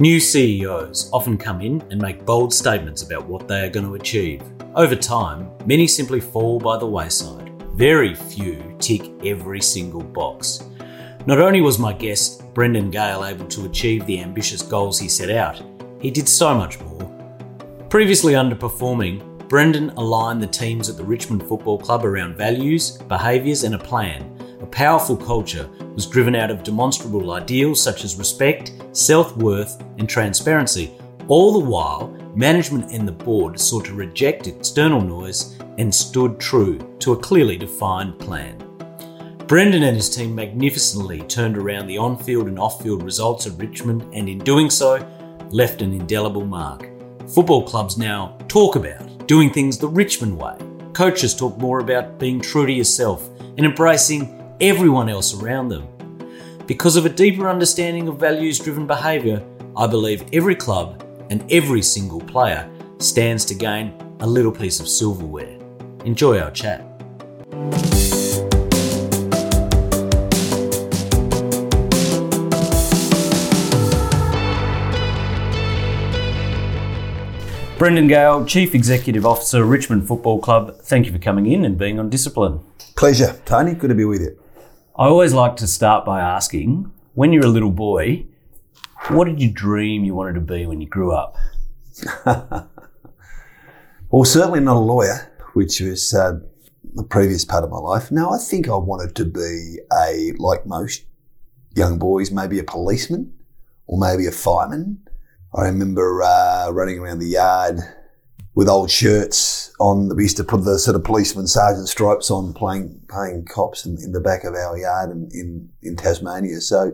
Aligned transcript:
New 0.00 0.20
CEOs 0.20 1.10
often 1.12 1.36
come 1.36 1.60
in 1.60 1.82
and 1.90 2.00
make 2.00 2.24
bold 2.24 2.54
statements 2.54 3.02
about 3.02 3.26
what 3.26 3.48
they 3.48 3.66
are 3.66 3.68
going 3.68 3.84
to 3.84 3.96
achieve. 3.96 4.40
Over 4.76 4.94
time, 4.94 5.50
many 5.66 5.88
simply 5.88 6.20
fall 6.20 6.60
by 6.60 6.78
the 6.78 6.86
wayside. 6.86 7.50
Very 7.72 8.14
few 8.14 8.76
tick 8.78 9.10
every 9.24 9.60
single 9.60 10.04
box. 10.04 10.62
Not 11.26 11.40
only 11.40 11.60
was 11.60 11.80
my 11.80 11.92
guest, 11.92 12.44
Brendan 12.54 12.92
Gale, 12.92 13.24
able 13.24 13.48
to 13.48 13.66
achieve 13.66 14.06
the 14.06 14.20
ambitious 14.20 14.62
goals 14.62 15.00
he 15.00 15.08
set 15.08 15.30
out, 15.30 15.60
he 16.00 16.12
did 16.12 16.28
so 16.28 16.54
much 16.54 16.78
more. 16.78 17.12
Previously 17.90 18.34
underperforming, 18.34 19.48
Brendan 19.48 19.90
aligned 19.96 20.40
the 20.40 20.46
teams 20.46 20.88
at 20.88 20.96
the 20.96 21.02
Richmond 21.02 21.42
Football 21.42 21.78
Club 21.78 22.04
around 22.04 22.36
values, 22.36 22.98
behaviours, 23.08 23.64
and 23.64 23.74
a 23.74 23.78
plan. 23.78 24.32
A 24.60 24.66
powerful 24.66 25.16
culture 25.16 25.68
was 25.98 26.06
driven 26.06 26.36
out 26.36 26.48
of 26.48 26.62
demonstrable 26.62 27.32
ideals 27.32 27.82
such 27.82 28.04
as 28.04 28.14
respect, 28.14 28.70
self 28.92 29.36
worth, 29.36 29.82
and 29.98 30.08
transparency. 30.08 30.96
All 31.26 31.52
the 31.52 31.68
while, 31.68 32.06
management 32.36 32.92
and 32.92 33.08
the 33.08 33.10
board 33.10 33.58
sought 33.58 33.86
to 33.86 33.94
reject 33.94 34.46
external 34.46 35.00
noise 35.00 35.58
and 35.76 35.92
stood 35.92 36.38
true 36.38 36.78
to 37.00 37.14
a 37.14 37.18
clearly 37.18 37.56
defined 37.56 38.16
plan. 38.20 38.56
Brendan 39.48 39.82
and 39.82 39.96
his 39.96 40.08
team 40.08 40.36
magnificently 40.36 41.22
turned 41.22 41.58
around 41.58 41.88
the 41.88 41.98
on 41.98 42.16
field 42.16 42.46
and 42.46 42.60
off 42.60 42.80
field 42.80 43.02
results 43.02 43.48
at 43.48 43.58
Richmond 43.58 44.02
and 44.14 44.28
in 44.28 44.38
doing 44.38 44.70
so, 44.70 45.04
left 45.50 45.82
an 45.82 45.92
indelible 45.92 46.46
mark. 46.46 46.88
Football 47.26 47.64
clubs 47.64 47.98
now 47.98 48.38
talk 48.46 48.76
about 48.76 49.26
doing 49.26 49.52
things 49.52 49.78
the 49.78 49.88
Richmond 49.88 50.38
way. 50.38 50.54
Coaches 50.92 51.34
talk 51.34 51.58
more 51.58 51.80
about 51.80 52.20
being 52.20 52.40
true 52.40 52.66
to 52.66 52.72
yourself 52.72 53.28
and 53.56 53.66
embracing 53.66 54.37
everyone 54.60 55.08
else 55.08 55.40
around 55.40 55.68
them. 55.68 55.86
Because 56.66 56.96
of 56.96 57.06
a 57.06 57.08
deeper 57.08 57.48
understanding 57.48 58.08
of 58.08 58.18
values 58.18 58.58
driven 58.58 58.86
behaviour, 58.86 59.44
I 59.76 59.86
believe 59.86 60.24
every 60.32 60.56
club 60.56 61.04
and 61.30 61.44
every 61.52 61.80
single 61.80 62.20
player 62.20 62.68
stands 62.98 63.44
to 63.46 63.54
gain 63.54 63.94
a 64.20 64.26
little 64.26 64.50
piece 64.50 64.80
of 64.80 64.88
silverware. 64.88 65.56
Enjoy 66.04 66.40
our 66.40 66.50
chat. 66.50 66.84
Brendan 77.78 78.08
Gale, 78.08 78.44
Chief 78.44 78.74
Executive 78.74 79.24
Officer, 79.24 79.64
Richmond 79.64 80.08
Football 80.08 80.40
Club, 80.40 80.80
thank 80.80 81.06
you 81.06 81.12
for 81.12 81.20
coming 81.20 81.46
in 81.46 81.64
and 81.64 81.78
being 81.78 82.00
on 82.00 82.10
Discipline. 82.10 82.58
Pleasure, 82.96 83.40
Tony. 83.44 83.74
Good 83.74 83.90
to 83.90 83.94
be 83.94 84.04
with 84.04 84.20
you. 84.20 84.36
I 84.98 85.06
always 85.06 85.32
like 85.32 85.54
to 85.58 85.68
start 85.68 86.04
by 86.04 86.20
asking 86.20 86.90
when 87.14 87.32
you're 87.32 87.44
a 87.44 87.48
little 87.48 87.70
boy, 87.70 88.26
what 89.10 89.26
did 89.26 89.40
you 89.40 89.48
dream 89.48 90.04
you 90.04 90.12
wanted 90.12 90.34
to 90.34 90.40
be 90.40 90.66
when 90.66 90.80
you 90.80 90.88
grew 90.88 91.12
up? 91.12 91.36
well, 92.26 94.24
certainly 94.24 94.58
not 94.58 94.74
a 94.74 94.80
lawyer, 94.80 95.32
which 95.52 95.78
was 95.78 96.12
uh, 96.12 96.40
the 96.94 97.04
previous 97.04 97.44
part 97.44 97.62
of 97.62 97.70
my 97.70 97.78
life. 97.78 98.10
No, 98.10 98.30
I 98.30 98.38
think 98.38 98.68
I 98.68 98.74
wanted 98.74 99.14
to 99.14 99.24
be 99.24 99.78
a, 99.92 100.32
like 100.36 100.66
most 100.66 101.04
young 101.76 102.00
boys, 102.00 102.32
maybe 102.32 102.58
a 102.58 102.64
policeman 102.64 103.32
or 103.86 104.00
maybe 104.00 104.26
a 104.26 104.32
fireman. 104.32 104.98
I 105.54 105.66
remember 105.66 106.24
uh, 106.24 106.70
running 106.72 106.98
around 106.98 107.20
the 107.20 107.28
yard 107.28 107.78
with 108.58 108.68
old 108.68 108.90
shirts 108.90 109.72
on. 109.78 110.16
We 110.16 110.24
used 110.24 110.36
to 110.38 110.42
put 110.42 110.64
the 110.64 110.80
sort 110.80 110.96
of 110.96 111.04
policeman 111.04 111.46
sergeant 111.46 111.88
stripes 111.88 112.28
on, 112.28 112.52
playing 112.52 113.00
playing 113.08 113.44
cops 113.44 113.86
in, 113.86 113.96
in 114.02 114.10
the 114.10 114.20
back 114.20 114.42
of 114.42 114.54
our 114.54 114.76
yard 114.76 115.10
in, 115.12 115.28
in, 115.32 115.68
in 115.82 115.94
Tasmania. 115.94 116.60
So, 116.60 116.90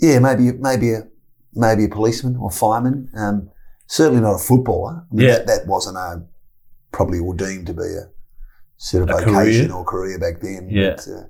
yeah, 0.00 0.18
maybe 0.18 0.52
maybe 0.52 0.92
a 0.92 1.08
maybe 1.54 1.84
a 1.86 1.88
policeman 1.88 2.36
or 2.36 2.50
fireman. 2.50 3.08
Um, 3.16 3.48
certainly 3.86 4.20
not 4.20 4.34
a 4.34 4.38
footballer. 4.38 5.06
I 5.10 5.14
mean, 5.14 5.26
Yeah. 5.28 5.36
that, 5.38 5.46
that 5.46 5.66
wasn't 5.66 5.96
a, 5.96 6.22
probably 6.92 7.20
ordained 7.20 7.68
to 7.68 7.72
be 7.74 7.84
a 8.02 8.10
sort 8.76 9.04
of 9.04 9.08
A 9.08 9.24
vocation 9.24 9.68
career. 9.68 9.72
or 9.72 9.84
career 9.86 10.18
back 10.18 10.42
then. 10.42 10.68
Yeah. 10.70 10.96
But, 10.96 11.08
uh, 11.08 11.24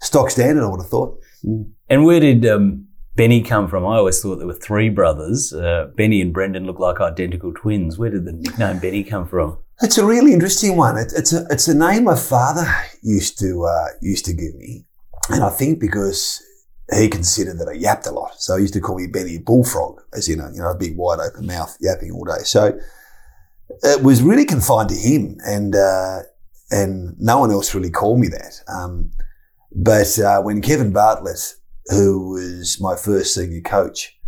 stock 0.00 0.30
standard, 0.30 0.62
I 0.62 0.68
would 0.68 0.82
have 0.82 0.88
thought. 0.88 1.18
Mm. 1.44 1.70
And 1.88 2.04
where 2.04 2.20
did 2.20 2.46
um, 2.46 2.86
Benny 3.20 3.42
come 3.42 3.68
from? 3.68 3.84
I 3.84 3.98
always 3.98 4.18
thought 4.22 4.36
there 4.36 4.46
were 4.46 4.54
three 4.54 4.88
brothers. 4.88 5.52
Uh, 5.52 5.90
Benny 5.94 6.22
and 6.22 6.32
Brendan 6.32 6.64
look 6.64 6.78
like 6.78 7.02
identical 7.02 7.52
twins. 7.52 7.98
Where 7.98 8.08
did 8.08 8.24
the 8.24 8.32
nickname 8.32 8.78
Benny 8.78 9.04
come 9.04 9.28
from? 9.28 9.58
It's 9.82 9.98
a 9.98 10.06
really 10.06 10.32
interesting 10.32 10.74
one. 10.78 10.96
It, 10.96 11.12
it's 11.14 11.34
a 11.34 11.44
it's 11.50 11.68
a 11.68 11.74
name 11.74 12.04
my 12.04 12.16
father 12.16 12.66
used 13.02 13.38
to 13.40 13.66
uh, 13.66 13.88
used 14.00 14.24
to 14.24 14.32
give 14.32 14.54
me, 14.54 14.86
and 15.28 15.44
I 15.44 15.50
think 15.50 15.80
because 15.80 16.42
he 16.96 17.10
considered 17.10 17.58
that 17.58 17.68
I 17.68 17.74
yapped 17.74 18.06
a 18.06 18.10
lot, 18.10 18.40
so 18.40 18.56
he 18.56 18.62
used 18.62 18.72
to 18.72 18.80
call 18.80 18.96
me 18.96 19.06
Benny 19.06 19.36
Bullfrog, 19.36 20.00
as 20.14 20.26
in 20.26 20.40
a 20.40 20.50
you 20.54 20.60
know 20.60 20.70
a 20.70 20.74
big 20.74 20.96
wide 20.96 21.20
open 21.20 21.44
mouth 21.44 21.76
yapping 21.78 22.12
all 22.12 22.24
day. 22.24 22.42
So 22.44 22.78
it 23.82 24.02
was 24.02 24.22
really 24.22 24.46
confined 24.46 24.88
to 24.88 24.96
him, 24.96 25.36
and 25.44 25.76
uh, 25.76 26.20
and 26.70 27.20
no 27.20 27.40
one 27.40 27.50
else 27.50 27.74
really 27.74 27.90
called 27.90 28.18
me 28.18 28.28
that. 28.28 28.62
Um, 28.66 29.10
but 29.76 30.18
uh, 30.18 30.40
when 30.40 30.62
Kevin 30.62 30.90
Bartlett, 30.90 31.56
who 31.90 32.30
was 32.30 32.78
my 32.80 32.96
first 32.96 33.34
senior 33.34 33.60
coach, 33.60 34.18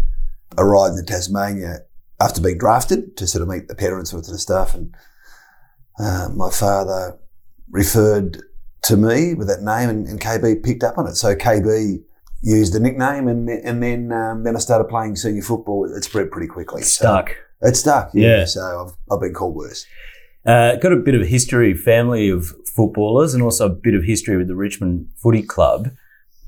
arrived 0.59 0.99
in 0.99 1.06
Tasmania 1.06 1.78
after 2.21 2.41
being 2.41 2.59
drafted 2.59 3.17
to 3.17 3.27
sort 3.27 3.43
of 3.43 3.49
meet 3.49 3.69
the 3.69 3.75
parents 3.75 4.12
with 4.12 4.27
the 4.27 4.39
staff 4.39 4.75
and 4.75 4.95
uh, 5.99 6.28
my 6.34 6.50
father 6.50 7.19
referred 7.71 8.43
to 8.83 8.97
me 8.97 9.34
with 9.34 9.47
that 9.49 9.62
name, 9.62 9.89
and, 9.89 10.06
and 10.09 10.21
KB 10.21 10.62
picked 10.65 10.83
up 10.83 10.99
on 10.99 11.06
it. 11.06 11.15
So 11.15 11.34
KB 11.34 12.03
used 12.41 12.73
the 12.75 12.81
nickname, 12.81 13.28
and 13.28 13.49
then- 13.49 13.61
and 13.65 13.83
then 13.83 14.12
um, 14.12 14.43
then 14.43 14.56
I 14.56 14.59
started 14.59 14.84
playing 14.84 15.17
senior 15.17 15.43
football. 15.43 15.84
It 15.84 16.03
spread 16.03 16.31
pretty 16.31 16.49
quickly. 16.49 16.83
So 16.83 17.03
Stuck. 17.05 17.37
it 17.61 17.77
stuck. 17.77 18.11
Yeah. 18.15 18.44
So 18.47 18.61
I've 18.61 19.15
I've 19.15 19.21
been 19.21 19.34
called 19.34 19.55
worse. 19.55 19.87
Uh, 20.44 20.75
got 20.77 20.93
a 20.93 20.97
bit 20.97 21.15
of 21.15 21.25
history, 21.27 21.75
family 21.75 22.29
of 22.29 22.47
footballers, 22.75 23.34
and 23.34 23.43
also 23.43 23.67
a 23.67 23.71
bit 23.71 23.94
of 23.94 24.03
history 24.03 24.37
with 24.37 24.49
the 24.49 24.56
Richmond 24.56 25.09
Footy 25.17 25.43
Club. 25.43 25.91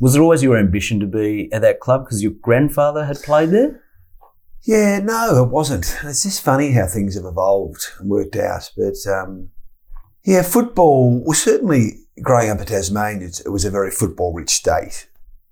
Was 0.00 0.16
it 0.16 0.20
always 0.20 0.42
your 0.42 0.56
ambition 0.56 1.00
to 1.00 1.06
be 1.06 1.52
at 1.52 1.62
that 1.62 1.80
club 1.80 2.04
because 2.04 2.22
your 2.22 2.32
grandfather 2.32 3.04
had 3.04 3.22
played 3.22 3.50
there? 3.50 3.82
Yeah, 4.62 4.98
no, 5.00 5.44
it 5.44 5.50
wasn't. 5.50 5.96
It's 6.04 6.22
just 6.22 6.42
funny 6.42 6.72
how 6.72 6.86
things 6.86 7.16
have 7.16 7.26
evolved 7.26 7.86
and 7.98 8.08
worked 8.08 8.36
out. 8.36 8.70
But 8.76 8.96
um, 9.06 9.50
yeah, 10.24 10.42
football 10.42 11.22
was 11.22 11.42
certainly 11.42 12.00
growing 12.22 12.50
up 12.50 12.60
in 12.60 12.66
Tasmania. 12.66 13.28
It 13.44 13.50
was 13.50 13.64
a 13.64 13.70
very 13.70 13.90
football-rich 13.90 14.50
state. 14.50 15.08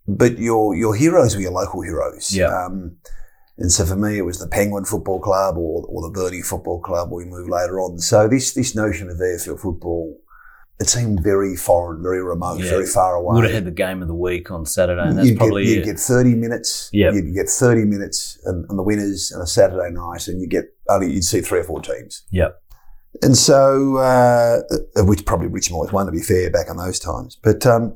But 0.09 0.39
your 0.39 0.75
your 0.75 0.95
heroes 0.95 1.37
were 1.37 1.43
your 1.43 1.53
local 1.53 1.83
heroes. 1.83 2.35
Yeah. 2.35 2.47
Um, 2.47 2.97
and 3.59 3.71
so 3.71 3.85
for 3.85 3.97
me, 3.97 4.19
it 4.19 4.23
was 4.23 4.39
the 4.39 4.49
Penguin 4.49 4.85
Football 4.85 5.21
Club 5.21 5.57
or, 5.57 5.85
or 5.87 6.03
the 6.03 6.11
Burnie 6.11 6.43
Football 6.43 6.81
Club. 6.81 7.13
We 7.13 7.25
moved 7.25 7.51
later 7.51 7.81
on. 7.81 7.99
So 7.99 8.27
this 8.27 8.55
this 8.55 8.75
notion 8.75 9.11
of 9.11 9.19
AFL 9.19 9.61
football, 9.61 10.19
it 10.83 10.89
seemed 10.91 11.23
very 11.23 11.57
foreign, 11.57 12.03
very 12.03 12.23
remote, 12.23 12.59
Yeah. 12.61 12.71
very 12.71 12.87
far 12.87 13.15
away. 13.15 13.33
You 13.33 13.35
would 13.37 13.45
have 13.45 13.55
had 13.55 13.65
the 13.65 13.71
game 13.71 14.03
of 14.03 14.09
the 14.09 14.15
week 14.15 14.51
on 14.51 14.67
Saturday, 14.67 15.01
and 15.09 15.17
that's 15.17 15.29
you'd 15.29 15.39
probably 15.39 15.65
get, 15.65 15.77
you'd 15.77 15.85
get 15.85 15.99
30 15.99 16.35
minutes. 16.35 16.91
Yep. 16.93 17.15
You'd 17.15 17.35
get 17.35 17.49
30 17.49 17.85
minutes 17.85 18.39
on, 18.47 18.67
on 18.69 18.77
the 18.77 18.83
winners 18.83 19.33
on 19.35 19.41
a 19.41 19.47
Saturday 19.47 19.91
night, 19.95 20.29
and 20.29 20.41
you 20.41 20.47
get 20.49 20.65
only 20.89 21.13
you'd 21.13 21.25
see 21.25 21.41
three 21.41 21.61
or 21.61 21.65
four 21.65 21.81
teams. 21.81 22.23
Yep. 22.31 22.61
And 23.23 23.37
so, 23.37 23.97
uh, 23.99 24.61
uh, 24.97 25.05
which 25.05 25.25
probably 25.25 25.47
Richmond 25.47 25.77
always 25.77 25.93
won, 25.93 26.07
to 26.07 26.13
be 26.13 26.21
fair, 26.23 26.51
back 26.51 26.67
in 26.69 26.77
those 26.77 26.99
times. 26.99 27.39
But 27.43 27.65
um, 27.67 27.95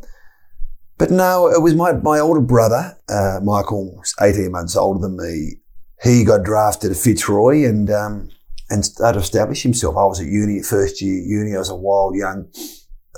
but 0.98 1.10
no, 1.10 1.48
it 1.48 1.60
was 1.62 1.74
my 1.74 1.92
my 1.92 2.18
older 2.20 2.41
brother, 2.41 2.97
uh, 3.08 3.41
Michael, 3.42 3.97
was 3.97 4.14
18 4.20 4.53
months 4.53 4.76
older 4.76 5.00
than 5.00 5.16
me. 5.16 5.56
He 6.03 6.24
got 6.24 6.42
drafted 6.44 6.91
at 6.91 6.97
Fitzroy 6.98 7.64
and 7.64 7.91
um, 7.91 8.28
and 8.71 8.84
started 8.84 9.19
to 9.19 9.22
establish 9.22 9.62
himself. 9.62 9.97
I 9.97 10.04
was 10.04 10.21
at 10.21 10.27
uni, 10.27 10.62
first 10.62 11.00
year 11.00 11.22
uni. 11.22 11.54
I 11.54 11.59
was 11.59 11.71
a 11.71 11.77
wild 11.77 12.16
young 12.16 12.49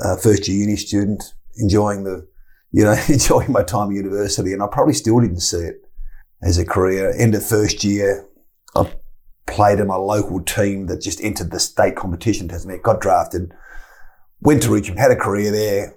uh, 0.02 0.16
first 0.16 0.48
year 0.48 0.58
uni 0.58 0.76
student, 0.76 1.22
enjoying 1.56 2.04
the 2.04 2.26
you 2.70 2.84
know 2.84 2.96
enjoying 3.08 3.52
my 3.52 3.62
time 3.62 3.90
at 3.90 3.94
university, 3.94 4.52
and 4.52 4.62
I 4.62 4.66
probably 4.70 4.94
still 4.94 5.20
didn't 5.20 5.40
see 5.40 5.58
it 5.58 5.82
as 6.42 6.58
a 6.58 6.64
career. 6.64 7.12
End 7.16 7.34
of 7.34 7.46
first 7.46 7.84
year, 7.84 8.28
I 8.76 8.92
played 9.46 9.80
in 9.80 9.86
my 9.86 9.96
local 9.96 10.40
team 10.40 10.86
that 10.86 11.00
just 11.00 11.22
entered 11.22 11.50
the 11.50 11.60
state 11.60 11.96
competition. 11.96 12.48
Tasmania 12.48 12.82
got 12.82 13.00
drafted, 13.00 13.52
went 14.40 14.62
to 14.62 14.70
Richmond, 14.72 15.00
had 15.00 15.10
a 15.10 15.16
career 15.16 15.50
there. 15.50 15.94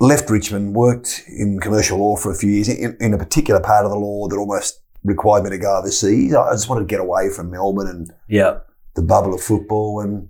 Left 0.00 0.28
Richmond, 0.28 0.74
worked 0.74 1.22
in 1.28 1.60
commercial 1.60 1.98
law 1.98 2.16
for 2.16 2.32
a 2.32 2.34
few 2.34 2.50
years 2.50 2.68
in, 2.68 2.96
in 2.98 3.14
a 3.14 3.18
particular 3.18 3.60
part 3.60 3.84
of 3.84 3.92
the 3.92 3.96
law 3.96 4.26
that 4.26 4.36
almost 4.36 4.80
required 5.04 5.44
me 5.44 5.50
to 5.50 5.58
go 5.58 5.78
overseas. 5.78 6.34
I 6.34 6.52
just 6.52 6.68
wanted 6.68 6.80
to 6.80 6.86
get 6.86 6.98
away 6.98 7.30
from 7.30 7.50
Melbourne 7.50 7.86
and 7.86 8.12
Yeah. 8.26 8.58
The 8.94 9.02
bubble 9.02 9.34
of 9.34 9.40
football. 9.40 10.00
And 10.00 10.28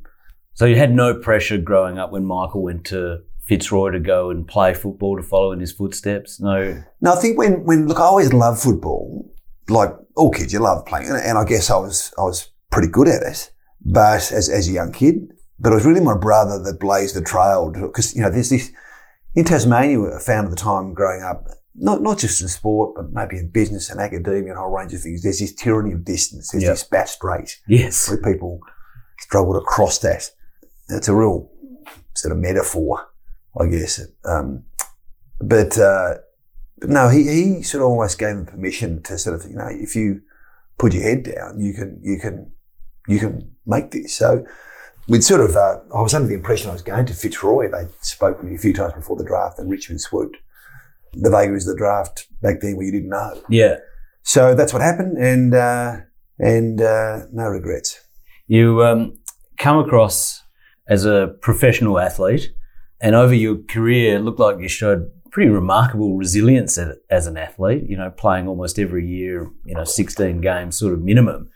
So 0.55 0.65
you 0.65 0.77
had 0.77 0.95
no 0.95 1.15
pressure 1.15 1.59
growing 1.59 1.99
up 1.99 2.13
when 2.13 2.25
Michael 2.25 2.63
went 2.63 2.85
to 2.87 3.21
Fitzroy 3.41 3.91
to 3.91 4.01
go 4.01 4.31
and 4.31 4.47
play 4.49 4.73
football 4.73 5.17
to 5.17 5.23
follow 5.23 5.53
in 5.53 5.61
his 5.61 5.73
footsteps. 5.73 6.41
No. 6.41 6.83
No, 7.01 7.13
I 7.13 7.17
think 7.17 7.37
when, 7.39 7.65
when 7.65 7.87
look, 7.87 7.99
I 7.99 8.05
always 8.05 8.33
loved 8.33 8.61
football. 8.61 9.31
Like 9.69 9.91
all 10.17 10.31
kids, 10.31 10.53
you 10.53 10.61
love 10.61 10.85
playing, 10.87 11.09
and, 11.09 11.17
and 11.17 11.39
I 11.39 11.45
guess 11.45 11.71
I 11.71 11.77
was 11.77 12.13
I 12.19 12.23
was 12.23 12.51
pretty 12.71 12.89
good 12.89 13.09
at 13.09 13.23
it. 13.23 13.51
But 13.81 14.31
as 14.31 14.49
as 14.51 14.69
a 14.69 14.73
young 14.73 14.93
kid, 14.93 15.33
but 15.59 15.73
it 15.73 15.75
was 15.75 15.87
really 15.87 16.01
my 16.01 16.17
brother 16.17 16.63
that 16.63 16.81
blazed 16.81 17.17
the 17.17 17.23
trail 17.23 17.71
because 17.71 18.15
you 18.15 18.21
know 18.21 18.31
there's 18.31 18.51
this 18.51 18.71
in 19.35 19.45
Tasmania. 19.45 20.17
I 20.17 20.19
found 20.21 20.47
at 20.47 20.51
the 20.51 20.57
time 20.57 20.93
growing 20.93 21.23
up, 21.23 21.49
not 21.75 22.03
not 22.03 22.19
just 22.19 22.41
in 22.41 22.49
sport, 22.49 22.95
but 22.97 23.13
maybe 23.13 23.39
in 23.39 23.49
business 23.49 23.91
and 23.91 24.01
academia 24.01 24.51
and 24.51 24.59
a 24.59 24.61
whole 24.63 24.71
range 24.71 24.93
of 24.95 25.01
things. 25.01 25.23
There's 25.23 25.41
this 25.41 25.55
tyranny 25.55 25.93
of 25.93 26.05
distance. 26.05 26.51
There's 26.51 26.65
Yep. 26.65 26.73
this 26.73 26.85
Bass 26.85 27.13
Strait 27.13 27.61
Yes. 27.67 28.09
where 28.09 28.19
people 28.23 28.61
struggle 29.21 29.55
to 29.55 29.61
cross 29.61 29.99
that. 29.99 30.31
It's 30.89 31.09
a 31.09 31.15
real 31.15 31.51
sort 32.15 32.33
of 32.33 32.39
metaphor, 32.39 33.07
I 33.59 33.67
guess. 33.67 34.01
Um, 34.25 34.65
but, 35.41 35.77
uh, 35.79 36.15
but 36.79 36.91
no, 36.91 37.09
he, 37.09 37.23
he 37.25 37.63
sort 37.63 37.83
of 37.83 37.89
almost 37.91 38.19
gave 38.19 38.37
them 38.37 38.47
permission 38.47 39.03
to 39.05 39.19
sort 39.19 39.35
of, 39.41 39.51
you 39.51 39.57
know, 39.57 39.69
if 39.71 39.97
you 39.97 40.21
put 40.79 40.93
your 40.95 41.03
head 41.03 41.25
down, 41.25 41.59
you 41.59 41.73
can, 41.75 41.99
you 42.03 42.19
can, 42.19 42.53
you 43.09 43.19
can 43.19 43.51
make 43.67 43.91
this. 43.91 44.15
So 44.15 44.45
we'd 45.09 45.25
sort 45.25 45.41
of, 45.41 45.57
uh, 45.57 45.79
I 45.95 46.01
was 46.03 46.15
under 46.15 46.29
the 46.29 46.35
impression 46.35 46.71
I 46.71 46.73
was 46.75 46.83
going 46.83 47.07
to 47.07 47.15
Fitzroy. 47.15 47.71
They 47.71 47.89
spoke 48.01 48.39
to 48.41 48.45
me 48.47 48.55
a 48.55 48.59
few 48.59 48.73
times 48.73 48.93
before 48.95 49.17
the 49.17 49.25
draft 49.25 49.59
and 49.59 49.71
Richmond 49.71 50.01
swooped. 50.01 50.37
The 51.17 51.31
vagaries 51.31 51.67
of 51.67 51.75
the 51.75 51.79
draft 51.79 52.29
back 52.43 52.61
then 52.61 52.77
where 52.77 52.87
you 52.87 52.93
didn't 52.93 53.11
know. 53.11 53.41
Yeah. 53.49 53.77
So 54.23 54.55
that's 54.55 54.73
what 54.73 54.83
happened 54.83 55.19
and, 55.19 55.55
uh, 55.55 55.97
and, 56.39 56.81
uh, 56.81 57.27
no 57.33 57.49
regrets. 57.49 58.01
You 58.47 58.83
um, 58.83 59.19
come 59.59 59.79
across 59.79 60.43
as 60.87 61.05
a 61.05 61.35
professional 61.41 61.99
athlete, 61.99 62.53
and 63.01 63.15
over 63.15 63.35
your 63.35 63.57
career, 63.69 64.17
it 64.17 64.21
looked 64.21 64.41
like 64.41 64.59
you 64.61 64.69
showed 64.69 65.11
pretty 65.31 65.51
remarkable 65.51 66.17
resilience 66.17 66.79
as, 67.11 67.27
an 67.27 67.37
athlete. 67.37 67.85
You 67.89 67.97
know, 67.97 68.11
playing 68.11 68.49
almost 68.49 68.79
every 68.79 69.07
year, 69.07 69.51
you 69.65 69.75
know, 69.75 69.85
sixteen 69.85 70.41
games, 70.41 70.79
sort 70.79 70.95
of 70.95 71.03
minimum. 71.03 71.51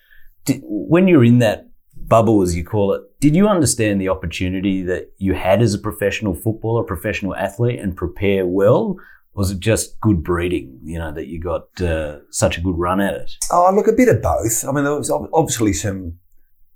Did, 0.44 0.60
when 0.64 1.08
you're 1.08 1.24
in 1.24 1.38
that 1.38 1.68
bubble, 1.96 2.42
as 2.42 2.56
you 2.56 2.64
call 2.64 2.92
it, 2.92 3.02
did 3.20 3.36
you 3.36 3.48
understand 3.48 4.00
the 4.00 4.08
opportunity 4.08 4.82
that 4.82 5.12
you 5.18 5.34
had 5.34 5.62
as 5.62 5.74
a 5.74 5.78
professional 5.78 6.34
footballer, 6.34 6.82
professional 6.82 7.34
athlete, 7.36 7.80
and 7.80 7.96
prepare 7.96 8.46
well? 8.46 8.96
Was 9.38 9.52
it 9.52 9.60
just 9.60 10.00
good 10.00 10.24
breeding, 10.24 10.80
you 10.82 10.98
know, 10.98 11.12
that 11.12 11.28
you 11.28 11.40
got 11.40 11.80
uh, 11.80 12.18
such 12.30 12.58
a 12.58 12.60
good 12.60 12.76
run 12.76 13.00
at 13.00 13.14
it? 13.14 13.36
Oh, 13.52 13.72
look, 13.72 13.86
a 13.86 13.92
bit 13.92 14.08
of 14.08 14.20
both. 14.20 14.64
I 14.64 14.72
mean, 14.72 14.82
there 14.82 14.96
was 14.96 15.12
obviously 15.12 15.72
some 15.72 16.18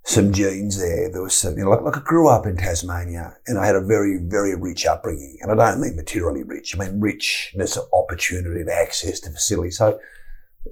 some 0.05 0.31
genes 0.31 0.79
there. 0.79 1.11
There 1.11 1.21
was 1.21 1.33
some, 1.33 1.57
you 1.57 1.65
know, 1.65 1.71
like, 1.71 1.81
like 1.81 1.97
I 1.97 1.99
grew 1.99 2.29
up 2.29 2.45
in 2.45 2.55
Tasmania 2.55 3.35
and 3.47 3.59
I 3.59 3.65
had 3.65 3.75
a 3.75 3.81
very, 3.81 4.17
very 4.17 4.55
rich 4.55 4.85
upbringing. 4.85 5.39
And 5.41 5.51
I 5.51 5.71
don't 5.71 5.81
mean 5.81 5.97
materially 5.97 6.43
rich. 6.43 6.73
I 6.73 6.79
mean 6.79 7.01
richness 7.01 7.75
of 7.75 7.83
opportunity 7.91 8.61
and 8.61 8.69
access 8.69 9.19
to 9.21 9.31
facilities. 9.31 9.77
So 9.77 9.99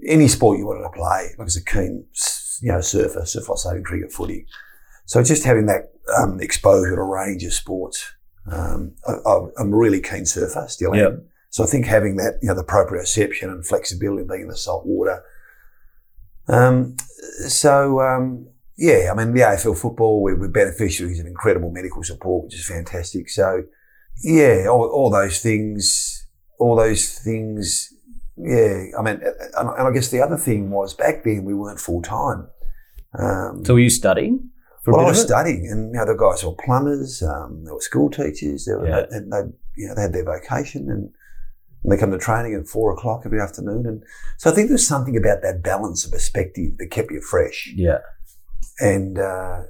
any 0.07 0.29
sport 0.29 0.59
you 0.59 0.67
wanted 0.67 0.83
to 0.83 0.91
play, 0.91 1.35
like 1.37 1.45
as 1.45 1.57
a 1.57 1.65
keen, 1.65 2.05
you 2.61 2.71
know, 2.71 2.79
surfer, 2.79 3.25
surf 3.25 3.49
sailing, 3.57 3.83
cricket, 3.83 4.13
footy. 4.13 4.45
So 5.07 5.21
just 5.23 5.43
having 5.43 5.65
that 5.65 5.91
um, 6.17 6.39
exposure 6.39 6.95
to 6.95 7.01
a 7.01 7.05
range 7.05 7.43
of 7.43 7.51
sports. 7.51 8.13
Um, 8.49 8.93
I, 9.05 9.39
I'm 9.57 9.73
a 9.73 9.77
really 9.77 9.99
keen 9.99 10.25
surfer, 10.25 10.67
still 10.69 10.93
am. 10.95 10.99
Yep. 10.99 11.23
So 11.51 11.65
I 11.65 11.67
think 11.67 11.85
having 11.85 12.15
that, 12.15 12.39
you 12.41 12.47
know, 12.47 12.55
the 12.55 12.63
proprioception 12.63 13.43
and 13.43 13.65
flexibility, 13.65 14.25
being 14.27 14.43
in 14.43 14.47
the 14.47 14.55
salt 14.55 14.85
water. 14.85 15.21
Um, 16.47 16.95
so, 17.47 17.99
um, 17.99 18.47
yeah, 18.77 19.09
I 19.11 19.15
mean, 19.15 19.33
the 19.33 19.41
AFL 19.41 19.77
football, 19.77 20.23
we, 20.23 20.33
we're 20.33 20.47
beneficiaries 20.47 21.19
of 21.19 21.25
incredible 21.27 21.69
medical 21.69 22.03
support, 22.03 22.45
which 22.45 22.55
is 22.55 22.65
fantastic. 22.65 23.29
So, 23.29 23.63
yeah, 24.23 24.67
all, 24.69 24.87
all 24.87 25.09
those 25.09 25.39
things, 25.41 26.25
all 26.57 26.77
those 26.77 27.19
things, 27.19 27.93
yeah. 28.37 28.85
I 28.97 29.01
mean, 29.01 29.19
and, 29.57 29.69
and 29.77 29.87
I 29.87 29.91
guess 29.91 30.07
the 30.07 30.21
other 30.21 30.37
thing 30.37 30.69
was 30.71 30.93
back 30.93 31.25
then 31.25 31.43
we 31.43 31.53
weren't 31.53 31.81
full 31.81 32.01
time. 32.01 32.47
Um, 33.19 33.65
So 33.65 33.73
were 33.73 33.81
you 33.81 33.89
studying? 33.89 34.49
For 34.83 34.93
well, 34.93 35.05
I 35.05 35.09
was 35.09 35.21
studying, 35.21 35.67
and 35.69 35.93
you 35.93 35.99
know, 35.99 36.05
the 36.05 36.15
guys 36.15 36.45
were 36.45 36.53
plumbers, 36.53 37.21
um, 37.21 37.65
they 37.65 37.71
were 37.71 37.81
school 37.81 38.09
teachers, 38.09 38.65
they 38.65 38.73
were, 38.73 38.87
Yeah. 38.87 39.05
and 39.11 39.31
they, 39.31 39.41
you 39.75 39.89
know, 39.89 39.95
they 39.95 40.01
had 40.01 40.13
their 40.13 40.23
vocation, 40.23 40.89
and, 40.89 41.09
and 41.83 41.91
they 41.91 41.97
come 41.97 42.11
to 42.11 42.17
training 42.17 42.53
at 42.53 42.67
four 42.67 42.91
o'clock 42.93 43.23
every 43.25 43.39
afternoon, 43.41 43.85
and 43.87 44.03
so 44.37 44.49
I 44.51 44.53
think 44.53 44.69
there's 44.69 44.87
something 44.87 45.17
about 45.17 45.41
that 45.41 45.63
balance 45.63 46.05
of 46.05 46.11
perspective 46.11 46.77
that 46.77 46.87
kept 46.91 47.11
you 47.11 47.21
fresh, 47.21 47.71
Yeah. 47.75 47.99
and 48.79 49.17
uh, 49.19 49.63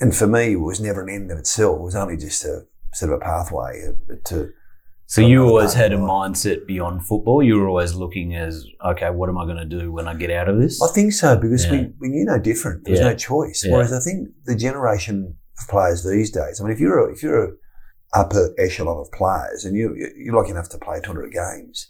and 0.00 0.14
for 0.14 0.26
me, 0.26 0.52
it 0.52 0.56
was 0.60 0.80
never 0.80 1.02
an 1.02 1.08
end 1.10 1.30
of 1.30 1.38
itself; 1.38 1.78
it 1.78 1.82
was 1.82 1.94
only 1.96 2.16
just 2.16 2.44
a 2.44 2.62
sort 2.94 3.12
of 3.12 3.18
a 3.18 3.20
pathway 3.20 3.84
uh, 3.88 4.14
to. 4.26 4.50
So 5.06 5.22
you 5.22 5.44
always 5.44 5.74
had 5.74 5.92
a 5.92 5.96
mindset 5.96 6.68
beyond 6.68 7.04
football. 7.04 7.42
You 7.42 7.58
were 7.58 7.66
always 7.66 7.94
looking 7.96 8.36
as, 8.36 8.64
okay, 8.86 9.10
what 9.10 9.28
am 9.28 9.38
I 9.38 9.44
going 9.44 9.56
to 9.56 9.64
do 9.64 9.90
when 9.90 10.06
I 10.06 10.14
get 10.14 10.30
out 10.30 10.48
of 10.48 10.60
this? 10.60 10.80
I 10.80 10.86
think 10.86 11.12
so 11.12 11.36
because 11.36 11.64
Yeah. 11.64 11.72
we, 11.72 11.92
we 11.98 12.08
knew 12.10 12.24
no 12.24 12.38
different. 12.38 12.84
There 12.84 12.92
was 12.92 13.00
Yeah. 13.00 13.08
no 13.08 13.16
choice. 13.16 13.64
Yeah. 13.66 13.72
Whereas 13.72 13.92
I 13.92 13.98
think 13.98 14.28
the 14.44 14.54
generation 14.54 15.34
of 15.60 15.66
players 15.66 16.04
these 16.04 16.30
days, 16.30 16.60
I 16.60 16.62
mean, 16.62 16.72
if 16.72 16.78
you're 16.78 17.08
a, 17.08 17.12
if 17.12 17.24
you're 17.24 17.44
a 17.44 17.50
upper 18.14 18.54
echelon 18.58 18.98
of 18.98 19.10
players 19.12 19.64
and 19.64 19.76
you 19.76 19.94
you're 20.16 20.34
lucky 20.34 20.50
enough 20.50 20.68
to 20.70 20.78
play 20.78 21.00
200 21.00 21.32
games, 21.32 21.88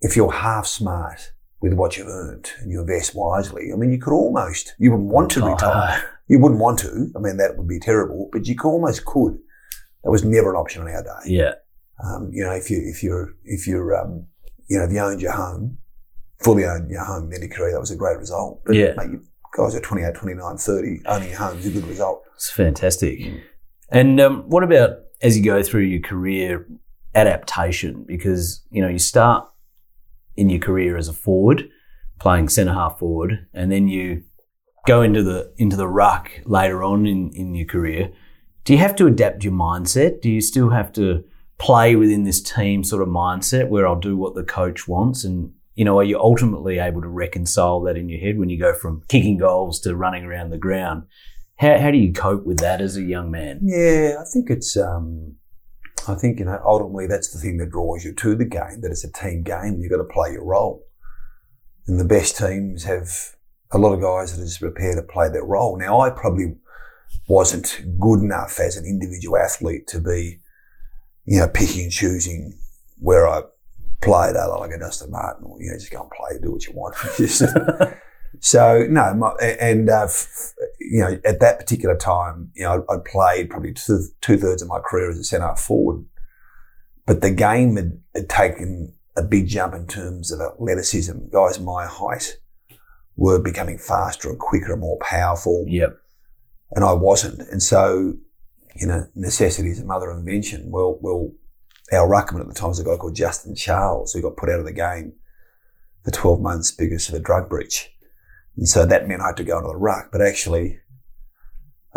if 0.00 0.16
you're 0.16 0.32
half 0.32 0.66
smart 0.66 1.32
with 1.60 1.72
what 1.72 1.96
you've 1.96 2.08
earned 2.08 2.50
and 2.60 2.70
you 2.70 2.80
invest 2.80 3.14
wisely, 3.14 3.70
I 3.72 3.76
mean, 3.76 3.90
you 3.92 3.98
could 3.98 4.12
almost 4.12 4.74
you 4.78 4.90
wouldn't 4.90 5.08
want 5.10 5.30
to 5.32 5.42
Oh, 5.44 5.52
retire. 5.52 6.02
You 6.28 6.38
wouldn't 6.40 6.60
want 6.60 6.80
to. 6.80 7.10
I 7.16 7.20
mean, 7.20 7.36
that 7.36 7.56
would 7.56 7.68
be 7.68 7.78
terrible. 7.78 8.28
But 8.32 8.46
you 8.48 8.56
could, 8.56 8.68
almost 8.68 9.04
could. 9.04 9.38
That 10.02 10.10
was 10.10 10.24
never 10.24 10.50
an 10.50 10.56
option 10.56 10.82
in 10.82 10.88
our 10.88 11.02
day. 11.02 11.30
yeah. 11.30 11.52
Um, 12.04 12.28
you 12.32 12.44
know, 12.44 12.50
if 12.52 12.68
you 12.70 12.78
if 12.84 13.02
you're 13.02 13.34
if 13.44 13.66
you're 13.66 13.96
um, 13.96 14.26
you 14.68 14.78
know, 14.78 14.84
if 14.84 14.92
you 14.92 14.98
owned 14.98 15.20
your 15.22 15.32
home, 15.32 15.78
fully 16.44 16.64
owned 16.66 16.90
your 16.90 17.04
home 17.04 17.32
in 17.32 17.40
your 17.40 17.48
career, 17.50 17.72
that 17.72 17.80
was 17.80 17.90
a 17.92 17.96
great 17.96 18.18
result. 18.18 18.60
But 18.66 18.74
Yeah. 18.76 18.92
mate, 18.96 19.20
guys 19.56 19.74
at 19.74 19.82
28, 19.82 20.14
29, 20.14 20.56
30, 20.58 21.00
owning 21.06 21.28
your 21.30 21.38
home 21.38 21.56
is 21.58 21.66
a 21.66 21.70
good 21.70 21.86
result. 21.86 22.22
It's 22.34 22.50
fantastic. 22.50 23.20
And 23.90 24.20
um, 24.20 24.42
what 24.48 24.62
about 24.62 24.98
as 25.22 25.36
you 25.36 25.44
go 25.44 25.62
through 25.62 25.82
your 25.82 26.00
career 26.00 26.66
adaptation? 27.14 28.04
Because, 28.06 28.62
you 28.70 28.82
know, 28.82 28.88
you 28.88 28.98
start 28.98 29.48
in 30.36 30.50
your 30.50 30.60
career 30.60 30.96
as 30.96 31.08
a 31.08 31.12
forward, 31.12 31.68
playing 32.20 32.48
centre 32.48 32.72
half 32.72 32.98
forward, 32.98 33.46
and 33.54 33.70
then 33.72 33.88
you 33.88 34.22
go 34.86 35.02
into 35.02 35.22
the 35.22 35.52
into 35.56 35.76
the 35.76 35.88
ruck 35.88 36.30
later 36.44 36.82
on 36.82 37.06
in, 37.06 37.30
in 37.32 37.54
your 37.54 37.66
career. 37.66 38.12
Do 38.64 38.72
you 38.72 38.78
have 38.78 38.96
to 38.96 39.06
adapt 39.06 39.44
your 39.44 39.52
mindset? 39.52 40.20
Do 40.20 40.30
you 40.30 40.40
still 40.40 40.70
have 40.70 40.92
to 40.94 41.24
play 41.58 41.96
within 41.96 42.24
this 42.24 42.42
team 42.42 42.84
sort 42.84 43.02
of 43.02 43.08
mindset 43.08 43.68
where 43.68 43.86
I'll 43.86 43.98
do 43.98 44.16
what 44.16 44.34
the 44.34 44.44
coach 44.44 44.86
wants 44.86 45.24
and 45.24 45.52
you 45.76 45.84
know, 45.84 45.98
are 45.98 46.04
you 46.04 46.18
ultimately 46.18 46.78
able 46.78 47.02
to 47.02 47.08
reconcile 47.08 47.82
that 47.82 47.98
in 47.98 48.08
your 48.08 48.18
head 48.18 48.38
when 48.38 48.48
you 48.48 48.58
go 48.58 48.72
from 48.72 49.02
kicking 49.08 49.36
goals 49.36 49.78
to 49.80 49.94
running 49.94 50.24
around 50.24 50.50
the 50.50 50.58
ground? 50.58 51.04
How, 51.56 51.78
how 51.78 51.90
do 51.90 51.98
you 51.98 52.12
cope 52.12 52.44
with 52.44 52.58
that 52.58 52.80
as 52.80 52.96
a 52.96 53.02
young 53.02 53.30
man? 53.30 53.60
Yeah, 53.62 54.16
I 54.20 54.24
think 54.32 54.50
it's. 54.50 54.76
Um, 54.76 55.36
I 56.08 56.14
think 56.14 56.38
you 56.38 56.44
know 56.44 56.60
ultimately 56.64 57.06
that's 57.06 57.32
the 57.32 57.38
thing 57.38 57.56
that 57.58 57.70
draws 57.70 58.04
you 58.04 58.12
to 58.14 58.34
the 58.34 58.44
game. 58.44 58.80
That 58.82 58.90
it's 58.90 59.04
a 59.04 59.12
team 59.12 59.42
game. 59.42 59.78
You've 59.80 59.90
got 59.90 59.96
to 59.98 60.04
play 60.04 60.32
your 60.32 60.44
role, 60.44 60.84
and 61.86 61.98
the 61.98 62.04
best 62.04 62.36
teams 62.36 62.84
have 62.84 63.08
a 63.72 63.78
lot 63.78 63.92
of 63.94 64.00
guys 64.00 64.36
that 64.36 64.42
are 64.42 64.46
just 64.46 64.60
prepared 64.60 64.96
to 64.96 65.02
play 65.02 65.28
their 65.28 65.44
role. 65.44 65.76
Now, 65.76 66.00
I 66.00 66.10
probably 66.10 66.54
wasn't 67.28 67.82
good 67.98 68.20
enough 68.20 68.60
as 68.60 68.76
an 68.76 68.84
individual 68.84 69.36
athlete 69.38 69.86
to 69.88 70.00
be, 70.00 70.40
you 71.24 71.40
know, 71.40 71.48
picking 71.48 71.82
and 71.82 71.92
choosing 71.92 72.56
where 72.98 73.26
I 73.26 73.42
played. 74.02 74.36
uh, 74.36 74.58
Like 74.60 74.70
a 74.70 74.78
Dustin 74.78 75.10
Martin, 75.10 75.44
or, 75.44 75.60
you 75.60 75.70
know, 75.70 75.76
just 75.76 75.90
go 75.90 76.02
and 76.02 76.10
play, 76.10 76.38
do 76.40 76.52
what 76.52 76.66
you 76.66 76.74
want. 76.74 76.94
So 78.40 78.86
no, 78.88 79.14
my, 79.14 79.30
and 79.40 79.88
uh, 79.88 80.04
f- 80.04 80.52
you 80.80 81.00
know, 81.00 81.18
at 81.24 81.40
that 81.40 81.58
particular 81.58 81.96
time, 81.96 82.50
you 82.54 82.62
know, 82.64 82.84
I'd, 82.90 82.94
I'd 82.94 83.04
played 83.04 83.50
probably 83.50 83.72
two, 83.72 84.00
two 84.20 84.36
thirds 84.36 84.62
of 84.62 84.68
my 84.68 84.78
career 84.80 85.10
as 85.10 85.18
a 85.18 85.24
centre 85.24 85.54
forward, 85.56 86.04
but 87.06 87.20
the 87.20 87.30
game 87.30 87.76
had, 87.76 88.00
had 88.14 88.28
taken 88.28 88.94
a 89.16 89.22
big 89.22 89.46
jump 89.48 89.74
in 89.74 89.86
terms 89.86 90.30
of 90.32 90.40
athleticism. 90.40 91.28
Guys 91.32 91.58
my 91.60 91.86
height 91.86 92.36
were 93.16 93.40
becoming 93.40 93.78
faster 93.78 94.28
and 94.28 94.38
quicker 94.38 94.72
and 94.72 94.80
more 94.80 94.98
powerful, 95.00 95.64
Yep. 95.68 95.96
and 96.72 96.84
I 96.84 96.92
wasn't. 96.92 97.40
And 97.48 97.62
so, 97.62 98.14
you 98.74 98.86
know, 98.86 99.06
necessity 99.14 99.70
is 99.70 99.80
a 99.80 99.84
mother 99.86 100.10
of 100.10 100.18
invention. 100.18 100.70
Well, 100.70 100.98
well, 101.00 101.32
our 101.92 102.06
ruckman 102.08 102.40
at 102.40 102.48
the 102.48 102.54
time 102.54 102.68
was 102.68 102.80
a 102.80 102.84
guy 102.84 102.96
called 102.96 103.14
Justin 103.16 103.54
Charles, 103.54 104.12
who 104.12 104.20
got 104.20 104.36
put 104.36 104.50
out 104.50 104.58
of 104.60 104.66
the 104.66 104.72
game 104.72 105.14
for 106.04 106.10
12 106.10 106.40
months 106.40 106.70
because 106.72 107.08
of 107.08 107.14
a 107.14 107.18
drug 107.20 107.48
breach. 107.48 107.90
And 108.56 108.68
so 108.68 108.86
that 108.86 109.06
meant 109.08 109.20
I 109.22 109.26
had 109.28 109.36
to 109.38 109.44
go 109.44 109.58
into 109.58 109.68
the 109.68 109.76
ruck, 109.76 110.08
but 110.12 110.20
actually 110.22 110.78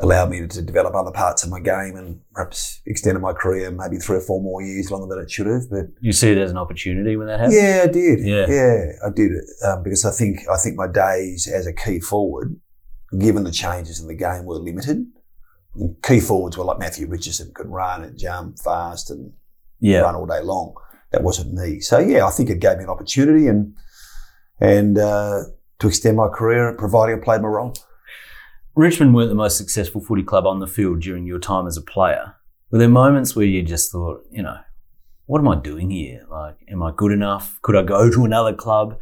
allowed 0.02 0.30
me 0.30 0.48
to 0.48 0.62
develop 0.62 0.96
other 0.96 1.12
parts 1.12 1.44
of 1.44 1.50
my 1.50 1.60
game 1.60 1.96
and 1.98 2.22
perhaps 2.34 2.82
extended 2.86 3.20
my 3.20 3.34
career 3.34 3.70
maybe 3.70 3.98
three 3.98 4.16
or 4.18 4.22
four 4.22 4.42
more 4.42 4.62
years 4.62 4.90
longer 4.90 5.14
than 5.14 5.24
it 5.24 5.30
should 5.30 5.46
have. 5.48 5.64
But 5.70 5.88
You 6.00 6.14
see 6.14 6.32
it 6.32 6.38
as 6.38 6.52
an 6.52 6.58
opportunity 6.58 7.18
when 7.18 7.28
that 7.28 7.40
happens? 7.40 7.56
yeah, 7.56 7.82
I 7.84 7.88
did. 7.88 8.20
Yeah. 8.22 8.46
yeah, 8.48 8.86
I 9.06 9.10
did 9.14 9.32
it 9.32 9.44
um, 9.68 9.84
because 9.84 10.06
I 10.06 10.12
think 10.12 10.40
I 10.50 10.58
think 10.58 10.78
my 10.78 10.88
days 10.88 11.48
as 11.54 11.68
a 11.68 11.74
key 11.74 12.00
forward, 12.00 12.56
given 13.20 13.44
the 13.44 13.52
changes 13.52 14.00
in 14.00 14.08
the 14.08 14.16
game, 14.16 14.46
were 14.46 14.56
limited. 14.56 15.06
And 15.76 16.02
key 16.02 16.22
forwards 16.22 16.58
were 16.58 16.64
like 16.64 16.80
Matthew 16.80 17.08
Richardson, 17.08 17.52
could 17.54 17.68
run 17.68 18.04
and 18.04 18.18
jump 18.18 18.58
fast 18.60 19.12
and 19.12 19.34
Yeah. 19.82 20.00
run 20.02 20.16
all 20.16 20.26
day 20.26 20.42
long. 20.42 20.76
That 21.12 21.24
wasn't 21.24 21.54
me. 21.54 21.82
So 21.82 22.00
yeah, 22.00 22.26
I 22.26 22.32
think 22.32 22.50
it 22.50 22.60
gave 22.60 22.78
me 22.78 22.84
an 22.86 22.90
opportunity 22.90 23.48
and 23.48 23.74
and 24.62 24.98
uh, 24.98 25.42
to 25.80 25.88
extend 25.88 26.18
my 26.18 26.28
career, 26.28 26.74
providing 26.78 27.16
I 27.16 27.24
played 27.24 27.42
my 27.42 27.48
role. 27.48 27.74
Richmond 28.76 29.14
weren't 29.14 29.30
the 29.30 29.36
most 29.36 29.58
successful 29.58 30.02
footy 30.02 30.24
club 30.24 30.46
on 30.46 30.60
the 30.60 30.68
field 30.68 31.02
during 31.02 31.26
your 31.26 31.40
time 31.40 31.68
as 31.68 31.78
a 31.78 31.82
player. 31.82 32.36
Were 32.72 32.78
there 32.78 32.90
moments 32.90 33.36
where 33.36 33.46
you 33.46 33.64
just 33.64 33.92
thought, 33.92 34.24
you 34.32 34.44
know, 34.44 34.58
what 35.26 35.40
am 35.40 35.48
I 35.48 35.56
doing 35.56 35.90
here? 35.90 36.26
Like, 36.30 36.56
am 36.70 36.84
I 36.84 36.92
good 36.96 37.12
enough? 37.12 37.60
Could 37.62 37.76
I 37.76 37.84
go 37.84 38.12
to 38.12 38.26
another 38.26 38.54
club? 38.54 38.98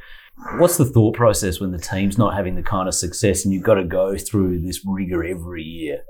What's 0.58 0.78
the 0.78 0.86
thought 0.86 1.16
process 1.16 1.60
when 1.60 1.72
the 1.72 1.80
team's 1.80 2.18
not 2.18 2.36
having 2.36 2.56
the 2.56 2.64
kind 2.64 2.88
of 2.88 2.94
success 2.94 3.44
and 3.44 3.54
you've 3.54 3.64
got 3.64 3.76
to 3.76 3.84
go 3.84 4.18
through 4.18 4.62
this 4.62 4.82
rigor 4.86 5.24
every 5.24 5.64
year? 5.64 6.04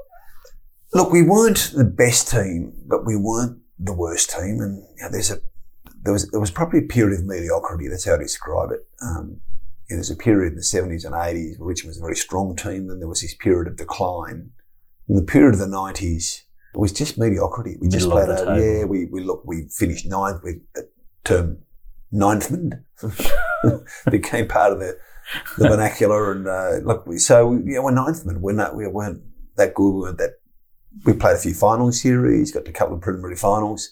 Look, 0.94 1.12
we 1.12 1.24
weren't 1.24 1.72
the 1.76 1.86
best 1.86 2.30
team, 2.30 2.74
but 2.88 3.06
we 3.06 3.16
weren't 3.16 3.60
the 3.80 3.94
worst 3.94 4.30
team. 4.32 4.60
And 4.60 4.84
you 4.98 5.04
know, 5.04 5.12
there's 5.12 5.32
a 5.32 5.40
there 6.04 6.14
was 6.14 6.30
there 6.32 6.40
was 6.40 6.52
probably 6.52 6.80
a 6.80 6.84
period 6.88 7.20
of 7.20 7.26
mediocrity. 7.26 7.88
That's 7.88 8.06
how 8.06 8.16
I 8.16 8.18
describe 8.18 8.72
it. 8.72 8.88
Um, 9.02 9.42
you 9.90 9.96
know, 9.96 9.98
there's 9.98 10.12
a 10.12 10.16
period 10.16 10.54
in 10.54 10.56
the 10.56 10.62
70s 10.62 11.06
and 11.06 11.14
80s 11.14 11.60
where 11.60 11.70
Richmond 11.70 11.92
was 11.92 11.98
a 11.98 12.02
very 12.02 12.16
strong 12.16 12.56
team. 12.56 12.88
Then 12.88 13.00
there 13.00 13.08
was 13.08 13.22
this 13.22 13.36
period 13.36 13.68
of 13.68 13.78
decline. 13.78 14.52
In 15.08 15.16
the 15.16 15.22
period 15.22 15.54
of 15.54 15.60
the 15.60 15.66
90s, 15.68 16.42
it 16.74 16.80
was 16.80 16.92
just 16.92 17.18
mediocrity. 17.18 17.78
We 17.80 17.88
just 17.88 18.10
played 18.10 18.30
out. 18.30 18.58
Yeah, 18.58 18.84
we 18.84 19.06
we 19.06 19.24
look 19.24 19.44
we 19.46 19.68
finished 19.70 20.06
ninth. 20.06 20.42
We 20.44 20.62
uh, 20.78 20.82
term 21.24 21.60
ninthman 22.14 22.84
became 24.12 24.48
part 24.48 24.74
of 24.74 24.80
the 24.80 24.98
the 25.58 25.70
vernacular. 25.70 26.32
And 26.32 26.48
uh, 26.48 26.78
look, 26.84 27.08
we, 27.08 27.18
so 27.18 27.54
yeah, 27.66 27.80
we're 27.80 27.94
ninthman. 27.94 28.42
We're 28.42 28.54
not. 28.54 28.76
We 28.76 28.88
weren't 28.88 29.24
that 29.56 29.74
good. 29.74 29.92
We 29.92 30.02
weren't 30.02 30.18
that. 30.18 30.40
We 31.06 31.14
played 31.14 31.36
a 31.36 31.40
few 31.40 31.54
final 31.54 31.92
series. 31.92 32.52
Got 32.52 32.66
to 32.66 32.72
a 32.72 32.74
couple 32.74 32.96
of 32.96 33.02
preliminary 33.02 33.38
finals. 33.38 33.90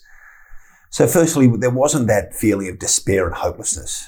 So, 0.90 1.06
firstly, 1.06 1.48
there 1.58 1.70
wasn't 1.70 2.06
that 2.06 2.34
feeling 2.34 2.68
of 2.68 2.78
despair 2.78 3.26
and 3.26 3.34
hopelessness, 3.34 4.06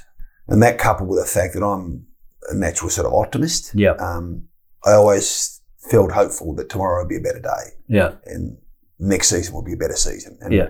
and 0.48 0.62
that 0.62 0.78
coupled 0.78 1.08
with 1.08 1.18
the 1.20 1.26
fact 1.26 1.54
that 1.54 1.62
I'm 1.64 2.06
a 2.50 2.54
natural 2.54 2.90
sort 2.90 3.06
of 3.06 3.12
optimist. 3.14 3.72
Yeah. 3.74 3.92
Um, 3.92 4.44
I 4.84 4.92
always 4.92 5.60
felt 5.90 6.12
hopeful 6.12 6.54
that 6.56 6.68
tomorrow 6.68 7.02
would 7.02 7.08
be 7.08 7.16
a 7.16 7.20
better 7.20 7.40
day 7.40 7.70
Yeah. 7.88 8.12
and 8.26 8.58
next 8.98 9.28
season 9.28 9.54
will 9.54 9.62
be 9.62 9.72
a 9.74 9.76
better 9.76 9.96
season. 9.96 10.38
And 10.40 10.52
Yeah. 10.52 10.68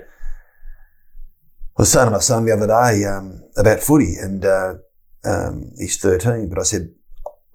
I 1.77 1.83
was 1.83 1.93
saying 1.93 2.07
to 2.07 2.11
my 2.11 2.19
son 2.19 2.45
the 2.45 2.53
other 2.53 2.67
day 2.67 3.05
um, 3.05 3.41
about 3.57 3.79
footy, 3.81 4.15
and 4.21 4.45
uh, 4.45 4.75
um, 5.25 5.71
he's 5.79 5.97
13, 5.99 6.49
but 6.49 6.59
I 6.59 6.63
said, 6.65 6.91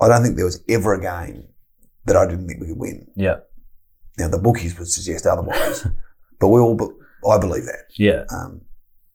I 0.01 0.07
don't 0.07 0.23
think 0.23 0.35
there 0.37 0.45
was 0.45 0.63
ever 0.69 0.93
a 0.93 1.01
game 1.01 1.47
that 2.05 2.15
I 2.15 2.25
didn't 2.25 2.47
think 2.47 2.61
we 2.61 2.67
could 2.67 2.79
win. 2.79 3.07
Yeah. 3.15 3.37
Now, 4.17 4.29
the 4.29 4.37
bookies 4.39 4.77
would 4.79 4.87
suggest 4.87 5.25
otherwise, 5.25 5.85
but 6.39 6.47
we 6.47 6.61
all, 6.61 6.77
I 7.29 7.37
believe 7.37 7.65
that. 7.65 7.85
Yeah. 7.97 8.23
Um, 8.29 8.61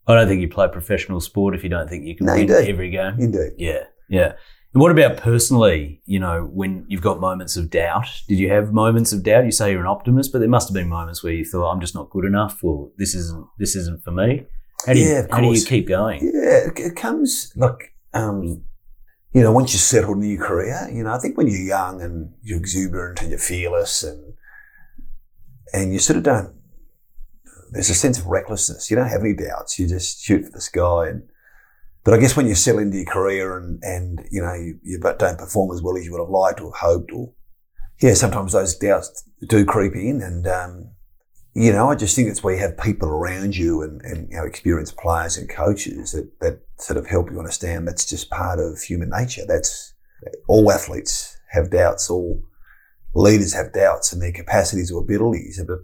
I 0.08 0.14
don't 0.14 0.26
think 0.26 0.40
you 0.40 0.48
play 0.48 0.66
professional 0.68 1.20
sport 1.20 1.54
if 1.54 1.62
you 1.62 1.68
don't 1.68 1.88
think 1.88 2.04
you 2.04 2.16
can 2.16 2.26
No, 2.26 2.32
you 2.34 2.46
win 2.46 2.64
do. 2.64 2.70
every 2.70 2.90
game. 2.90 3.14
indeed. 3.20 3.52
Yeah. 3.58 3.84
Yeah. 4.08 4.32
And 4.74 4.82
what 4.82 4.90
about 4.90 5.16
personally, 5.18 6.00
you 6.06 6.18
know, 6.18 6.48
when 6.52 6.84
you've 6.88 7.00
got 7.02 7.20
moments 7.20 7.56
of 7.56 7.70
doubt? 7.70 8.06
Did 8.28 8.38
you 8.38 8.50
have 8.50 8.72
moments 8.72 9.12
of 9.12 9.22
doubt? 9.22 9.44
You 9.44 9.50
say 9.52 9.70
you're 9.70 9.80
an 9.80 9.86
optimist, 9.86 10.32
but 10.32 10.38
there 10.40 10.48
must 10.48 10.68
have 10.68 10.74
been 10.74 10.88
moments 10.88 11.22
where 11.22 11.32
you 11.32 11.44
thought, 11.44 11.70
I'm 11.70 11.80
just 11.80 11.94
not 11.94 12.10
good 12.10 12.24
enough 12.24 12.62
or 12.64 12.90
this 12.98 13.14
isn't 13.14 13.46
this 13.58 13.76
isn't 13.76 14.02
for 14.02 14.10
me. 14.10 14.46
How 14.86 14.92
do 14.94 14.98
you 15.00 15.08
Yeah, 15.08 15.26
how 15.30 15.40
do 15.40 15.46
you 15.52 15.64
keep 15.64 15.88
going? 15.88 16.20
Yeah, 16.22 16.68
it, 16.68 16.78
it 16.78 16.96
comes 16.96 17.52
like, 17.56 17.94
um, 18.14 18.62
you 19.32 19.42
know, 19.42 19.52
once 19.52 19.72
you're 19.72 19.78
settled 19.80 20.18
in 20.22 20.30
your 20.30 20.44
career, 20.46 20.88
you 20.92 21.02
know, 21.04 21.12
I 21.12 21.18
think 21.18 21.36
when 21.36 21.48
you're 21.48 21.56
young 21.60 22.00
and 22.00 22.32
you're 22.42 22.58
exuberant 22.58 23.20
and 23.20 23.30
you're 23.30 23.38
fearless 23.38 24.02
and, 24.02 24.34
and 25.72 25.92
you 25.92 25.98
sort 25.98 26.16
of 26.16 26.22
don't, 26.22 26.54
there's 27.72 27.90
a 27.90 27.94
sense 27.94 28.18
of 28.18 28.26
recklessness. 28.26 28.90
You 28.90 28.96
don't 28.96 29.08
have 29.08 29.20
any 29.20 29.34
doubts. 29.34 29.78
You 29.78 29.88
just 29.88 30.22
shoot 30.22 30.44
for 30.44 30.52
the 30.52 30.60
sky. 30.60 31.08
And, 31.08 31.22
but 32.04 32.14
I 32.14 32.18
guess 32.18 32.36
when 32.36 32.46
you 32.46 32.54
settle 32.54 32.80
into 32.80 32.96
your 32.98 33.06
career 33.06 33.56
and, 33.58 33.82
and, 33.82 34.26
you 34.30 34.40
know, 34.40 34.54
you, 34.54 34.78
you 34.82 34.98
don't 34.98 35.38
perform 35.38 35.74
as 35.74 35.82
well 35.82 35.96
as 35.96 36.04
you 36.04 36.12
would 36.12 36.20
have 36.20 36.30
liked 36.30 36.60
or 36.60 36.72
hoped 36.72 37.12
or, 37.12 37.32
yeah, 38.00 38.14
sometimes 38.14 38.52
those 38.52 38.76
doubts 38.76 39.28
do 39.48 39.64
creep 39.64 39.94
in 39.94 40.22
and, 40.22 40.46
um, 40.46 40.90
you 41.54 41.72
know, 41.72 41.90
I 41.90 41.96
just 41.96 42.14
think 42.14 42.28
it's 42.28 42.44
where 42.44 42.54
you 42.54 42.60
have 42.60 42.78
people 42.78 43.08
around 43.08 43.56
you 43.56 43.82
and, 43.82 44.00
and 44.02 44.30
you 44.30 44.36
know, 44.36 44.44
experienced 44.44 44.96
players 44.96 45.36
and 45.36 45.48
coaches 45.48 46.12
that, 46.12 46.30
that 46.40 46.60
sort 46.78 46.96
of 46.96 47.08
help 47.08 47.30
you 47.30 47.38
understand 47.38 47.88
that's 47.88 48.06
just 48.06 48.30
part 48.30 48.60
of 48.60 48.80
human 48.80 49.10
nature. 49.10 49.42
That's 49.46 49.94
all 50.46 50.70
athletes 50.70 51.36
have 51.50 51.70
doubts, 51.70 52.10
all 52.10 52.42
leaders 53.14 53.54
have 53.54 53.72
doubts 53.72 54.12
and 54.12 54.22
their 54.22 54.32
capacities 54.32 54.92
or 54.92 55.02
abilities. 55.02 55.60
But 55.66 55.78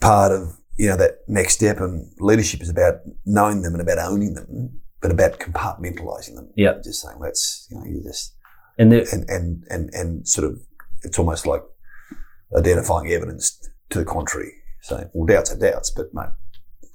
part 0.00 0.32
of, 0.32 0.58
you 0.76 0.88
know, 0.88 0.96
that 0.96 1.18
next 1.28 1.54
step 1.54 1.78
and 1.78 2.10
leadership 2.18 2.60
is 2.62 2.68
about 2.68 3.00
knowing 3.24 3.62
them 3.62 3.74
and 3.74 3.82
about 3.82 3.98
owning 3.98 4.34
them, 4.34 4.80
but 5.00 5.10
about 5.10 5.38
compartmentalizing 5.38 6.34
them. 6.34 6.50
Yeah. 6.56 6.74
Just 6.82 7.02
saying 7.02 7.18
that's, 7.20 7.68
you 7.70 7.78
know, 7.78 7.84
you 7.84 8.02
just, 8.02 8.34
And 8.78 8.92
and, 8.92 9.28
and, 9.28 9.64
and, 9.70 9.94
and 9.94 10.28
sort 10.28 10.50
of, 10.50 10.60
it's 11.02 11.18
almost 11.18 11.46
like 11.46 11.62
identifying 12.56 13.10
evidence 13.12 13.58
to 13.90 13.98
the 13.98 14.04
contrary. 14.04 14.52
So, 14.82 15.08
well, 15.12 15.26
doubts 15.26 15.52
are 15.52 15.58
doubts, 15.58 15.90
but 15.90 16.12
mate, 16.12 16.30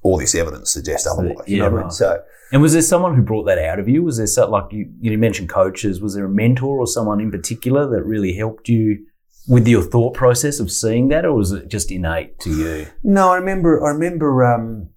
all 0.04 0.18
this 0.18 0.36
evidence 0.36 0.72
suggests 0.72 1.08
otherwise. 1.08 1.48
you 1.48 1.58
yeah, 1.58 1.64
know 1.64 1.72
what 1.72 1.80
I 1.80 1.84
mean? 1.84 1.92
So, 1.92 2.22
and 2.52 2.62
was 2.62 2.74
there 2.74 2.82
someone 2.82 3.16
who 3.16 3.22
brought 3.22 3.44
that 3.44 3.60
out 3.60 3.80
of 3.80 3.88
you? 3.88 4.04
Was 4.04 4.18
there 4.18 4.28
so, 4.28 4.50
like 4.50 4.72
you, 4.72 4.92
you 5.02 5.18
mentioned 5.18 5.50
coaches? 5.50 6.02
Was 6.02 6.16
there 6.16 6.26
a 6.26 6.30
mentor 6.30 6.80
or 6.80 6.88
someone 6.88 7.20
in 7.20 7.32
particular 7.32 7.90
that 7.90 8.04
really 8.04 8.34
helped 8.34 8.70
you 8.70 9.06
with 9.50 9.68
your 9.68 9.82
thought 9.82 10.14
process 10.14 10.60
of 10.60 10.72
seeing 10.72 11.08
that, 11.10 11.26
or 11.26 11.34
was 11.34 11.52
it 11.52 11.68
just 11.68 11.92
innate 11.92 12.40
to 12.42 12.52
you? 12.52 12.88
no, 13.04 13.32
I 13.32 13.38
remember, 13.38 13.84
I 13.84 13.90
remember, 13.90 14.46
um, 14.46 14.90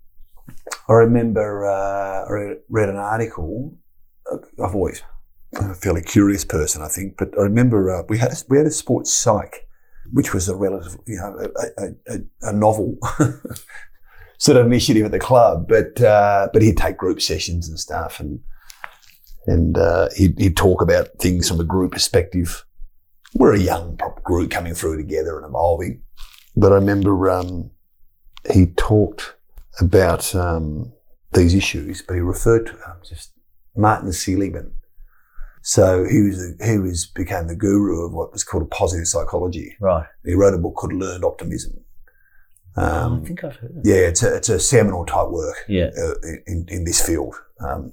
I 0.89 0.93
remember, 0.93 1.67
uh, 1.67 2.27
I 2.27 2.57
read, 2.69 2.89
an 2.91 2.97
article. 2.97 3.75
I've 4.63 4.75
always 4.75 5.03
been 5.53 5.71
a 5.71 5.75
fairly 5.75 6.03
curious 6.03 6.45
person, 6.45 6.83
I 6.83 6.89
think, 6.89 7.17
but 7.17 7.31
I 7.39 7.43
remember 7.43 7.91
uh, 7.91 8.03
we 8.09 8.19
had 8.19 8.33
a, 8.33 8.37
we 8.49 8.59
had 8.59 8.67
a 8.67 8.71
sports 8.71 9.13
psych, 9.13 9.67
which 10.13 10.35
was 10.35 10.49
a 10.49 10.55
relative, 10.55 10.99
you 11.07 11.17
know, 11.17 11.37
a, 11.39 11.83
a, 11.83 12.15
a, 12.15 12.51
a 12.51 12.53
novel 12.53 12.99
sort 14.39 14.59
of 14.59 14.67
initiative 14.67 15.07
at 15.07 15.13
the 15.13 15.19
club. 15.19 15.67
But 15.69 16.01
uh, 16.01 16.49
but 16.53 16.63
he'd 16.63 16.77
take 16.77 16.97
group 16.99 17.23
sessions 17.23 17.69
and 17.69 17.79
stuff, 17.79 18.21
and 18.21 18.41
and 19.47 19.79
uh, 19.79 20.09
he'd, 20.17 20.39
he'd 20.39 20.57
talk 20.57 20.83
about 20.83 21.09
things 21.19 21.49
from 21.49 21.61
a 21.61 21.65
group 21.65 21.93
perspective. 21.93 22.65
We're 23.35 23.55
a 23.55 23.59
young 23.59 23.97
prop 23.97 24.23
group 24.23 24.51
coming 24.51 24.75
through 24.75 24.97
together 24.99 25.37
and 25.39 25.47
evolving. 25.47 26.03
But 26.57 26.73
I 26.73 26.77
remember 26.77 27.31
um, 27.31 27.71
he 28.53 28.67
talked 28.77 29.35
about 29.81 30.35
um, 30.35 30.93
these 31.33 31.55
issues, 31.55 32.03
but 32.03 32.15
he 32.15 32.21
referred 32.21 32.67
to 32.67 32.73
um, 32.87 32.99
just 33.09 33.33
Martin 33.77 34.13
Seligman. 34.13 34.73
So 35.63 36.05
he 36.05 36.21
was 36.23 36.55
he 36.63 36.77
was 36.79 37.07
became 37.07 37.47
the 37.47 37.55
guru 37.57 38.05
of 38.05 38.13
what 38.13 38.33
was 38.33 38.43
called 38.45 38.65
a 38.65 38.67
positive 38.67 39.07
psychology. 39.07 39.77
Right. 39.81 40.07
He 40.25 40.35
wrote 40.35 40.55
a 40.55 40.59
book 40.59 40.75
called 40.75 40.93
Learned 40.93 41.25
Optimism. 41.25 41.73
Um, 42.77 43.23
I 43.23 43.27
think 43.27 43.45
I've 43.45 43.57
heard. 43.57 43.71
It. 43.77 43.83
yeah, 43.85 44.09
it's 44.09 44.23
a, 44.23 44.37
it's 44.37 44.49
a 44.49 44.59
seminal 44.59 45.05
type 45.07 45.29
work 45.29 45.57
Yeah. 45.69 45.91
uh, 45.97 46.15
in, 46.47 46.65
in 46.69 46.85
this 46.85 47.05
field. 47.05 47.35
Um, 47.61 47.93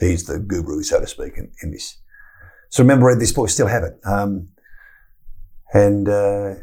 he's 0.00 0.24
the 0.26 0.38
guru, 0.40 0.82
so 0.82 1.00
to 1.00 1.06
speak, 1.06 1.34
in, 1.36 1.50
in 1.62 1.70
this. 1.70 1.96
So 2.70 2.82
remember, 2.82 3.06
read 3.06 3.20
this 3.20 3.32
book, 3.32 3.48
still 3.48 3.68
have 3.68 3.84
it. 3.84 3.98
Um, 4.04 4.48
and 5.74 6.08
uh, 6.08 6.54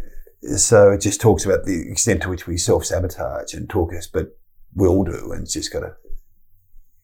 so 0.57 0.91
it 0.91 1.01
just 1.01 1.21
talks 1.21 1.45
about 1.45 1.65
the 1.65 1.89
extent 1.89 2.21
to 2.23 2.29
which 2.29 2.47
we 2.47 2.57
self 2.57 2.85
sabotage 2.85 3.53
and 3.53 3.69
talk 3.69 3.93
us, 3.93 4.07
but 4.07 4.37
we 4.75 4.87
all 4.87 5.03
do. 5.03 5.31
And 5.31 5.43
it's 5.43 5.53
just 5.53 5.71
got 5.73 5.81
to, 5.81 5.93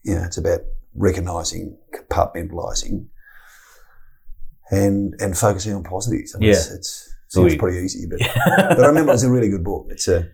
you 0.04 0.16
know, 0.16 0.24
it's 0.24 0.38
about 0.38 0.62
recognizing, 0.96 1.78
compartmentalizing, 1.94 3.06
and 4.72 5.16
and 5.20 5.38
focusing 5.38 5.74
on 5.74 5.84
positives. 5.84 6.36
It's, 6.36 6.42
Yeah. 6.70 6.76
it's 6.76 7.14
seems 7.30 7.54
We- 7.54 7.58
pretty 7.60 7.78
easy, 7.80 8.08
but, 8.10 8.20
but 8.46 8.84
I 8.84 8.88
remember 8.88 9.14
it's 9.14 9.24
a 9.24 9.32
really 9.32 9.50
good 9.50 9.64
book. 9.64 9.88
It's 9.90 10.08
a 10.08 10.28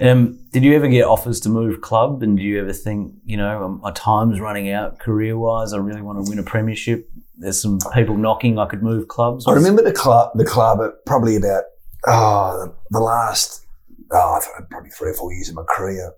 Um, 0.00 0.40
did 0.50 0.64
you 0.64 0.74
ever 0.74 0.88
get 0.88 1.04
offers 1.04 1.40
to 1.40 1.48
move 1.48 1.80
club? 1.80 2.22
And 2.22 2.36
do 2.36 2.42
you 2.42 2.60
ever 2.60 2.72
think, 2.72 3.14
you 3.24 3.36
know, 3.36 3.64
um, 3.64 3.80
my 3.80 3.92
time's 3.92 4.40
running 4.40 4.70
out 4.70 4.98
career 4.98 5.38
wise? 5.38 5.72
I 5.72 5.78
really 5.78 6.02
want 6.02 6.24
to 6.24 6.28
win 6.28 6.38
a 6.38 6.42
premiership. 6.42 7.08
There's 7.36 7.60
some 7.60 7.78
people 7.92 8.16
knocking. 8.16 8.58
I 8.58 8.66
could 8.66 8.82
move 8.82 9.08
clubs. 9.08 9.46
I 9.46 9.52
remember 9.52 9.82
the 9.82 9.92
club, 9.92 10.32
the 10.34 10.44
club 10.44 10.80
probably 11.06 11.36
about 11.36 11.64
oh, 12.08 12.74
the, 12.90 13.00
last 13.00 13.66
oh, 14.12 14.40
probably 14.70 14.90
three 14.90 15.10
or 15.10 15.14
four 15.14 15.32
years 15.32 15.48
of 15.48 15.54
my 15.54 15.64
career. 15.68 16.12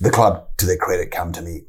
The 0.00 0.10
club, 0.10 0.46
to 0.58 0.66
their 0.66 0.76
credit, 0.76 1.10
come 1.10 1.32
to 1.32 1.42
me. 1.42 1.62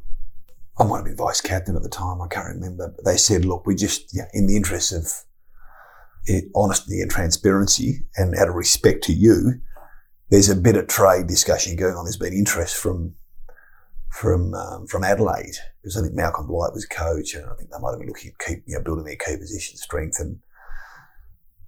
I 0.77 0.83
might 0.83 0.97
have 0.97 1.05
been 1.05 1.17
vice 1.17 1.41
captain 1.41 1.75
at 1.75 1.83
the 1.83 1.89
time. 1.89 2.21
I 2.21 2.27
can't 2.27 2.55
remember. 2.55 2.95
They 3.03 3.17
said, 3.17 3.43
"Look, 3.43 3.65
we 3.65 3.75
just, 3.75 4.15
yeah, 4.15 4.27
in 4.33 4.47
the 4.47 4.55
interest 4.55 4.93
of 4.93 5.11
eh, 6.29 6.41
honesty 6.55 7.01
and 7.01 7.11
transparency, 7.11 8.05
and 8.15 8.35
out 8.35 8.47
of 8.47 8.55
respect 8.55 9.03
to 9.05 9.13
you, 9.13 9.59
there's 10.29 10.49
a 10.49 10.55
bit 10.55 10.75
of 10.75 10.87
trade 10.87 11.27
discussion 11.27 11.75
going 11.75 11.95
on. 11.95 12.05
There's 12.05 12.17
been 12.17 12.33
interest 12.33 12.75
from 12.75 13.15
from 14.09 14.53
um, 14.53 14.87
from 14.87 15.03
Adelaide 15.03 15.57
because 15.81 15.97
I 15.97 16.01
think 16.01 16.13
Malcolm 16.13 16.47
Blight 16.47 16.73
was 16.73 16.85
coach, 16.85 17.33
and 17.33 17.45
I 17.45 17.55
think 17.55 17.69
they 17.69 17.79
might 17.79 17.91
have 17.91 17.99
been 17.99 18.07
looking 18.07 18.31
at 18.31 18.45
keep 18.45 18.63
you 18.65 18.75
know 18.75 18.83
building 18.83 19.05
their 19.05 19.15
key 19.15 19.37
position 19.37 19.77
strength. 19.77 20.19
And 20.19 20.39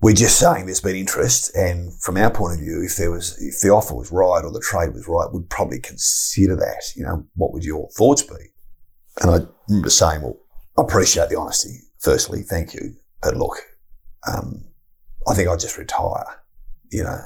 we're 0.02 0.16
just 0.16 0.40
saying 0.40 0.66
there's 0.66 0.82
been 0.82 0.96
interest, 0.96 1.56
and 1.56 1.94
from 2.02 2.18
our 2.18 2.32
point 2.32 2.54
of 2.54 2.60
view, 2.60 2.84
if 2.84 2.98
there 2.98 3.12
was 3.12 3.42
if 3.42 3.62
the 3.62 3.70
offer 3.70 3.96
was 3.96 4.12
right 4.12 4.44
or 4.44 4.52
the 4.52 4.60
trade 4.60 4.94
was 4.94 5.08
right, 5.08 5.32
we'd 5.32 5.50
probably 5.50 5.80
consider 5.80 6.56
that. 6.56 6.84
You 6.96 7.04
know, 7.04 7.26
what 7.36 7.54
would 7.54 7.64
your 7.64 7.90
thoughts 7.90 8.24
be? 8.24 8.36
And 9.22 9.30
I 9.30 9.40
remember 9.68 9.90
saying, 9.90 10.22
well, 10.22 10.38
I 10.78 10.84
appreciate 10.84 11.30
the 11.30 11.38
honesty. 11.38 11.80
Firstly, 12.00 12.42
thank 12.42 12.74
you, 12.74 12.96
but 13.22 13.36
look, 13.36 13.58
um, 14.28 14.64
I 15.28 15.36
think 15.36 15.48
I'll 15.48 15.58
just 15.58 15.78
retire. 15.78 16.26
You 16.92 17.04
know, 17.04 17.20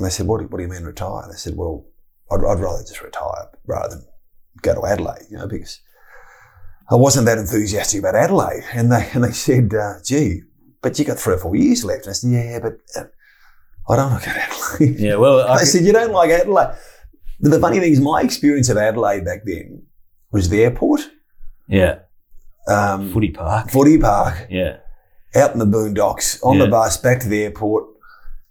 and 0.00 0.06
they 0.06 0.10
said, 0.10 0.26
what 0.26 0.40
do, 0.40 0.46
what 0.46 0.56
do 0.58 0.64
you 0.64 0.70
mean 0.70 0.84
retire? 0.84 1.22
And 1.24 1.32
I 1.32 1.36
said, 1.36 1.56
well, 1.56 1.84
I'd, 2.32 2.40
I'd 2.44 2.58
rather 2.58 2.82
just 2.82 3.02
retire 3.02 3.50
rather 3.66 3.96
than 3.96 4.04
go 4.62 4.74
to 4.74 4.86
Adelaide, 4.86 5.26
you 5.30 5.36
know, 5.36 5.46
because 5.46 5.80
I 6.90 6.94
wasn't 6.94 7.26
that 7.26 7.38
enthusiastic 7.38 8.00
about 8.00 8.14
Adelaide. 8.14 8.64
And 8.72 8.90
they, 8.90 9.08
and 9.12 9.22
they 9.22 9.32
said, 9.32 9.74
uh, 9.74 9.94
gee, 10.02 10.42
but 10.82 10.98
you 10.98 11.04
got 11.04 11.18
three 11.18 11.34
or 11.34 11.38
four 11.38 11.54
years 11.54 11.84
left. 11.84 12.06
And 12.06 12.10
I 12.10 12.14
said, 12.14 12.30
yeah, 12.30 12.58
but 12.60 12.78
uh, 12.96 13.92
I 13.92 13.96
don't 13.96 14.12
like 14.12 14.26
Adelaide. 14.28 14.98
Yeah, 14.98 15.16
well, 15.16 15.46
I 15.46 15.64
said, 15.64 15.84
you 15.84 15.92
don't 15.92 16.12
like 16.12 16.30
Adelaide. 16.30 16.74
But 17.40 17.50
the 17.50 17.60
funny 17.60 17.78
thing 17.80 17.92
is, 17.92 18.00
my 18.00 18.22
experience 18.22 18.68
of 18.70 18.76
Adelaide 18.78 19.24
back 19.24 19.42
then 19.44 19.82
was 20.32 20.48
the 20.48 20.62
airport, 20.62 21.00
yeah, 21.68 22.00
um, 22.68 23.12
footy 23.12 23.30
park. 23.30 23.70
footy 23.70 23.98
park, 23.98 24.46
Yeah, 24.50 24.78
out 25.34 25.52
in 25.52 25.58
the 25.58 25.66
boondocks, 25.66 26.42
on 26.42 26.58
the 26.58 26.66
bus 26.68 26.96
back 26.96 27.20
to 27.20 27.28
the 27.28 27.42
airport, 27.44 27.86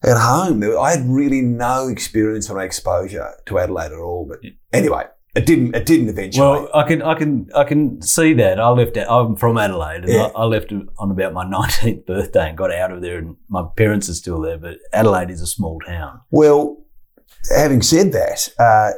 at 0.03 0.17
home. 0.17 0.63
I 0.63 0.91
had 0.91 1.05
really 1.07 1.41
no 1.41 1.87
experience 1.87 2.49
or 2.49 2.59
exposure 2.59 3.31
to 3.45 3.59
Adelaide 3.59 3.91
at 3.91 3.99
all. 3.99 4.25
But 4.29 4.39
anyway, 4.71 5.05
it 5.35 5.45
didn't. 5.45 5.75
It 5.75 5.85
didn't 5.85 6.09
eventually. 6.09 6.47
Well, 6.47 6.69
I 6.73 6.83
can, 6.87 7.01
I 7.01 7.13
can, 7.15 7.49
I 7.55 7.63
can 7.63 8.01
see 8.01 8.33
that. 8.33 8.59
I 8.59 8.69
left. 8.69 8.97
I'm 8.97 9.35
from 9.35 9.57
Adelaide, 9.57 10.05
and 10.05 10.09
Yeah. 10.13 10.29
I, 10.35 10.41
I 10.41 10.43
left 10.45 10.71
on 10.71 11.11
about 11.11 11.33
my 11.33 11.45
19th 11.57 12.05
birthday 12.05 12.49
and 12.49 12.57
got 12.57 12.73
out 12.73 12.91
of 12.91 13.01
there. 13.01 13.17
And 13.17 13.35
my 13.49 13.63
parents 13.75 14.09
are 14.09 14.13
still 14.15 14.41
there, 14.41 14.57
but 14.57 14.77
Adelaide 14.93 15.29
is 15.29 15.41
a 15.41 15.47
small 15.47 15.79
town. 15.81 16.21
Well, 16.31 16.77
having 17.55 17.81
said 17.81 18.11
that, 18.13 18.49
uh, 18.57 18.91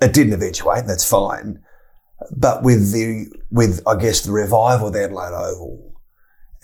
it 0.00 0.12
didn't 0.12 0.32
eventuate. 0.34 0.86
That's 0.86 1.08
fine. 1.08 1.60
But 2.36 2.62
with 2.62 2.92
the 2.92 3.26
with 3.50 3.82
I 3.86 3.96
guess 3.96 4.20
the 4.22 4.32
revival 4.32 4.88
of 4.88 4.92
the 4.92 5.04
Adelaide 5.04 5.32
Oval 5.34 5.93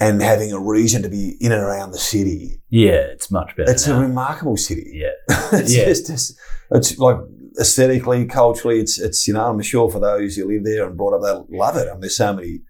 and 0.00 0.22
having 0.22 0.52
a 0.52 0.58
reason 0.58 1.02
to 1.02 1.08
be 1.08 1.36
in 1.40 1.52
and 1.52 1.62
around 1.62 1.90
the 1.92 1.98
city, 1.98 2.62
Yeah, 2.70 3.02
it's 3.12 3.30
much 3.30 3.54
better. 3.56 3.70
it's 3.70 3.86
a 3.86 3.94
remarkable 4.00 4.56
city. 4.56 4.90
yeah, 4.94 5.10
it's 5.52 5.74
Yeah. 5.76 5.84
just 5.84 6.08
it's, 6.10 6.34
it's 6.72 6.98
like 6.98 7.16
aesthetically, 7.60 8.24
culturally, 8.26 8.80
it's 8.80 8.98
it's 8.98 9.26
you 9.28 9.34
know 9.34 9.46
I'm 9.48 9.60
sure 9.62 9.90
for 9.90 10.00
those 10.00 10.36
who 10.36 10.46
live 10.48 10.64
there 10.64 10.86
and 10.86 10.96
brought 10.96 11.14
up, 11.14 11.22
they 11.48 11.56
love 11.56 11.76
it. 11.76 11.86
I 11.88 11.92
mean, 11.92 12.00
there's 12.00 12.16
so 12.16 12.32
many 12.32 12.60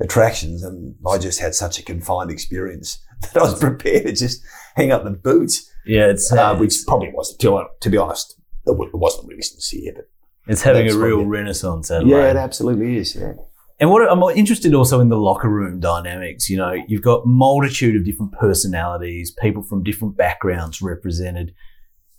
attractions, 0.00 0.62
and 0.62 0.94
I 1.06 1.18
just 1.18 1.40
had 1.40 1.54
such 1.54 1.78
a 1.78 1.82
confined 1.84 2.30
experience 2.30 3.00
that 3.20 3.36
I 3.36 3.44
was 3.44 3.58
prepared 3.58 4.06
to 4.06 4.12
just 4.12 4.42
hang 4.76 4.90
up 4.92 5.04
the 5.04 5.10
boots, 5.10 5.70
yeah. 5.86 6.06
It's 6.08 6.32
uh, 6.32 6.56
which 6.56 6.74
it's, 6.74 6.84
probably 6.84 7.10
wasn't. 7.14 7.40
To, 7.40 7.64
to 7.80 7.90
be 7.90 7.96
honest, 7.96 8.38
it 8.66 8.76
wasn't 8.94 9.28
really 9.28 9.42
sincere, 9.42 9.92
but 9.94 10.04
it's 10.48 10.62
having 10.62 10.90
a 10.90 10.96
real 10.96 11.18
what- 11.18 11.28
renaissance. 11.28 11.90
Adelaide. 11.90 12.10
yeah, 12.10 12.30
it 12.30 12.36
absolutely 12.36 12.96
is. 12.98 13.14
Yeah, 13.14 13.32
And 13.80 13.90
what 13.90 14.08
I'm 14.10 14.22
interested 14.36 14.72
also 14.72 15.00
in 15.00 15.08
the 15.08 15.18
locker 15.18 15.48
room 15.48 15.80
dynamics. 15.80 16.48
You 16.48 16.56
know, 16.56 16.74
you've 16.86 17.02
got 17.02 17.26
multitude 17.26 17.96
of 17.96 18.04
different 18.04 18.32
personalities, 18.32 19.32
people 19.32 19.62
from 19.62 19.82
different 19.82 20.16
backgrounds 20.16 20.80
represented. 20.80 21.54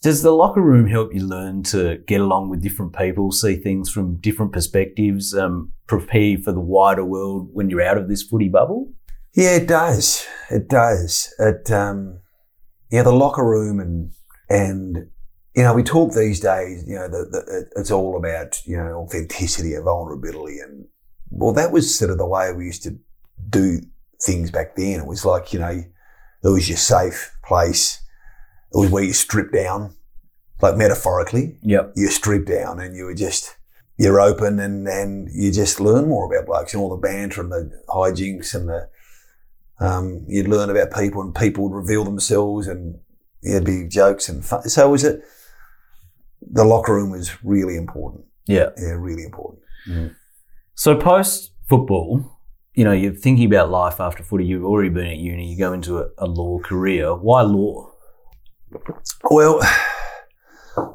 Does 0.02 0.22
the 0.22 0.32
locker 0.32 0.62
room 0.62 0.88
help 0.88 1.14
you 1.14 1.26
learn 1.26 1.64
to 1.64 1.98
get 2.08 2.22
along 2.22 2.50
with 2.50 2.62
different 2.62 2.96
people, 2.96 3.32
see 3.32 3.56
things 3.56 3.90
from 3.90 4.18
different 4.18 4.52
perspectives, 4.52 5.34
um, 5.34 5.72
prepare 5.88 6.38
for 6.38 6.52
the 6.52 6.60
wider 6.60 7.06
world 7.06 7.50
when 7.54 7.70
you're 7.70 7.82
out 7.82 7.98
of 7.98 8.10
this 8.10 8.22
footy 8.22 8.50
bubble? 8.50 8.92
yeah, 9.36 9.56
it 9.56 9.68
does. 9.68 10.26
It 10.50 10.70
does. 10.70 11.34
It 11.40 11.70
um, 11.70 12.22
yeah, 12.90 13.04
the 13.04 13.12
locker 13.12 13.46
room 13.46 13.80
and 13.80 14.12
and 14.50 15.10
you 15.56 15.64
know 15.64 15.74
we 15.74 15.84
talk 15.84 16.14
these 16.14 16.40
days. 16.40 16.86
You 16.88 16.96
know, 16.96 17.10
the, 17.10 17.28
the, 17.30 17.70
it's 17.76 17.92
all 17.92 18.18
about 18.18 18.62
you 18.66 18.78
know 18.78 19.06
authenticity 19.06 19.74
and 19.74 19.84
vulnerability, 19.84 20.60
and 20.60 20.86
well, 21.36 21.54
that 21.54 21.72
was 21.72 21.98
sort 21.98 22.12
of 22.12 22.18
the 22.18 22.26
way 22.26 22.52
we 22.54 22.66
used 22.66 22.84
to 22.84 22.98
do 23.50 23.82
things 24.22 24.52
back 24.52 24.76
then. 24.76 25.02
It 25.02 25.06
was 25.06 25.26
like 25.26 25.54
you 25.54 25.60
know, 25.60 25.84
it 26.44 26.48
was 26.48 26.70
your 26.70 26.78
safe 26.78 27.38
place. 27.44 28.02
It 28.74 28.78
was 28.78 28.90
where 28.90 29.04
you 29.04 29.14
strip 29.14 29.52
down, 29.52 29.96
like 30.62 30.78
metaphorically. 30.78 31.58
Yep. 31.62 31.94
you 31.96 32.08
strip 32.08 32.46
down 32.46 32.80
and 32.80 32.96
you 32.96 33.06
were 33.06 33.14
just 33.14 33.58
you're 33.98 34.20
open 34.20 34.60
and 34.60 34.88
and 34.88 35.30
you 35.32 35.52
just 35.52 35.80
learn 35.80 36.08
more 36.08 36.26
about 36.26 36.48
blokes 36.48 36.74
and 36.74 36.82
all 36.82 36.90
the 36.90 36.96
banter 36.98 37.42
and 37.42 37.52
the 37.52 37.72
hijinks 37.90 38.54
and 38.54 38.70
the 38.70 38.90
um, 39.80 40.24
you'd 40.28 40.48
learn 40.48 40.70
about 40.70 40.94
people 40.94 41.22
and 41.22 41.36
people 41.36 41.64
would 41.66 41.76
reveal 41.76 42.06
themselves 42.06 42.68
and 42.68 42.98
there'd 43.42 43.66
be 43.66 43.88
jokes 43.88 44.30
and 44.30 44.46
fun. 44.46 44.64
So 44.70 44.88
it 44.88 44.92
was 44.92 45.04
it, 45.04 45.22
the 46.42 46.64
locker 46.64 46.94
room 46.94 47.12
was 47.12 47.44
really 47.44 47.76
important. 47.76 48.26
Yeah. 48.48 48.70
Yeah, 48.78 48.94
really 48.98 49.24
important. 49.24 49.64
So 50.76 50.96
post 50.96 51.52
football, 51.68 52.40
you 52.74 52.84
know, 52.84 52.92
you're 52.92 53.14
thinking 53.14 53.46
about 53.46 53.70
life 53.72 54.00
after 54.00 54.24
footy. 54.24 54.46
You've 54.46 54.66
already 54.66 54.90
been 54.90 55.08
at 55.08 55.18
uni. 55.18 55.52
You 55.52 55.58
go 55.58 55.74
into 55.74 56.00
a, 56.00 56.08
a 56.18 56.28
law 56.28 56.60
career. 56.60 57.16
Why 57.16 57.42
law? 57.42 57.92
Well, 59.32 59.62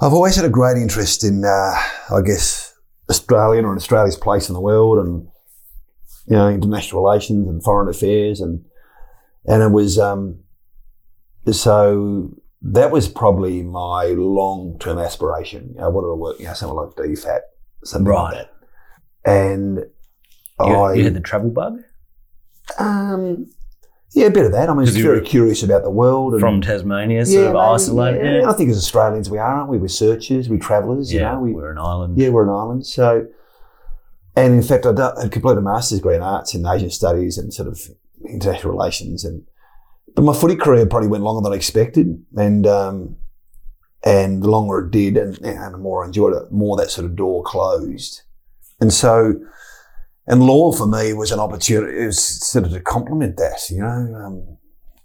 I've 0.01 0.13
always 0.13 0.37
had 0.37 0.45
a 0.45 0.51
great 0.51 0.77
interest 0.77 1.25
in, 1.25 1.45
uh, 1.45 1.75
I 2.15 2.21
guess, 2.25 2.75
Australian 3.09 3.65
or 3.65 3.75
Australia's 3.75 4.17
place 4.17 4.49
in 4.49 4.55
the 4.55 4.61
world, 4.61 4.99
and 4.99 5.27
you 6.27 6.37
know, 6.37 6.49
international 6.49 7.03
relations 7.03 7.49
and 7.49 7.63
foreign 7.65 7.89
affairs, 7.89 8.41
and 8.41 8.65
and 9.47 9.63
it 9.63 9.71
was 9.71 9.99
um, 9.99 10.41
so 11.51 12.31
that 12.63 12.91
was 12.91 13.09
probably 13.09 13.63
my 13.63 14.07
long 14.17 14.77
term 14.79 14.99
aspiration. 14.99 15.75
I 15.81 15.89
wanted 15.89 16.09
to 16.09 16.15
work, 16.15 16.39
you 16.39 16.45
know, 16.47 16.53
somewhere 16.55 16.87
like 16.87 16.97
DFAT, 16.97 17.41
something 17.85 18.07
Right. 18.07 18.23
like 18.23 18.35
that, 18.35 18.53
and 19.25 19.79
You, 19.79 20.65
I 20.67 20.95
you 20.95 21.05
had 21.05 21.15
the 21.15 21.21
travel 21.21 21.51
bug 21.51 21.81
um, 22.79 23.47
yeah, 24.13 24.27
a 24.27 24.31
bit 24.31 24.45
of 24.47 24.53
that. 24.53 24.69
I 24.69 24.73
mean, 24.73 24.79
I 24.79 24.83
was 24.83 24.93
'Cause 24.95 25.03
very 25.03 25.21
curious 25.21 25.63
about 25.63 25.83
the 25.85 25.91
world 25.91 26.33
and 26.33 26.41
from 26.41 26.61
Tasmania, 26.61 27.25
sort 27.27 27.47
of 27.49 27.57
isolated. 27.57 28.25
yeah. 28.25 28.41
Yeah, 28.41 28.51
I 28.51 28.53
think 28.55 28.71
as 28.71 28.77
Australians 28.77 29.31
we 29.31 29.39
are, 29.39 29.55
aren't 29.55 29.71
we? 29.71 29.79
We're 29.79 29.89
searchers, 29.89 30.49
we're 30.49 30.59
travellers, 30.59 31.13
you 31.13 31.21
Yeah, 31.21 31.33
know. 31.35 31.41
We, 31.41 31.53
we're 31.53 31.71
an 31.71 31.79
island. 31.79 32.19
yeah, 32.19 32.29
we're 32.31 32.43
an 32.45 32.49
island. 32.51 32.87
So, 32.87 33.27
and 34.35 34.55
in 34.55 34.63
fact, 34.63 34.85
I 34.87 35.29
completed 35.29 35.59
a 35.59 35.63
master's 35.63 35.99
degree 35.99 36.17
in 36.17 36.23
arts 36.23 36.55
in 36.55 36.67
Asian 36.67 36.91
studies 36.91 37.39
and 37.39 37.53
sort 37.55 37.69
of 37.69 37.81
international 38.29 38.73
relations. 38.73 39.25
And 39.25 39.45
but 40.17 40.23
my 40.23 40.33
footy 40.35 40.57
career 40.57 40.87
probably 40.87 41.09
went 41.09 41.23
longer 41.23 41.43
than 41.45 41.53
I 41.53 41.57
expected, 41.57 42.25
and 42.37 42.67
um, 42.67 43.17
and 44.05 44.43
the 44.43 44.51
longer 44.51 44.81
it 44.81 44.91
did, 44.91 45.17
and, 45.17 45.39
and 45.45 45.75
the 45.75 45.79
more 45.79 46.03
I 46.03 46.07
enjoyed 46.09 46.35
it, 46.35 46.51
the 46.51 46.55
more 46.57 46.77
that 46.79 46.91
sort 46.91 47.05
of 47.05 47.15
door 47.17 47.43
closed. 47.45 48.23
And 48.81 48.93
so, 48.93 49.35
and 50.27 50.43
law 50.43 50.73
for 50.73 50.87
me 50.87 51.13
was 51.13 51.33
an 51.33 51.41
opportunity. 51.41 52.03
It 52.03 52.07
was 52.07 52.19
sort 52.47 52.65
of 52.67 52.73
to 52.73 52.81
complement 52.81 53.37
that, 53.37 53.61
you 53.71 53.79
know. 53.79 53.89
Um, 53.89 54.57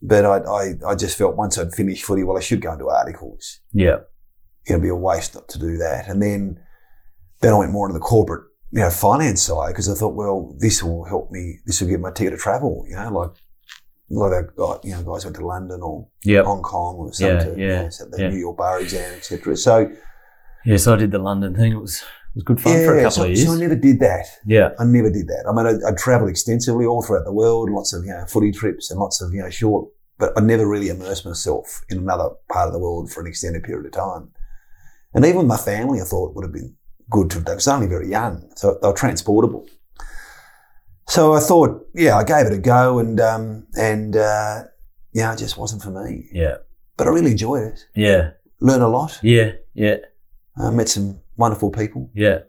but 0.01 0.23
I, 0.25 0.38
I, 0.38 0.73
I 0.88 0.95
just 0.95 1.17
felt 1.17 1.35
once 1.35 1.57
I'd 1.57 1.73
finished 1.73 2.05
footy, 2.05 2.23
well, 2.23 2.38
I 2.38 2.41
should 2.41 2.61
go 2.61 2.73
into 2.73 2.89
articles 2.89 3.59
Yeah, 3.73 3.97
it'd 4.67 4.81
be 4.81 4.89
a 4.89 4.95
waste 4.95 5.33
not 5.35 5.47
to 5.49 5.59
do 5.59 5.77
that. 5.77 6.07
And 6.07 6.21
then, 6.21 6.59
then 7.41 7.53
I 7.53 7.57
went 7.57 7.71
more 7.71 7.88
into 7.88 7.97
the 7.99 8.05
corporate, 8.05 8.45
you 8.71 8.79
know, 8.81 8.89
finance 8.89 9.41
side 9.41 9.69
because 9.69 9.89
I 9.89 9.95
thought, 9.95 10.15
well, 10.15 10.55
this 10.59 10.83
will 10.83 11.05
help 11.05 11.31
me. 11.31 11.59
This 11.65 11.81
will 11.81 11.88
give 11.89 12.01
my 12.01 12.11
ticket 12.11 12.33
to 12.33 12.38
travel. 12.38 12.85
You 12.88 12.95
know, 12.95 13.11
like 13.11 13.31
like 14.11 14.31
that 14.31 14.55
guy, 14.55 14.88
you 14.88 14.93
know, 14.95 15.01
guys 15.01 15.25
went 15.25 15.35
to 15.38 15.45
London 15.45 15.81
or 15.81 16.07
Yep. 16.23 16.45
Hong 16.45 16.61
Kong 16.61 16.95
or 16.97 17.11
some 17.13 17.27
Yeah, 17.27 17.39
to 17.39 17.49
you 17.59 17.67
yeah, 17.67 17.81
know, 17.83 17.89
set 17.89 18.11
the 18.11 18.21
yeah. 18.21 18.29
New 18.29 18.38
York 18.38 18.57
bar 18.57 18.79
exam, 18.79 19.13
etc. 19.15 19.57
So 19.57 19.91
Yes, 20.65 20.85
I 20.88 20.95
did 20.95 21.11
the 21.11 21.19
London 21.19 21.55
thing. 21.55 21.71
It 21.73 21.81
was 21.81 22.03
was 22.35 22.43
good 22.43 22.59
fun 22.61 22.73
for 22.85 22.93
a 22.93 22.97
yeah, 22.97 23.03
couple 23.03 23.11
so, 23.11 23.23
of 23.23 23.29
years. 23.29 23.45
so 23.45 23.53
I 23.53 23.57
never 23.57 23.75
did 23.75 23.99
that. 24.01 24.25
yeah, 24.45 24.69
I 24.79 24.83
never 24.83 25.09
did 25.09 25.27
that. 25.27 25.45
I 25.49 25.53
mean, 25.55 25.65
I, 25.65 25.89
I 25.89 25.93
travelled 25.97 26.29
extensively 26.29 26.85
all 26.85 27.01
throughout 27.01 27.25
the 27.25 27.33
world, 27.33 27.69
lots 27.69 27.93
of 27.93 28.03
you 28.05 28.11
know 28.11 28.25
footy 28.27 28.51
trips 28.51 28.91
and 28.91 28.99
lots 28.99 29.21
of 29.21 29.33
you 29.33 29.41
know 29.41 29.49
short, 29.49 29.89
but 30.17 30.31
I 30.37 30.41
never 30.41 30.67
really 30.67 30.89
immersed 30.89 31.25
myself 31.25 31.81
in 31.89 31.97
another 31.99 32.29
part 32.51 32.67
of 32.67 32.73
the 32.73 32.79
world 32.79 33.11
for 33.11 33.21
an 33.21 33.27
extended 33.27 33.63
period 33.63 33.85
of 33.85 33.91
time. 33.93 34.31
And 35.13 35.23
even 35.25 35.37
with 35.39 35.47
my 35.47 35.57
family, 35.57 36.01
I 36.01 36.03
thought 36.03 36.35
would 36.35 36.43
have 36.43 36.53
been 36.53 36.75
good 37.09 37.29
to 37.31 37.35
have 37.37 37.45
done. 37.45 37.53
I 37.53 37.55
was 37.55 37.67
only 37.67 37.87
very 37.87 38.09
young, 38.09 38.49
so 38.55 38.77
they 38.81 38.87
were 38.87 38.93
transportable. 38.93 39.65
So 41.07 41.33
I 41.33 41.39
thought, 41.39 41.87
yeah, 41.93 42.17
I 42.17 42.23
gave 42.23 42.47
it 42.47 42.53
a 42.53 42.57
go, 42.57 42.99
and 42.99 43.19
um, 43.21 43.67
and 43.77 44.15
uh, 44.17 44.63
yeah, 45.13 45.31
it 45.33 45.37
just 45.37 45.55
wasn't 45.57 45.83
for 45.83 45.91
me. 45.91 46.27
yeah, 46.33 46.55
But 46.97 47.07
I 47.07 47.11
really 47.11 47.31
enjoyed 47.31 47.63
it. 47.63 47.85
yeah, 47.95 48.31
Learned 48.59 48.83
a 48.83 48.87
lot. 48.87 49.19
yeah, 49.21 49.51
yeah, 49.73 49.97
I 50.57 50.69
met 50.71 50.89
some 50.89 51.19
wonderful 51.37 51.71
people. 51.71 52.09
yeah, 52.13 52.39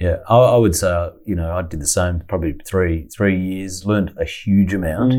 yeah. 0.00 0.16
I, 0.28 0.36
I 0.36 0.56
would 0.56 0.74
say, 0.76 1.10
you 1.24 1.34
know, 1.34 1.56
I 1.56 1.62
did 1.62 1.80
the 1.80 1.86
same. 1.86 2.22
Probably 2.28 2.54
three 2.66 3.08
three 3.14 3.38
years. 3.38 3.84
Learned 3.86 4.14
a 4.18 4.24
huge 4.24 4.74
amount. 4.74 5.14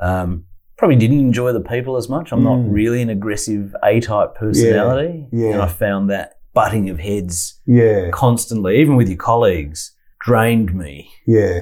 Um, 0.00 0.44
probably 0.78 0.96
didn't 0.96 1.20
enjoy 1.20 1.52
the 1.52 1.60
people 1.60 1.96
as 1.96 2.08
much. 2.08 2.32
I'm 2.32 2.44
not 2.44 2.58
Mm. 2.58 2.72
really 2.72 3.00
an 3.02 3.08
aggressive 3.10 3.74
A 3.82 4.00
type 4.00 4.34
personality. 4.34 5.26
Yeah, 5.32 5.46
yeah. 5.48 5.52
And 5.54 5.62
I 5.62 5.68
found 5.68 6.10
that 6.10 6.34
butting 6.52 6.88
of 6.90 6.98
heads 6.98 7.60
Yeah. 7.66 8.10
constantly, 8.10 8.78
even 8.80 8.96
with 8.96 9.08
your 9.08 9.16
colleagues, 9.18 9.94
drained 10.20 10.74
me. 10.74 11.10
Yeah. 11.26 11.60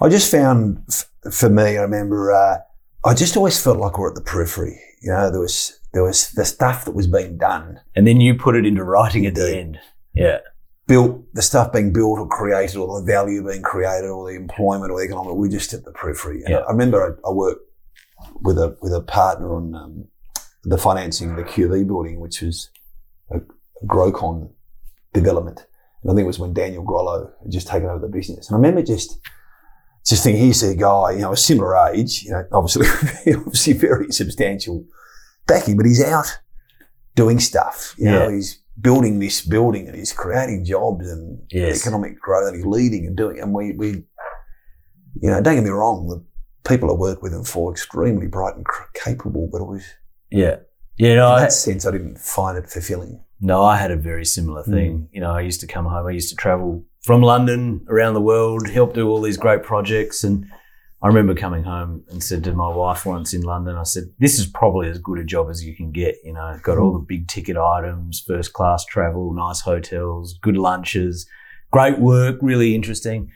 I 0.00 0.08
just 0.08 0.30
found, 0.30 0.82
f- 0.88 1.10
for 1.32 1.48
me, 1.50 1.76
I 1.76 1.82
remember, 1.82 2.32
uh, 2.32 2.58
I 3.04 3.14
just 3.14 3.36
always 3.36 3.60
felt 3.62 3.78
like 3.78 3.98
we're 3.98 4.08
at 4.10 4.14
the 4.14 4.20
periphery. 4.22 4.78
You 5.02 5.10
know, 5.12 5.30
there 5.30 5.40
was, 5.40 5.78
there 5.92 6.02
was 6.04 6.30
the 6.30 6.44
stuff 6.44 6.84
that 6.84 6.94
was 6.94 7.06
being 7.06 7.36
done, 7.38 7.80
And 7.96 8.06
then 8.06 8.20
you 8.20 8.34
put 8.34 8.54
it 8.56 8.64
into 8.66 8.84
writing 8.84 9.26
at 9.26 9.34
the 9.34 9.56
end. 9.58 9.78
Yeah. 10.18 10.38
built, 10.86 11.22
the 11.34 11.42
stuff 11.42 11.72
being 11.72 11.92
built 11.92 12.18
or 12.18 12.26
created 12.28 12.76
or 12.76 13.00
the 13.00 13.06
value 13.06 13.46
being 13.46 13.62
created 13.62 14.08
or 14.10 14.30
the 14.30 14.36
employment 14.36 14.90
or 14.90 14.98
the 14.98 15.04
economic, 15.04 15.34
we're 15.34 15.48
just 15.50 15.72
at 15.74 15.84
the 15.84 15.92
periphery. 15.92 16.40
And 16.44 16.48
Yeah. 16.54 16.58
I 16.68 16.70
remember 16.72 17.18
I, 17.24 17.28
I 17.28 17.32
worked 17.32 17.60
with 18.42 18.58
a, 18.58 18.76
with 18.80 18.92
a 18.94 19.00
partner 19.02 19.54
on, 19.54 19.74
um, 19.74 20.04
the 20.64 20.78
financing 20.78 21.30
of 21.30 21.36
the 21.36 21.44
QV 21.44 21.86
building, 21.86 22.20
which 22.20 22.40
was 22.42 22.70
a 23.30 23.38
Grocon 23.86 24.50
development. 25.12 25.66
And 26.02 26.10
I 26.10 26.14
think 26.14 26.24
it 26.24 26.26
was 26.28 26.38
when 26.38 26.52
Daniel 26.52 26.84
Grollo 26.84 27.30
had 27.42 27.50
just 27.52 27.68
taken 27.68 27.88
over 27.88 28.00
the 28.00 28.08
business. 28.08 28.48
And 28.48 28.54
I 28.54 28.58
remember 28.58 28.82
just, 28.82 29.18
just 30.06 30.24
thinking, 30.24 30.42
here's 30.44 30.62
a 30.62 30.74
guy, 30.74 31.12
you 31.12 31.20
know, 31.20 31.32
a 31.32 31.36
similar 31.36 31.76
age, 31.88 32.22
you 32.24 32.30
know, 32.32 32.44
obviously, 32.52 32.86
obviously 33.34 33.72
very 33.74 34.10
substantial 34.10 34.84
backing, 35.46 35.76
but 35.76 35.86
he's 35.86 36.02
out 36.04 36.38
doing 37.14 37.38
stuff. 37.40 37.94
You 37.98 38.06
know, 38.06 38.28
Yeah. 38.28 38.34
he's 38.36 38.58
building 38.80 39.18
this 39.18 39.40
building 39.40 39.86
and 39.88 39.96
he's 39.96 40.12
creating 40.12 40.64
jobs 40.64 41.10
and 41.10 41.40
Yes. 41.50 41.80
economic 41.80 42.20
growth 42.20 42.48
and 42.48 42.56
he's 42.56 42.66
leading 42.66 43.06
and 43.06 43.16
doing. 43.16 43.40
And 43.40 43.52
we, 43.52 43.72
we, 43.72 43.88
you 45.20 45.30
know, 45.30 45.40
don't 45.40 45.56
get 45.56 45.64
me 45.64 45.70
wrong, 45.70 46.06
the 46.08 46.24
people 46.68 46.90
I 46.90 46.94
work 46.94 47.22
with 47.22 47.32
and 47.32 47.46
for 47.46 47.72
extremely 47.72 48.26
bright 48.26 48.54
and 48.56 48.64
cr- 48.64 48.84
capable, 49.04 49.48
but 49.50 49.60
it 49.60 49.66
was 49.66 49.84
Yeah. 50.30 50.56
Yeah, 50.96 51.14
no, 51.14 51.26
in 51.28 51.32
I, 51.34 51.40
that 51.40 51.52
sense 51.52 51.86
I 51.86 51.90
didn't 51.92 52.18
find 52.18 52.58
it 52.58 52.68
fulfilling. 52.68 53.22
no, 53.40 53.62
I 53.64 53.76
had 53.76 53.90
a 53.90 53.96
very 53.96 54.24
similar 54.24 54.62
thing. 54.64 54.92
Mm. 54.98 55.08
You 55.12 55.20
know, 55.20 55.30
I 55.32 55.40
used 55.42 55.60
to 55.60 55.66
come 55.66 55.86
home, 55.86 56.06
I 56.06 56.10
used 56.10 56.28
to 56.30 56.36
travel 56.36 56.84
from 57.04 57.22
London 57.22 57.84
around 57.88 58.14
the 58.14 58.20
world, 58.20 58.68
help 58.68 58.94
do 58.94 59.08
all 59.08 59.20
these 59.22 59.36
great 59.36 59.62
projects. 59.62 60.24
And 60.24 60.44
I 61.00 61.06
remember 61.06 61.34
coming 61.34 61.62
home 61.62 62.02
and 62.10 62.22
said 62.22 62.42
to 62.44 62.52
my 62.54 62.68
wife 62.68 63.06
once 63.06 63.32
in 63.32 63.42
London, 63.42 63.76
I 63.76 63.84
said, 63.84 64.04
this 64.18 64.38
is 64.38 64.46
probably 64.46 64.88
as 64.88 64.98
good 64.98 65.18
a 65.18 65.24
job 65.24 65.48
as 65.48 65.64
you 65.64 65.74
can 65.76 65.92
get. 65.92 66.16
You 66.24 66.32
know, 66.32 66.58
got 66.62 66.78
all 66.78 66.92
the 66.92 66.98
big 66.98 67.28
ticket 67.28 67.56
items, 67.56 68.20
first 68.26 68.52
class 68.52 68.84
travel, 68.84 69.32
nice 69.32 69.60
hotels, 69.60 70.36
good 70.42 70.56
lunches, 70.56 71.28
great 71.70 72.00
work, 72.00 72.38
really 72.42 72.74
interesting. 72.74 73.30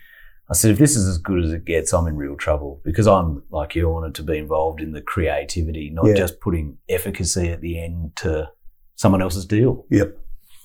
I 0.51 0.55
said, 0.55 0.72
if 0.72 0.79
this 0.79 0.96
is 0.96 1.07
as 1.07 1.18
good 1.18 1.44
as 1.44 1.53
it 1.53 1.64
gets, 1.64 1.92
I'm 1.94 2.09
in 2.09 2.16
real 2.16 2.37
trouble 2.37 2.81
because 2.85 3.07
I'm 3.07 3.44
like 3.51 3.77
you, 3.77 3.88
I 3.88 3.92
wanted 3.92 4.16
to 4.16 4.22
be 4.25 4.38
involved 4.38 4.81
in 4.81 4.90
the 4.92 5.01
creativity, 5.01 5.88
not 5.88 6.07
Yeah. 6.07 6.14
just 6.14 6.40
putting 6.40 6.79
efficacy 6.88 7.48
at 7.51 7.61
the 7.61 7.81
end 7.83 8.16
to 8.16 8.51
someone 8.96 9.22
else's 9.22 9.46
deal. 9.46 9.87
Yep. 9.90 10.18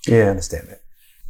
Yeah, 0.07 0.25
I 0.25 0.29
understand 0.29 0.67
that. 0.69 0.81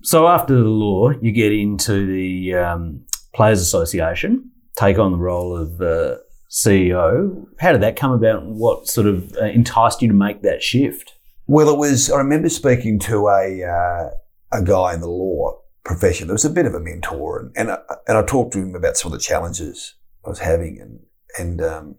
So 0.02 0.28
after 0.28 0.56
the 0.56 0.70
law, 0.70 1.10
you 1.22 1.32
get 1.34 1.52
into 1.52 2.06
the 2.08 2.54
um, 2.56 3.02
Players 3.36 3.60
Association, 3.62 4.50
take 4.78 5.00
on 5.00 5.12
the 5.12 5.18
role 5.18 5.58
of 5.58 5.82
uh, 5.82 6.18
CEO. 6.50 7.46
How 7.60 7.72
did 7.72 7.82
that 7.82 7.96
come 7.96 8.12
about? 8.12 8.46
What 8.46 8.88
sort 8.88 9.08
of 9.08 9.36
uh, 9.36 9.46
enticed 9.46 10.02
you 10.02 10.08
to 10.08 10.14
make 10.14 10.42
that 10.44 10.64
shift? 10.64 11.16
Well, 11.48 11.70
it 11.70 11.78
was. 11.78 12.10
I 12.10 12.18
remember 12.18 12.50
speaking 12.50 13.00
to 13.00 13.28
a 13.28 13.64
uh, 13.64 14.10
a 14.58 14.64
guy 14.64 14.94
in 14.94 15.02
the 15.02 15.10
law 15.10 15.60
profession. 15.84 16.28
There 16.28 16.36
was 16.36 16.46
a 16.46 16.50
bit 16.50 16.66
of 16.66 16.74
a 16.74 16.80
mentor, 16.80 17.40
and 17.40 17.52
and 17.56 17.72
I, 17.72 17.78
and 18.08 18.18
I 18.18 18.24
talked 18.24 18.54
to 18.54 18.60
him 18.60 18.76
about 18.76 18.98
some 18.98 19.12
of 19.12 19.18
the 19.18 19.24
challenges 19.24 19.96
I 20.26 20.30
was 20.30 20.40
having, 20.40 20.80
and 20.80 21.00
and 21.38 21.62
um, 21.62 21.96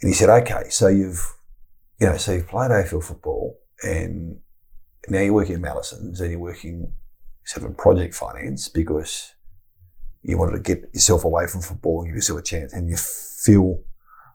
and 0.00 0.08
he 0.08 0.14
said, 0.14 0.30
"Okay, 0.30 0.68
so 0.70 0.88
you've 0.88 1.34
you 2.00 2.06
know, 2.06 2.16
so 2.16 2.32
you've 2.32 2.48
played 2.48 2.70
AFL 2.70 3.04
football, 3.04 3.58
and 3.82 4.38
now 5.08 5.20
you're 5.20 5.32
working 5.32 5.54
at 5.54 5.60
Mallesons, 5.60 6.20
and 6.20 6.30
you're 6.30 6.40
working 6.40 6.92
sort 7.44 7.68
of 7.68 7.76
project 7.76 8.14
finance 8.14 8.68
because 8.68 9.34
you 10.22 10.38
wanted 10.38 10.52
to 10.52 10.60
get 10.60 10.88
yourself 10.92 11.24
away 11.24 11.46
from 11.46 11.62
football 11.62 12.00
and 12.00 12.08
give 12.08 12.16
yourself 12.16 12.40
a 12.40 12.42
chance, 12.42 12.72
and 12.72 12.88
you 12.88 12.96
feel." 12.96 13.82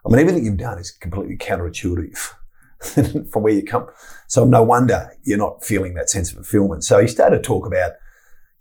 I 0.06 0.10
mean, 0.10 0.20
everything 0.20 0.46
you've 0.46 0.58
done 0.58 0.80
is 0.80 0.92
completely 0.92 1.38
counterintuitive 1.38 2.34
from 3.32 3.44
where 3.44 3.54
you 3.54 3.64
come. 3.64 3.88
So 4.28 4.46
no 4.46 4.64
wonder 4.64 5.12
you're 5.24 5.38
not 5.38 5.64
feeling 5.64 5.96
that 5.96 6.10
sense 6.10 6.30
of 6.30 6.36
fulfillment. 6.38 6.84
So 6.84 7.00
he 7.00 7.08
started 7.08 7.38
to 7.38 7.42
talk 7.42 7.66
about, 7.66 7.94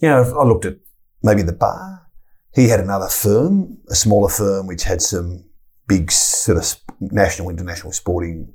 you 0.00 0.08
know, 0.08 0.22
I 0.38 0.44
looked 0.44 0.64
at 0.64 0.76
maybe 1.22 1.42
the 1.42 1.52
bar. 1.52 2.06
He 2.54 2.68
had 2.68 2.80
another 2.80 3.08
firm, 3.08 3.78
a 3.88 3.94
smaller 3.94 4.30
firm, 4.30 4.66
which 4.66 4.84
had 4.84 5.02
some 5.02 5.44
big 5.86 6.10
sort 6.10 6.58
of 6.58 6.74
national, 7.00 7.50
international 7.50 7.92
sporting 7.92 8.52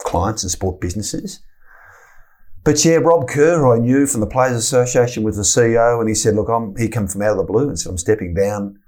clients 0.00 0.42
and 0.42 0.50
sport 0.50 0.80
businesses. 0.80 1.40
But 2.64 2.82
yeah, 2.82 2.96
Rob 2.96 3.28
Kerr, 3.28 3.70
I 3.70 3.78
knew 3.78 4.06
from 4.06 4.20
the 4.20 4.26
Players 4.26 4.56
Association, 4.56 5.22
was 5.22 5.36
the 5.36 5.42
CEO, 5.42 6.00
and 6.00 6.08
he 6.08 6.14
said, 6.14 6.34
"Look, 6.34 6.48
I'm." 6.48 6.74
He 6.76 6.88
came 6.88 7.06
from 7.06 7.22
out 7.22 7.32
of 7.32 7.36
the 7.36 7.44
blue 7.44 7.68
and 7.68 7.78
said, 7.78 7.90
"I'm 7.90 7.98
stepping 7.98 8.32
down. 8.34 8.78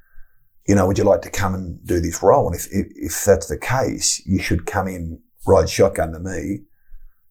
You 0.67 0.75
know, 0.75 0.87
would 0.87 0.99
you 0.99 1.05
like 1.05 1.23
to 1.23 1.31
come 1.31 1.55
and 1.55 1.85
do 1.87 2.01
this 2.01 2.23
role? 2.23 2.47
And 2.47 2.57
if 2.57 2.67
if, 2.73 2.87
if 2.97 3.25
that's 3.25 3.49
the 3.49 3.59
case, 3.59 4.23
you 4.27 4.41
should 4.41 4.67
come 4.67 4.89
in, 4.89 5.21
ride 5.47 5.69
shotgun 5.69 6.13
to 6.13 6.19
me, 6.19 6.63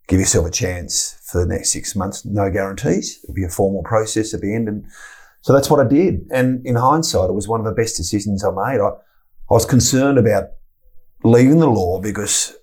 give 0.07 0.19
yourself 0.19 0.45
a 0.45 0.51
chance 0.51 1.19
for 1.23 1.39
the 1.39 1.47
next 1.47 1.71
six 1.71 1.95
months. 1.95 2.23
No 2.25 2.51
guarantees. 2.51 3.19
It'll 3.23 3.33
be 3.33 3.43
a 3.43 3.49
formal 3.49 3.83
process 3.83 4.33
at 4.33 4.41
the 4.41 4.53
end. 4.53 4.67
And 4.67 4.85
so 5.41 5.51
that's 5.51 5.69
what 5.69 5.83
I 5.83 5.89
did. 5.89 6.27
And 6.31 6.65
in 6.65 6.75
hindsight, 6.75 7.29
it 7.29 7.33
was 7.33 7.47
one 7.47 7.59
of 7.59 7.65
the 7.65 7.71
best 7.71 7.97
decisions 7.97 8.43
I 8.43 8.51
made. 8.51 8.79
I, 8.79 8.89
I 8.89 9.53
was 9.53 9.65
concerned 9.65 10.17
about 10.17 10.45
leaving 11.23 11.59
the 11.59 11.67
law 11.67 11.99
because 11.99 12.55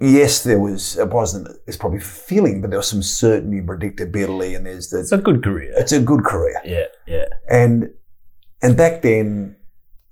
yes, 0.00 0.44
there 0.44 0.60
was, 0.60 0.96
it 0.98 1.08
wasn't, 1.08 1.48
it's 1.66 1.76
probably 1.76 2.00
feeling, 2.00 2.60
but 2.60 2.70
there 2.70 2.78
was 2.78 2.88
some 2.88 3.02
certainty, 3.02 3.60
predictability, 3.60 4.56
and 4.56 4.66
there's 4.66 4.90
the. 4.90 5.00
It's 5.00 5.12
a 5.12 5.18
good 5.18 5.42
career. 5.42 5.72
it's 5.76 5.92
a 5.92 6.00
good 6.00 6.24
career. 6.24 6.60
Yeah, 6.64 6.86
yeah, 7.06 7.26
And, 7.48 7.90
and 8.62 8.76
back 8.76 9.02
then, 9.02 9.56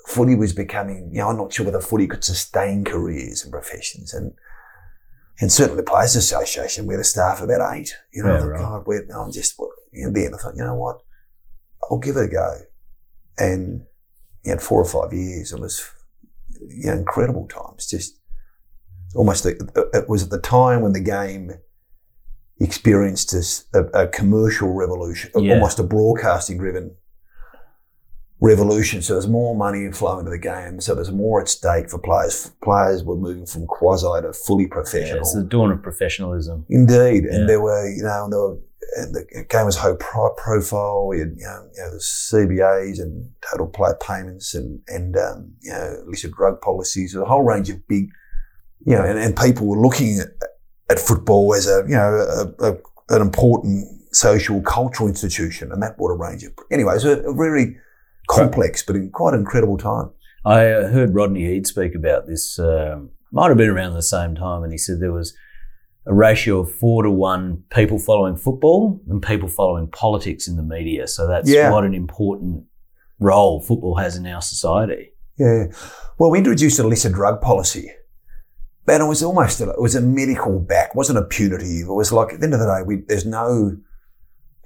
footy 0.07 0.35
was 0.37 0.53
becoming, 0.53 1.11
you 1.13 1.19
know, 1.19 1.29
I'm 1.31 1.37
not 1.37 1.53
sure 1.53 1.67
whether 1.67 1.81
footy 1.81 2.07
could 2.07 2.25
sustain 2.25 2.85
careers 2.85 3.43
and 3.43 3.53
professions. 3.53 4.15
And, 4.15 4.35
and 5.41 5.51
certainly 5.53 5.83
the 5.83 5.91
Players 5.91 6.17
Association, 6.17 6.87
we 6.87 6.95
had 6.95 7.01
a 7.01 7.05
staff 7.05 7.43
of 7.43 7.49
about 7.51 7.75
eight. 7.77 7.95
You 8.13 8.23
know, 8.23 8.35
Yeah, 8.35 8.45
right. 8.45 8.61
God, 8.61 8.85
we're, 8.87 9.07
I'm 9.15 9.33
just, 9.33 9.61
in 9.93 10.13
the 10.13 10.25
end, 10.25 10.35
I 10.35 10.39
thought, 10.39 10.57
you 10.57 10.65
know 10.65 10.77
what? 10.77 11.01
I'll 11.91 11.99
give 11.99 12.17
it 12.17 12.25
a 12.25 12.29
go. 12.29 12.55
And, 13.39 13.85
you 14.45 14.53
know, 14.53 14.59
four 14.59 14.81
or 14.81 14.85
five 14.85 15.13
years, 15.13 15.53
it 15.53 15.61
was, 15.61 15.85
you 16.69 16.87
know, 16.87 16.93
incredible 16.95 17.47
times. 17.49 17.87
Just 17.87 18.19
almost, 19.17 19.45
the, 19.45 19.89
it 19.93 20.09
was 20.09 20.23
at 20.25 20.31
the 20.31 20.39
time 20.41 20.83
when 20.83 20.93
the 20.93 21.01
game 21.01 21.53
experienced 22.61 23.33
this, 23.33 23.65
a, 23.75 23.85
a 24.05 24.09
commercial 24.09 24.73
revolution, 24.73 25.31
Yeah. 25.37 25.55
almost 25.55 25.79
a 25.79 25.83
broadcasting 25.83 26.59
driven 26.59 26.97
revolution. 28.41 29.03
So 29.03 29.15
there's 29.15 29.29
more 29.29 29.55
money 29.57 29.91
flowing 29.93 30.21
into 30.21 30.31
the 30.31 30.39
game. 30.39 30.81
So 30.81 30.95
there's 30.95 31.11
more 31.11 31.41
at 31.41 31.49
stake 31.49 31.91
for 31.91 31.99
players. 31.99 32.51
Players 32.63 33.03
were 33.03 33.17
moving 33.17 33.47
from 33.47 33.67
quasi 33.67 34.23
to 34.23 34.33
fully 34.33 34.65
yeah. 34.65 34.71
professional. 34.71 35.21
It's 35.21 35.35
the 35.35 35.43
dawn 35.45 35.71
of 35.73 35.83
professionalism. 35.83 36.65
Indeed, 36.69 37.25
Yeah. 37.25 37.35
and 37.37 37.49
there 37.49 37.61
were, 37.61 37.89
you 37.89 38.03
know, 38.03 38.29
there 38.31 38.41
were, 38.41 38.59
the 39.13 39.45
game 39.49 39.67
was 39.67 39.77
high 39.77 39.95
pro- 39.99 40.35
profile. 40.35 41.07
We 41.09 41.19
had, 41.21 41.33
you 41.37 41.45
know, 41.45 41.69
you 41.75 41.83
know, 41.83 41.91
the 41.93 41.99
CBAs 41.99 43.01
and 43.01 43.31
total 43.51 43.67
player 43.67 43.97
payments, 44.01 44.55
and 44.55 44.81
and 44.87 45.17
um, 45.17 45.53
you 45.61 45.73
know, 45.73 46.03
illicit 46.07 46.33
drug 46.33 46.61
policies, 46.61 47.15
a 47.15 47.25
whole 47.25 47.43
range 47.43 47.69
of 47.69 47.87
big, 47.89 48.09
you 48.85 48.95
know, 48.95 49.05
and, 49.05 49.19
and 49.19 49.37
people 49.37 49.67
were 49.67 49.81
looking 49.81 50.19
at, 50.21 50.29
at 50.91 50.99
football 50.99 51.55
as 51.55 51.67
a, 51.67 51.83
you 51.89 51.95
know, 51.97 52.53
a, 52.61 52.71
a, 52.71 52.77
an 53.17 53.23
important 53.23 53.87
social 54.15 54.61
cultural 54.63 55.09
institution, 55.09 55.73
and 55.73 55.83
that 55.83 55.97
brought 55.97 56.11
a 56.11 56.17
range 56.17 56.43
of. 56.45 56.53
Anyway, 56.71 56.93
it 56.93 56.97
was 56.97 57.05
a, 57.05 57.21
a 57.23 57.35
very 57.35 57.77
complex, 58.29 58.83
but 58.83 58.97
in 58.97 59.11
quite 59.11 59.35
incredible 59.35 59.79
time. 59.79 60.11
I 60.45 60.71
uh, 60.71 60.89
heard 60.89 61.15
Rodney 61.15 61.45
Eade 61.45 61.67
speak 61.67 61.95
about 61.95 62.27
this. 62.27 62.59
Um, 62.59 63.11
might 63.33 63.49
have 63.49 63.57
been 63.57 63.69
around 63.69 63.95
the 63.95 64.03
same 64.03 64.35
time, 64.35 64.63
and 64.63 64.73
he 64.73 64.79
said 64.79 65.01
there 65.01 65.13
was 65.13 65.35
a 66.07 66.15
ratio 66.15 66.61
of 66.61 66.73
four 66.73 67.03
to 67.03 67.11
one 67.11 67.65
people 67.71 67.99
following 67.99 68.37
football 68.37 69.01
and 69.09 69.21
people 69.21 69.49
following 69.49 69.89
politics 69.89 70.47
in 70.47 70.57
the 70.57 70.63
media. 70.63 71.09
So 71.09 71.27
that's 71.27 71.51
Yeah. 71.51 71.73
what 71.73 71.85
an 71.85 71.95
important 71.95 72.65
role 73.19 73.61
football 73.61 73.97
has 73.97 74.17
in 74.17 74.25
our 74.27 74.41
society. 74.41 75.13
Yeah. 75.37 75.65
Well, 76.19 76.31
we 76.31 76.39
introduced 76.39 76.79
a 76.79 76.83
illicit 76.85 77.13
drug 77.13 77.41
policy. 77.41 77.91
And 78.89 79.03
it 79.03 79.07
was 79.07 79.23
almost, 79.23 79.61
a, 79.61 79.71
it 79.71 79.81
was 79.81 79.95
a 79.95 80.01
medical 80.01 80.61
back. 80.61 80.91
It 80.91 80.97
wasn't 80.97 81.19
a 81.19 81.23
punitive. 81.23 81.89
It 81.89 81.93
was 81.93 82.13
like, 82.13 82.33
at 82.33 82.41
the 82.41 82.45
end 82.45 82.55
of 82.55 82.61
the 82.61 82.67
day, 82.67 82.83
we, 82.85 83.03
there's 83.09 83.27
no 83.27 83.77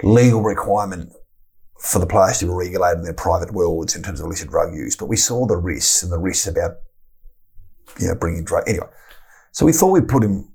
legal 0.03 0.43
requirement 0.43 1.13
for 1.79 1.99
the 1.99 2.07
players 2.07 2.39
to 2.39 2.47
be 2.47 2.53
regulated 2.53 2.99
in 2.99 3.05
their 3.05 3.15
private 3.15 3.53
worlds 3.53 3.97
in 3.97 4.03
terms 4.03 4.21
of 4.21 4.27
illicit 4.27 4.51
drug 4.51 4.75
use. 4.75 4.95
But 4.97 5.07
we 5.07 5.17
saw 5.17 5.47
the 5.47 5.57
risks 5.57 6.03
and 6.03 6.13
the 6.13 6.19
risks 6.19 6.47
about, 6.47 6.73
you 7.99 8.09
know, 8.09 8.15
bringing 8.15 8.45
drug. 8.45 8.65
Anyway, 8.69 8.89
so 9.53 9.65
we 9.65 9.73
thought 9.73 9.93
we'd 9.93 10.09
put 10.09 10.23
him 10.23 10.51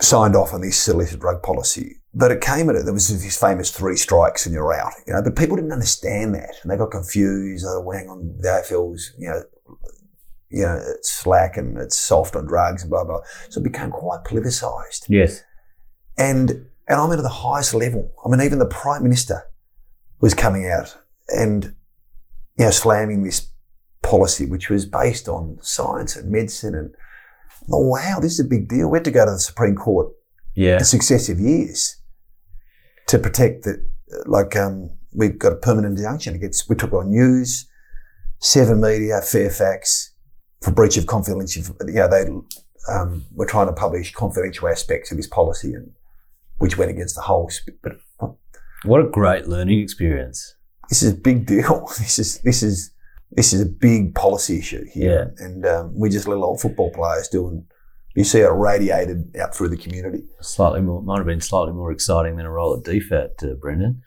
signed 0.00 0.34
off 0.34 0.52
on 0.52 0.62
this 0.62 0.88
illicit 0.88 1.20
drug 1.20 1.42
policy. 1.42 1.96
But 2.14 2.30
it 2.30 2.40
came 2.40 2.70
at 2.70 2.76
it, 2.76 2.84
there 2.84 2.94
was 2.94 3.08
this 3.08 3.38
famous 3.38 3.70
three 3.70 3.96
strikes 3.96 4.46
and 4.46 4.54
you're 4.54 4.72
out, 4.72 4.92
you 5.06 5.12
know, 5.12 5.22
but 5.22 5.36
people 5.36 5.56
didn't 5.56 5.72
understand 5.72 6.34
that 6.36 6.54
and 6.62 6.70
they 6.70 6.76
got 6.76 6.92
confused. 6.92 7.66
Oh, 7.68 7.90
hang 7.90 8.08
on, 8.08 8.36
the 8.38 8.48
AFL's, 8.48 9.12
you 9.18 9.28
know, 9.28 9.42
you 10.54 10.62
know, 10.62 10.80
it's 10.96 11.10
slack 11.10 11.56
and 11.56 11.76
it's 11.78 11.96
soft 11.96 12.36
on 12.36 12.46
drugs 12.46 12.82
and 12.82 12.90
blah, 12.90 13.02
blah. 13.04 13.20
So 13.48 13.60
it 13.60 13.64
became 13.64 13.90
quite 13.90 14.22
politicised. 14.24 15.06
Yes. 15.08 15.42
And, 16.16 16.50
and 16.88 17.00
I'm 17.00 17.10
at 17.10 17.20
the 17.20 17.28
highest 17.28 17.74
level. 17.74 18.12
I 18.24 18.28
mean, 18.28 18.40
even 18.40 18.60
the 18.60 18.66
Prime 18.66 19.02
Minister 19.02 19.42
was 20.20 20.32
coming 20.32 20.68
out 20.68 20.96
and, 21.28 21.74
you 22.56 22.66
know, 22.66 22.70
slamming 22.70 23.24
this 23.24 23.48
policy, 24.02 24.46
which 24.46 24.70
was 24.70 24.86
based 24.86 25.28
on 25.28 25.58
science 25.60 26.14
and 26.14 26.30
medicine 26.30 26.74
and, 26.76 26.94
oh, 27.72 27.88
wow, 27.88 28.18
this 28.20 28.34
is 28.34 28.40
a 28.40 28.44
big 28.48 28.68
deal. 28.68 28.88
We 28.88 28.98
had 28.98 29.04
to 29.06 29.10
go 29.10 29.24
to 29.24 29.32
the 29.32 29.40
Supreme 29.40 29.74
Court 29.74 30.12
Yeah. 30.54 30.78
in 30.78 30.84
successive 30.84 31.40
years 31.40 31.96
to 33.08 33.18
protect 33.18 33.64
the, 33.64 33.84
like, 34.26 34.54
um, 34.54 34.90
we 35.12 35.30
got 35.30 35.52
a 35.52 35.56
permanent 35.56 35.98
injunction 35.98 36.34
against, 36.36 36.68
we 36.68 36.76
took 36.76 36.92
on 36.92 37.10
news, 37.10 37.66
Seven 38.38 38.80
Media, 38.80 39.20
Fairfax, 39.20 40.13
for 40.64 40.72
breach 40.72 40.96
of 40.96 41.06
confidential, 41.06 41.62
you 41.86 41.94
know, 41.94 42.08
they, 42.08 42.24
um, 42.92 43.24
were 43.34 43.46
trying 43.46 43.66
to 43.66 43.72
publish 43.72 44.12
confidential 44.12 44.68
aspects 44.68 45.10
of 45.10 45.16
his 45.16 45.26
policy 45.26 45.74
and, 45.74 45.92
which 46.58 46.78
went 46.78 46.90
against 46.90 47.14
the 47.14 47.20
whole, 47.22 47.48
sp- 47.52 47.76
but 47.82 47.92
What 48.84 49.00
a 49.00 49.08
great 49.08 49.46
learning 49.46 49.80
experience. 49.80 50.56
This 50.88 51.02
is 51.02 51.12
a 51.12 51.16
big 51.16 51.46
deal. 51.46 51.88
This 51.98 52.18
is 52.18 52.38
this 52.40 52.62
is 52.62 52.90
this 53.30 53.52
is 53.52 53.60
a 53.60 53.66
big 53.66 54.14
policy 54.14 54.58
issue 54.58 54.84
here, 54.92 55.34
and 55.38 55.66
um, 55.66 55.98
we 55.98 56.08
just 56.10 56.28
little 56.28 56.44
old 56.44 56.60
football 56.60 56.90
players 56.90 57.28
doing. 57.28 57.66
You 58.14 58.22
see 58.22 58.40
it 58.40 58.46
radiated 58.46 59.36
out 59.40 59.54
through 59.54 59.70
the 59.70 59.76
community. 59.76 60.22
Slightly 60.40 60.82
more, 60.82 61.02
might 61.02 61.16
have 61.16 61.26
been 61.26 61.40
slightly 61.40 61.72
more 61.72 61.90
exciting 61.90 62.36
than 62.36 62.46
a 62.46 62.50
role 62.50 62.76
at 62.76 62.84
DFAT, 62.84 63.42
uh, 63.42 63.54
Brendan. 63.54 64.02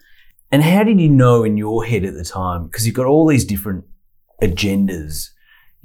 And 0.50 0.64
how 0.64 0.84
did 0.84 1.02
you 1.02 1.10
know 1.10 1.44
in 1.44 1.58
your 1.58 1.84
head 1.84 2.06
at 2.06 2.14
the 2.14 2.24
time? 2.24 2.68
Because 2.68 2.86
you've 2.86 2.96
got 2.96 3.06
all 3.06 3.28
these 3.28 3.44
different 3.44 3.84
agendas. 4.42 5.30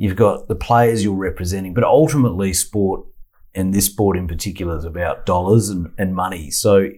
You've 0.03 0.17
got 0.17 0.49
the 0.49 0.57
players 0.57 1.05
you're 1.05 1.15
representing, 1.15 1.75
but 1.75 1.85
ultimately, 1.85 2.53
sport 2.53 3.07
and 3.55 3.73
this 3.73 3.87
sport 3.87 4.17
in 4.17 4.27
particular 4.27 4.77
is 4.77 4.85
about 4.85 5.27
dollars 5.27 5.69
and, 5.69 5.93
and 5.97 6.13
money. 6.13 6.51
So, 6.51 6.89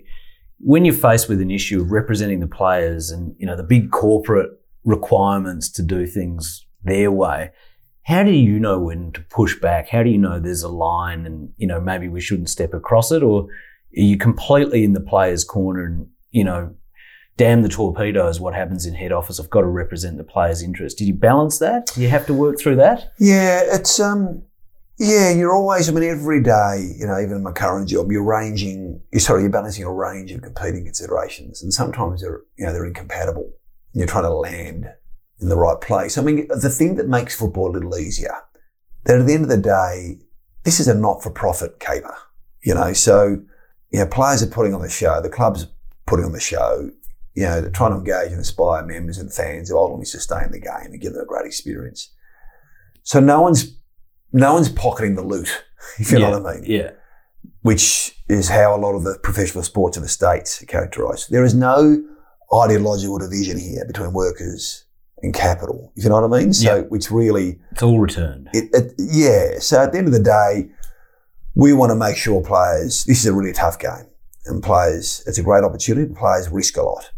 when 0.59 0.87
you're 0.87 0.95
faced 0.95 1.29
with 1.29 1.43
an 1.43 1.51
issue 1.51 1.83
of 1.83 1.90
representing 1.90 2.40
the 2.40 2.47
players 2.47 3.11
and 3.11 3.37
you 3.38 3.47
know 3.47 3.57
the 3.57 3.62
big 3.62 3.90
corporate 3.90 4.53
requirements 4.85 5.69
to 5.73 5.83
do 5.83 6.07
things 6.07 6.64
their 6.83 7.12
way, 7.12 7.51
how 8.05 8.23
do 8.23 8.31
you 8.31 8.59
know 8.59 8.79
when 8.79 9.12
to 9.12 9.21
push 9.21 9.61
back? 9.61 9.90
How 9.90 10.03
do 10.03 10.09
you 10.09 10.17
know 10.17 10.40
there's 10.40 10.62
a 10.62 10.71
line 10.71 11.27
and 11.27 11.51
you 11.59 11.67
know 11.67 11.83
maybe 11.83 12.09
we 12.09 12.23
shouldn't 12.23 12.49
step 12.49 12.73
across 12.73 13.12
it, 13.12 13.23
or 13.23 13.43
are 13.43 13.49
you 13.93 14.17
completely 14.17 14.83
in 14.83 14.95
the 14.95 15.01
player's 15.01 15.45
corner 15.45 15.85
and 15.85 16.07
you 16.31 16.43
know 16.43 16.75
damn 17.37 17.62
the 17.62 17.68
torpedoes, 17.68 18.40
what 18.40 18.55
happens 18.55 18.87
in 18.87 18.94
head 18.94 19.12
office? 19.12 19.40
I've 19.40 19.51
got 19.51 19.62
to 19.62 19.66
represent 19.66 20.18
the 20.18 20.25
player's 20.25 20.62
interest. 20.62 20.99
Did 20.99 21.09
you 21.09 21.14
balance 21.14 21.59
that? 21.59 21.87
Do 21.94 22.01
you 22.01 22.09
have 22.09 22.27
to 22.27 22.35
work 22.35 22.59
through 22.59 22.77
that? 22.77 23.12
Yeah, 23.18 23.62
it's 23.64 23.99
um, 24.01 24.42
yeah, 24.99 25.31
you're 25.31 25.53
always. 25.53 25.88
I 25.88 25.92
mean, 25.92 26.05
every 26.05 26.42
day, 26.42 26.94
you 26.97 27.07
know, 27.07 27.18
even 27.18 27.37
in 27.37 27.42
my 27.42 27.53
current 27.53 27.88
job, 27.88 28.12
you're 28.12 28.23
ranging. 28.23 29.01
You're 29.12 29.20
sorry, 29.20 29.42
you're 29.42 29.51
balancing 29.51 29.85
a 29.85 29.92
range 29.92 30.31
of 30.31 30.42
competing 30.42 30.85
considerations, 30.85 31.62
and 31.62 31.73
sometimes 31.73 32.23
they're 32.23 32.42
you 32.57 32.66
know 32.66 32.73
they're 32.73 32.87
incompatible. 32.87 33.53
You're 33.92 34.07
trying 34.07 34.25
to 34.25 34.35
land 34.35 34.88
in 35.40 35.49
the 35.49 35.57
right 35.57 35.81
place. 35.81 36.16
I 36.16 36.23
mean, 36.23 36.47
the 36.49 36.70
thing 36.70 36.97
that 36.97 37.09
makes 37.09 37.37
football 37.37 37.70
a 37.70 37.75
little 37.75 37.97
easier, 37.97 38.35
that 39.05 39.18
at 39.18 39.27
the 39.27 39.35
end 39.35 39.44
of 39.44 39.51
the 39.51 39.57
day, 39.57 40.18
this 40.64 40.81
is 40.81 40.88
a 40.88 40.94
not-for-profit 40.94 41.79
caper. 41.81 42.16
You 42.62 42.75
know, 42.75 42.92
so 42.92 43.42
you 43.90 43.99
know, 43.99 44.07
players 44.07 44.42
are 44.42 44.49
putting 44.49 44.75
on 44.75 44.83
the 44.83 44.88
show, 44.88 45.20
the 45.20 45.29
club's 45.29 45.66
putting 46.07 46.25
on 46.25 46.33
the 46.33 46.40
show 46.40 46.90
you 47.35 47.44
know, 47.44 47.61
they're 47.61 47.70
trying 47.70 47.90
to 47.92 47.99
engage 47.99 48.29
and 48.31 48.38
inspire 48.38 48.85
members 48.85 49.18
and 49.18 49.33
fans 49.33 49.68
who 49.68 49.77
ultimately 49.77 50.05
sustain 50.07 50.51
the 50.53 50.61
game 50.61 50.87
and 50.92 51.01
give 51.01 51.12
them 51.12 51.23
a 51.23 51.27
great 51.27 51.47
experience. 51.47 52.11
So 53.03 53.20
no 53.20 53.40
one's 53.42 53.77
no 54.33 54.55
one's 54.55 54.68
pocketing 54.68 55.14
the 55.14 55.23
loot, 55.23 55.64
if 55.99 56.11
you 56.11 56.18
yeah, 56.18 56.31
know 56.31 56.40
what 56.40 56.57
I 56.57 56.61
mean. 56.61 56.64
Yeah. 56.70 56.90
Which 57.62 58.16
is 58.29 58.49
how 58.49 58.75
a 58.75 58.79
lot 58.81 58.94
of 58.94 59.05
the 59.05 59.18
professional 59.23 59.62
sports 59.64 59.97
in 59.97 60.03
the 60.03 60.09
States 60.09 60.62
are 60.62 60.66
characterised. 60.66 61.31
There 61.31 61.44
is 61.44 61.55
no 61.55 62.03
ideological 62.53 63.18
division 63.18 63.59
here 63.59 63.85
between 63.87 64.12
workers 64.12 64.85
and 65.23 65.33
capital, 65.35 65.92
if 65.97 66.05
you 66.05 66.11
know 66.11 66.20
what 66.20 66.33
I 66.38 66.40
mean. 66.42 66.53
So 66.53 66.77
Yeah. 66.77 66.83
which 66.83 67.11
really 67.11 67.59
It's 67.73 67.83
all 67.83 67.99
returned. 68.01 68.49
it, 68.53 68.68
it, 68.73 68.92
yeah. 68.99 69.59
So 69.59 69.81
at 69.83 69.92
the 69.92 69.99
end 69.99 70.07
of 70.09 70.12
the 70.12 70.20
day, 70.20 70.70
we 71.55 71.73
want 71.73 71.90
to 71.90 71.97
make 71.97 72.16
sure 72.16 72.42
players. 72.42 73.05
This 73.05 73.20
is 73.20 73.27
a 73.27 73.33
really 73.35 73.53
tough 73.53 73.79
game, 73.79 74.07
and 74.47 74.62
players. 74.62 75.23
It's 75.27 75.38
a 75.38 75.42
great 75.42 75.64
opportunity. 75.64 76.12
Players 76.12 76.49
risk 76.51 76.77
a 76.77 76.83
lot, 76.83 77.12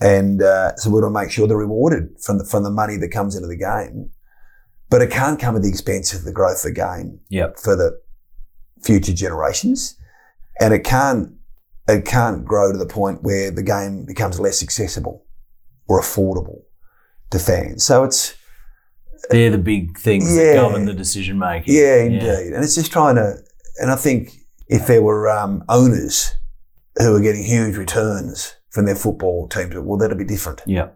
and 0.00 0.42
uh, 0.42 0.74
so 0.76 0.90
we 0.90 1.00
want 1.00 1.14
to 1.14 1.20
make 1.20 1.30
sure 1.30 1.46
they're 1.46 1.56
rewarded 1.56 2.08
from 2.20 2.38
the 2.38 2.44
from 2.44 2.62
the 2.62 2.70
money 2.70 2.96
that 2.96 3.08
comes 3.10 3.34
into 3.36 3.48
the 3.48 3.56
game. 3.56 4.10
But 4.88 5.02
it 5.02 5.10
can't 5.10 5.38
come 5.38 5.54
at 5.56 5.62
the 5.62 5.68
expense 5.68 6.12
of 6.14 6.24
the 6.24 6.32
growth 6.32 6.58
of 6.64 6.74
the 6.74 6.80
game 6.80 7.20
Yep. 7.28 7.58
for 7.60 7.76
the 7.76 8.00
future 8.82 9.12
generations, 9.12 9.96
and 10.60 10.74
it 10.74 10.84
can't 10.84 11.32
it 11.88 12.04
can't 12.04 12.44
grow 12.44 12.72
to 12.72 12.78
the 12.78 12.86
point 12.86 13.22
where 13.22 13.50
the 13.50 13.62
game 13.62 14.04
becomes 14.04 14.38
less 14.40 14.62
accessible 14.62 15.24
or 15.88 16.00
affordable 16.00 16.62
to 17.30 17.38
fans. 17.38 17.84
So 17.84 18.04
it's 18.04 18.34
They're 19.30 19.50
the 19.50 19.58
big 19.58 19.98
things 19.98 20.34
Yeah. 20.36 20.44
that 20.44 20.54
govern 20.56 20.86
the 20.86 20.94
decision 20.94 21.38
making. 21.38 21.74
Yeah, 21.74 21.96
indeed. 21.96 22.52
And 22.54 22.62
it's 22.64 22.74
just 22.74 22.90
trying 22.92 23.16
to, 23.16 23.36
and 23.80 23.90
I 23.90 23.96
think 23.96 24.32
if 24.68 24.86
there 24.86 25.02
were 25.02 25.28
um, 25.28 25.64
owners 25.68 26.32
who 26.98 27.12
were 27.12 27.20
getting 27.20 27.42
huge 27.44 27.76
returns 27.76 28.54
from 28.72 28.86
their 28.86 28.96
football 28.96 29.48
teams, 29.48 29.74
well, 29.76 29.98
that'd 29.98 30.18
be 30.18 30.24
different. 30.24 30.62
Yeah. 30.66 30.88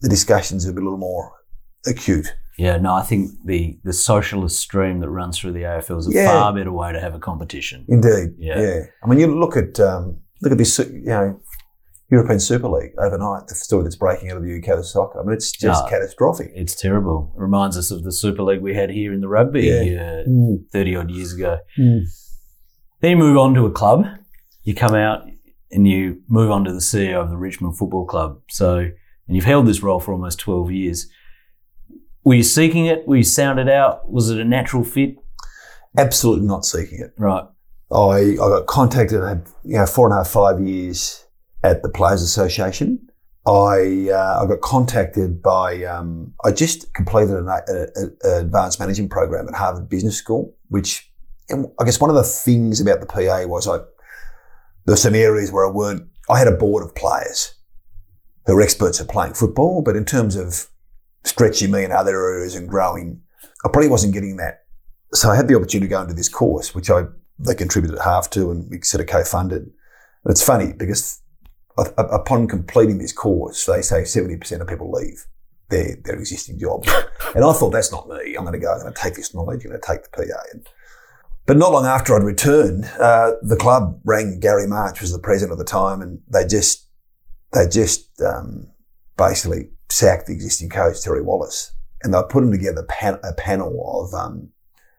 The 0.00 0.08
discussions 0.08 0.66
would 0.66 0.74
be 0.74 0.80
a 0.80 0.84
little 0.84 0.98
more 0.98 1.32
acute. 1.86 2.34
Yeah, 2.58 2.76
no, 2.76 2.94
I 2.94 3.02
think 3.02 3.30
the, 3.44 3.78
the 3.84 3.92
socialist 3.92 4.58
stream 4.58 5.00
that 5.00 5.08
runs 5.08 5.38
through 5.38 5.52
the 5.52 5.62
AFL 5.62 5.98
is 5.98 6.08
a 6.08 6.12
Yeah. 6.12 6.26
far 6.28 6.52
better 6.54 6.72
way 6.72 6.92
to 6.92 7.00
have 7.00 7.14
a 7.14 7.18
competition. 7.18 7.84
Indeed. 7.88 8.34
Yeah. 8.38 8.60
Yeah. 8.60 8.80
I 9.02 9.06
mean, 9.08 9.18
you 9.18 9.34
look 9.38 9.56
at 9.56 9.80
um, 9.80 10.18
look 10.42 10.52
at 10.52 10.58
this, 10.58 10.78
you 10.78 11.02
know, 11.04 11.40
European 12.10 12.40
Super 12.40 12.68
League 12.68 12.90
overnight. 12.98 13.46
The 13.46 13.54
story 13.54 13.84
that's 13.84 13.96
breaking 13.96 14.30
out 14.30 14.36
of 14.36 14.42
the 14.42 14.58
UK 14.58 14.76
of 14.78 14.84
soccer. 14.84 15.20
I 15.20 15.24
mean, 15.24 15.32
it's 15.32 15.52
just 15.52 15.84
Ah. 15.84 15.88
catastrophic. 15.88 16.50
It's 16.54 16.74
terrible. 16.74 17.32
It 17.36 17.40
reminds 17.40 17.78
us 17.78 17.90
of 17.90 18.02
the 18.02 18.12
Super 18.12 18.42
League 18.42 18.60
we 18.60 18.74
had 18.74 18.90
here 18.90 19.12
in 19.12 19.20
the 19.20 19.28
rugby 19.28 19.62
Yeah. 19.66 20.22
uh, 20.26 20.56
30 20.72 20.96
odd 20.96 21.10
years 21.10 21.32
ago. 21.32 21.58
Mm. 21.78 22.02
Then 23.00 23.10
you 23.12 23.16
move 23.16 23.38
on 23.38 23.54
to 23.54 23.64
a 23.64 23.70
club. 23.70 24.04
You 24.64 24.74
come 24.74 24.94
out 24.94 25.22
and 25.70 25.86
you 25.86 26.22
move 26.28 26.50
on 26.50 26.64
to 26.64 26.72
the 26.72 26.78
CEO 26.78 27.22
of 27.22 27.30
the 27.30 27.36
Richmond 27.36 27.76
Football 27.76 28.06
Club. 28.06 28.40
So, 28.48 28.78
and 28.78 29.36
you've 29.36 29.44
held 29.44 29.66
this 29.66 29.82
role 29.82 30.00
for 30.00 30.12
almost 30.12 30.38
12 30.40 30.70
years. 30.70 31.08
Were 32.24 32.34
you 32.34 32.42
seeking 32.42 32.86
it? 32.86 33.06
Were 33.06 33.16
you 33.16 33.24
sounded 33.24 33.68
out? 33.68 34.10
Was 34.10 34.30
it 34.30 34.38
a 34.38 34.44
natural 34.44 34.84
fit? 34.84 35.16
Absolutely 35.96 36.46
not 36.46 36.64
seeking 36.64 37.00
it. 37.00 37.14
Right. 37.16 37.44
I, 37.92 38.32
I 38.32 38.36
got 38.36 38.66
contacted, 38.66 39.22
I 39.22 39.30
had, 39.30 39.46
you 39.64 39.76
know, 39.76 39.86
four 39.86 40.06
and 40.06 40.14
a 40.14 40.18
half, 40.18 40.28
five 40.28 40.60
years 40.60 41.24
at 41.64 41.82
the 41.82 41.88
Players 41.88 42.22
Association. 42.22 43.08
I, 43.46 44.10
uh, 44.12 44.44
I 44.44 44.46
got 44.46 44.60
contacted 44.60 45.42
by, 45.42 45.82
um, 45.84 46.34
I 46.44 46.52
just 46.52 46.92
completed 46.94 47.36
an, 47.36 47.48
an 47.48 48.16
advanced 48.22 48.78
management 48.78 49.10
program 49.10 49.48
at 49.48 49.54
Harvard 49.54 49.88
Business 49.88 50.16
School, 50.16 50.54
which 50.68 51.10
I 51.50 51.84
guess 51.84 52.00
one 52.00 52.10
of 52.10 52.16
the 52.16 52.22
things 52.22 52.80
about 52.80 53.00
the 53.00 53.06
PA 53.06 53.44
was 53.46 53.66
I, 53.66 53.78
there 54.86 54.92
were 54.92 54.96
some 54.96 55.14
areas 55.14 55.52
where 55.52 55.66
I 55.66 55.70
weren't, 55.70 56.08
I 56.28 56.38
had 56.38 56.48
a 56.48 56.56
board 56.56 56.84
of 56.84 56.94
players 56.94 57.54
who 58.46 58.54
were 58.54 58.62
experts 58.62 59.00
at 59.00 59.08
playing 59.08 59.34
football, 59.34 59.82
but 59.82 59.96
in 59.96 60.04
terms 60.04 60.36
of 60.36 60.68
stretching 61.24 61.70
me 61.70 61.84
in 61.84 61.92
other 61.92 62.16
areas 62.16 62.54
and 62.54 62.68
growing, 62.68 63.20
I 63.64 63.68
probably 63.68 63.90
wasn't 63.90 64.14
getting 64.14 64.36
that. 64.36 64.64
So 65.12 65.30
I 65.30 65.36
had 65.36 65.48
the 65.48 65.56
opportunity 65.56 65.88
to 65.88 65.90
go 65.90 66.02
into 66.02 66.14
this 66.14 66.28
course, 66.28 66.74
which 66.74 66.90
I 66.90 67.04
they 67.40 67.54
contributed 67.54 67.98
half 68.00 68.28
to 68.30 68.50
and 68.50 68.70
we 68.70 68.80
sort 68.82 69.00
of 69.00 69.06
co-funded. 69.06 69.62
And 69.62 69.72
it's 70.30 70.42
funny 70.42 70.72
because 70.72 71.22
upon 71.78 72.48
completing 72.48 72.98
this 72.98 73.12
course, 73.12 73.64
they 73.64 73.82
say 73.82 74.02
70% 74.02 74.60
of 74.60 74.68
people 74.68 74.90
leave 74.90 75.26
their, 75.70 75.96
their 76.04 76.18
existing 76.18 76.58
jobs. 76.58 76.88
and 77.34 77.44
I 77.44 77.52
thought, 77.52 77.70
that's 77.70 77.92
not 77.92 78.08
me. 78.08 78.34
I'm 78.36 78.44
going 78.44 78.52
to 78.52 78.58
go, 78.58 78.72
I'm 78.72 78.80
going 78.80 78.92
to 78.92 79.00
take 79.00 79.14
this 79.14 79.34
knowledge, 79.34 79.64
I'm 79.64 79.70
going 79.70 79.80
to 79.80 79.86
take 79.86 80.02
the 80.02 80.10
PA. 80.10 80.40
And, 80.52 80.68
but 81.50 81.56
not 81.56 81.72
long 81.72 81.84
after 81.84 82.14
I'd 82.14 82.22
returned, 82.22 82.84
uh, 83.00 83.32
the 83.42 83.56
club 83.56 83.98
rang 84.04 84.38
Gary 84.38 84.68
March, 84.68 84.98
who 85.00 85.02
was 85.02 85.10
the 85.10 85.18
president 85.18 85.50
at 85.50 85.58
the 85.58 85.64
time, 85.64 86.00
and 86.00 86.20
they 86.28 86.46
just, 86.46 86.86
they 87.52 87.66
just 87.66 88.08
um, 88.22 88.68
basically 89.16 89.68
sacked 89.88 90.28
the 90.28 90.32
existing 90.32 90.68
coach, 90.68 91.02
Terry 91.02 91.20
Wallace. 91.20 91.72
And 92.04 92.14
they 92.14 92.18
were 92.18 92.28
putting 92.28 92.52
together 92.52 92.84
pan- 92.84 93.18
a 93.24 93.32
panel 93.32 93.82
of 93.84 94.14
um, 94.14 94.50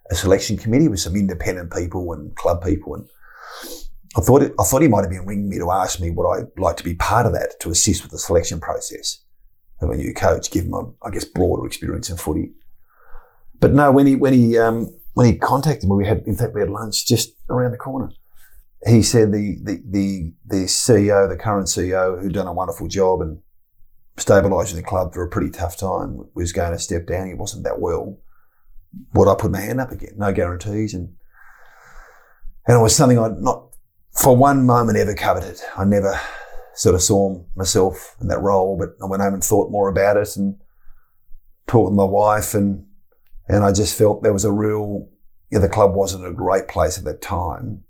a 0.10 0.16
selection 0.16 0.58
committee 0.58 0.90
with 0.90 1.00
some 1.00 1.16
independent 1.16 1.72
people 1.72 2.12
and 2.12 2.36
club 2.36 2.62
people. 2.62 2.96
And 2.96 3.08
I 4.18 4.20
thought 4.20 4.42
it, 4.42 4.54
I 4.60 4.64
thought 4.64 4.82
he 4.82 4.90
might 4.90 5.04
have 5.04 5.10
been 5.10 5.26
ringing 5.26 5.48
me 5.48 5.58
to 5.58 5.72
ask 5.72 6.02
me 6.02 6.12
would 6.12 6.30
I 6.30 6.44
like 6.58 6.76
to 6.76 6.84
be 6.84 6.96
part 6.96 7.26
of 7.26 7.32
that 7.32 7.62
to 7.62 7.70
assist 7.70 8.04
with 8.04 8.12
the 8.12 8.20
selection 8.20 8.60
process 8.60 9.24
of 9.80 9.90
a 9.90 9.96
new 9.96 10.14
coach, 10.14 10.52
given 10.52 10.72
my 10.72 10.82
I 11.02 11.12
guess 11.12 11.24
broader 11.24 11.66
experience 11.66 12.10
in 12.10 12.18
footy. 12.18 12.52
But 13.62 13.72
no, 13.72 13.90
when 13.94 14.06
he 14.06 14.18
when 14.18 14.34
he 14.34 14.58
um, 14.58 14.94
when 15.14 15.26
he 15.26 15.38
contacted 15.38 15.90
me, 15.90 15.96
we 15.96 16.08
had 16.08 16.24
in 16.26 16.36
fact 16.36 16.54
we 16.54 16.62
had 16.62 16.70
lunch 16.70 17.06
just 17.06 17.34
around 17.50 17.72
the 17.72 17.78
corner. 17.78 18.12
He 18.86 19.04
said 19.04 19.32
the 19.32 19.58
the 19.64 19.82
the, 19.86 20.34
the 20.46 20.66
CEO, 20.66 21.30
the 21.30 21.38
current 21.38 21.68
CEO, 21.68 22.22
who'd 22.22 22.34
done 22.34 22.48
a 22.48 22.54
wonderful 22.54 22.88
job 22.88 23.22
and 23.22 23.40
stabilising 24.18 24.76
the 24.76 24.84
club 24.84 25.14
for 25.14 25.24
a 25.24 25.30
pretty 25.30 25.50
tough 25.50 25.78
time, 25.78 26.26
was 26.34 26.52
going 26.52 26.72
to 26.72 26.80
step 26.80 27.08
down. 27.08 27.28
He 27.28 27.34
wasn't 27.34 27.64
that 27.64 27.80
well 27.80 28.18
would 29.14 29.28
I 29.28 29.36
put 29.36 29.52
my 29.52 29.62
hand 29.62 29.82
up 29.82 29.92
again? 29.92 30.14
No 30.18 30.32
guarantees. 30.32 30.94
And, 30.94 31.16
and 32.68 32.78
it 32.78 32.82
was 32.82 32.96
something 32.96 33.20
I'd 33.20 33.40
not 33.40 33.68
for 34.12 34.36
one 34.36 34.66
moment 34.66 34.98
ever 34.98 35.16
coveted. 35.16 35.60
I 35.78 35.86
never 35.86 36.20
sort 36.74 36.96
of 36.96 37.02
saw 37.02 37.44
myself 37.56 38.16
in 38.22 38.28
that 38.28 38.42
role, 38.42 38.78
but 38.78 38.90
I 39.04 39.10
went 39.10 39.24
home 39.24 39.34
and 39.34 39.44
thought 39.44 39.72
more 39.72 39.90
about 39.90 40.18
it 40.18 40.36
and 40.36 40.60
talked 41.68 41.92
with 41.92 41.98
my 41.98 42.04
wife 42.04 42.54
and, 42.54 42.86
and 43.48 43.64
I 43.64 43.72
just 43.72 43.98
felt 43.98 44.24
there 44.24 44.34
was 44.34 44.46
a 44.46 44.52
real, 44.52 45.10
yeah, 45.52 45.60
the 45.60 45.70
club 45.70 45.94
wasn't 45.94 46.26
a 46.26 46.34
great 46.34 46.68
place 46.68 46.98
at 46.98 47.04
that 47.06 47.22
time, 47.22 47.84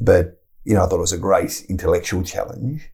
but, 0.00 0.42
you 0.64 0.74
know, 0.74 0.84
I 0.84 0.86
thought 0.86 0.98
it 0.98 1.00
was 1.00 1.12
a 1.12 1.18
great 1.18 1.64
intellectual 1.68 2.22
challenge, 2.22 2.90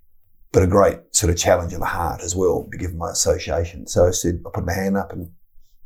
but 0.53 0.62
a 0.62 0.66
great 0.66 0.98
sort 1.12 1.31
of 1.31 1.38
challenge 1.38 1.72
of 1.72 1.81
the 1.81 1.87
heart 1.87 2.22
as 2.22 2.35
well, 2.35 2.68
given 2.79 2.98
my 2.98 3.11
association. 3.11 3.87
So 3.87 4.07
I 4.07 4.11
said, 4.11 4.42
I 4.46 4.50
put 4.53 4.66
my 4.66 4.72
hand 4.72 4.96
up 4.96 5.12
and 5.12 5.31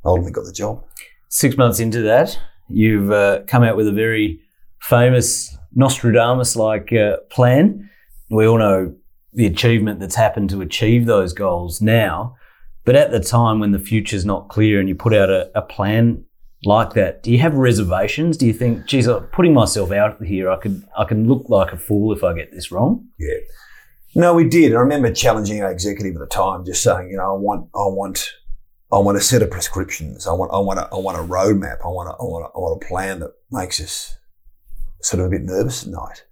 I 0.05 0.09
ultimately 0.09 0.33
got 0.33 0.45
the 0.45 0.53
job. 0.53 0.85
Six 1.29 1.57
months 1.57 1.81
into 1.81 2.03
that, 2.03 2.38
you've 2.69 3.11
uh, 3.11 3.40
come 3.47 3.62
out 3.62 3.77
with 3.77 3.88
a 3.88 3.93
very 3.93 4.40
famous 4.81 5.57
Nostradamus 5.75 6.57
like 6.57 6.93
uh, 6.93 7.17
plan. 7.31 7.90
We 8.31 8.47
all 8.47 8.59
know 8.59 8.95
the 9.33 9.47
achievement 9.47 9.99
that's 9.99 10.14
happened 10.14 10.51
to 10.51 10.61
achieve 10.61 11.07
those 11.07 11.33
goals 11.33 11.81
now. 11.81 12.37
But 12.85 12.97
at 12.97 13.11
the 13.11 13.20
time 13.20 13.61
when 13.61 13.73
the 13.73 13.79
future's 13.79 14.25
not 14.25 14.49
clear 14.49 14.79
and 14.79 14.88
you 14.88 14.94
put 14.94 15.14
out 15.14 15.31
a, 15.31 15.51
a 15.57 15.62
plan 15.62 16.25
like 16.64 16.94
that, 16.94 17.23
do 17.23 17.31
you 17.31 17.38
have 17.38 17.55
reservations? 17.55 18.37
Do 18.37 18.47
you 18.47 18.53
think, 18.53 18.87
geez, 18.87 19.07
I'm 19.07 19.25
putting 19.25 19.55
myself 19.55 19.90
out 19.90 20.23
here, 20.23 20.51
I 20.51 20.57
could 20.57 20.83
I 20.97 21.05
can 21.05 21.27
look 21.27 21.49
like 21.49 21.73
a 21.73 21.79
fool 21.79 22.12
if 22.12 22.23
I 22.23 22.35
get 22.35 22.53
this 22.53 22.70
wrong? 22.70 23.07
Yeah. 23.18 23.38
No, 24.14 24.35
we 24.35 24.49
did. 24.49 24.73
I 24.73 24.79
remember 24.79 25.12
challenging 25.12 25.62
our 25.62 25.70
executive 25.70 26.14
at 26.14 26.20
the 26.20 26.27
time, 26.27 26.64
just 26.64 26.83
saying, 26.83 27.09
you 27.11 27.16
know, 27.16 27.35
I 27.35 27.37
want, 27.37 27.68
I 27.75 27.88
want, 27.88 28.31
I 28.92 28.99
want 28.99 29.18
a 29.18 29.20
set 29.20 29.42
of 29.42 29.51
prescriptions. 29.51 30.27
I 30.27 30.33
want, 30.33 30.53
I 30.53 30.59
want, 30.59 30.79
a, 30.79 30.88
I 30.92 30.99
want 30.99 31.18
a 31.18 31.23
roadmap. 31.23 31.79
I 31.85 31.88
want, 31.88 32.09
a, 32.09 32.12
I 32.12 32.23
want, 32.23 32.44
a, 32.44 32.49
I 32.57 32.61
want 32.61 32.83
a 32.83 32.87
plan 32.87 33.20
that 33.20 33.33
makes 33.51 33.81
us 33.81 34.16
sort 35.03 35.20
of 35.20 35.27
a 35.27 35.31
bit 35.31 35.42
nervous 35.42 35.85
at 35.85 35.90
night. 35.90 36.25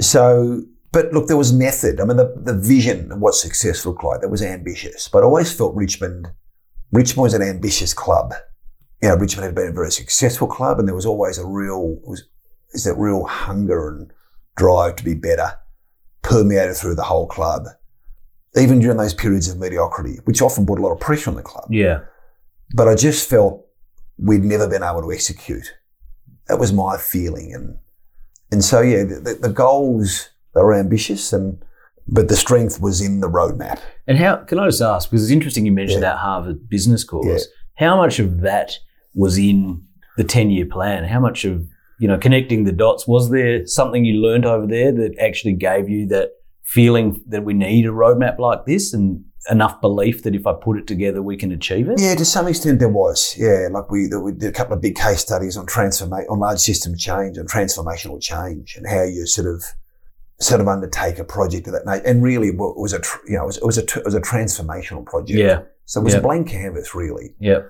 So, 0.00 0.62
but 0.92 1.12
look, 1.12 1.26
there 1.26 1.36
was 1.38 1.52
method. 1.52 2.00
I 2.00 2.04
mean, 2.04 2.18
the, 2.18 2.32
the 2.36 2.56
vision 2.56 3.10
of 3.10 3.18
what 3.18 3.34
success 3.34 3.86
looked 3.86 4.04
like, 4.04 4.20
that 4.20 4.28
was 4.28 4.42
ambitious. 4.42 5.08
But 5.08 5.22
I 5.22 5.26
always 5.26 5.52
felt 5.52 5.74
Richmond, 5.74 6.30
Richmond 6.92 7.22
was 7.22 7.34
an 7.34 7.42
ambitious 7.42 7.94
club. 7.94 8.34
You 9.02 9.08
know, 9.08 9.16
Richmond 9.16 9.46
had 9.46 9.54
been 9.54 9.68
a 9.68 9.72
very 9.72 9.90
successful 9.90 10.46
club 10.46 10.78
and 10.78 10.86
there 10.86 10.94
was 10.94 11.06
always 11.06 11.38
a 11.38 11.46
real, 11.46 11.98
was, 12.04 12.24
is 12.72 12.84
that 12.84 12.94
real 12.94 13.24
hunger 13.24 13.88
and 13.88 14.12
drive 14.56 14.96
to 14.96 15.04
be 15.04 15.14
better 15.14 15.54
permeated 16.20 16.76
through 16.76 16.94
the 16.94 17.02
whole 17.02 17.26
club, 17.26 17.66
even 18.56 18.78
during 18.78 18.98
those 18.98 19.14
periods 19.14 19.48
of 19.48 19.58
mediocrity, 19.58 20.18
which 20.24 20.42
often 20.42 20.64
brought 20.64 20.78
a 20.78 20.82
lot 20.82 20.92
of 20.92 21.00
pressure 21.00 21.30
on 21.30 21.36
the 21.36 21.42
club. 21.42 21.66
Yeah. 21.70 22.00
But 22.74 22.88
I 22.88 22.94
just 22.94 23.28
felt 23.28 23.66
we'd 24.18 24.44
never 24.44 24.68
been 24.68 24.82
able 24.82 25.02
to 25.02 25.12
execute. 25.12 25.74
That 26.48 26.58
was 26.58 26.72
my 26.72 26.96
feeling. 26.98 27.54
And, 27.54 27.78
and 28.50 28.62
so, 28.62 28.82
yeah, 28.82 29.04
the, 29.04 29.38
the 29.40 29.48
goals, 29.48 30.28
they 30.54 30.60
were 30.62 30.74
ambitious 30.74 31.32
and, 31.32 31.62
but 32.08 32.28
the 32.28 32.36
strength 32.36 32.80
was 32.80 33.00
in 33.00 33.20
the 33.20 33.28
roadmap. 33.28 33.78
And 34.06 34.18
how, 34.18 34.36
can 34.36 34.58
I 34.58 34.66
just 34.66 34.82
ask, 34.82 35.10
because 35.10 35.22
it's 35.24 35.32
interesting 35.32 35.64
you 35.66 35.72
mentioned 35.72 36.02
Yeah. 36.02 36.10
that 36.10 36.18
Harvard 36.18 36.68
business 36.68 37.04
course. 37.04 37.46
Yeah. 37.78 37.86
How 37.86 37.96
much 37.96 38.18
of 38.18 38.40
that 38.40 38.78
was 39.14 39.38
in 39.38 39.82
the 40.16 40.24
10 40.24 40.50
year 40.50 40.66
plan? 40.66 41.04
How 41.04 41.20
much 41.20 41.44
of, 41.44 41.64
you 41.98 42.08
know, 42.08 42.18
connecting 42.18 42.64
the 42.64 42.72
dots, 42.72 43.06
was 43.06 43.30
there 43.30 43.66
something 43.66 44.04
you 44.04 44.20
learned 44.20 44.44
over 44.44 44.66
there 44.66 44.92
that 44.92 45.16
actually 45.20 45.54
gave 45.54 45.88
you 45.88 46.06
that 46.08 46.30
feeling 46.62 47.22
that 47.28 47.44
we 47.44 47.54
need 47.54 47.86
a 47.86 47.90
roadmap 47.90 48.38
like 48.38 48.64
this 48.66 48.92
and 48.92 49.24
enough 49.50 49.80
belief 49.80 50.22
that 50.22 50.34
if 50.34 50.46
I 50.46 50.52
put 50.52 50.78
it 50.78 50.86
together, 50.86 51.20
we 51.22 51.36
can 51.36 51.50
achieve 51.52 51.88
it? 51.88 52.00
Yeah, 52.00 52.14
to 52.14 52.24
some 52.24 52.46
extent 52.48 52.78
there 52.78 52.88
was. 52.88 53.34
Yeah, 53.38 53.68
like 53.72 53.90
we, 53.90 54.08
we 54.16 54.32
did 54.32 54.48
a 54.48 54.52
couple 54.52 54.74
of 54.74 54.80
big 54.80 54.94
case 54.96 55.20
studies 55.20 55.56
on 55.56 55.66
transformation, 55.66 56.28
on 56.30 56.38
large 56.38 56.60
system 56.60 56.96
change 56.96 57.36
and 57.36 57.48
transformational 57.48 58.20
change 58.20 58.76
and 58.76 58.86
how 58.88 59.02
you 59.02 59.26
sort 59.26 59.48
of, 59.52 59.64
sort 60.42 60.60
of 60.60 60.68
undertake 60.68 61.18
a 61.18 61.24
project 61.24 61.66
of 61.68 61.72
that 61.74 61.86
nature. 61.86 62.04
And 62.06 62.22
really 62.22 62.48
it 62.48 62.56
was 62.56 62.92
a, 62.92 63.00
you 63.26 63.36
know, 63.36 63.44
it 63.44 63.46
was, 63.46 63.56
it 63.58 63.64
was 63.64 63.78
a, 63.78 63.82
it 63.82 64.04
was 64.04 64.14
a 64.14 64.20
transformational 64.20 65.04
project. 65.04 65.38
Yeah. 65.38 65.62
So 65.84 66.00
it 66.00 66.04
was 66.04 66.14
Yeah. 66.14 66.20
a 66.20 66.22
blank 66.22 66.48
canvas 66.48 66.94
really. 66.94 67.34
Yeah. 67.38 67.60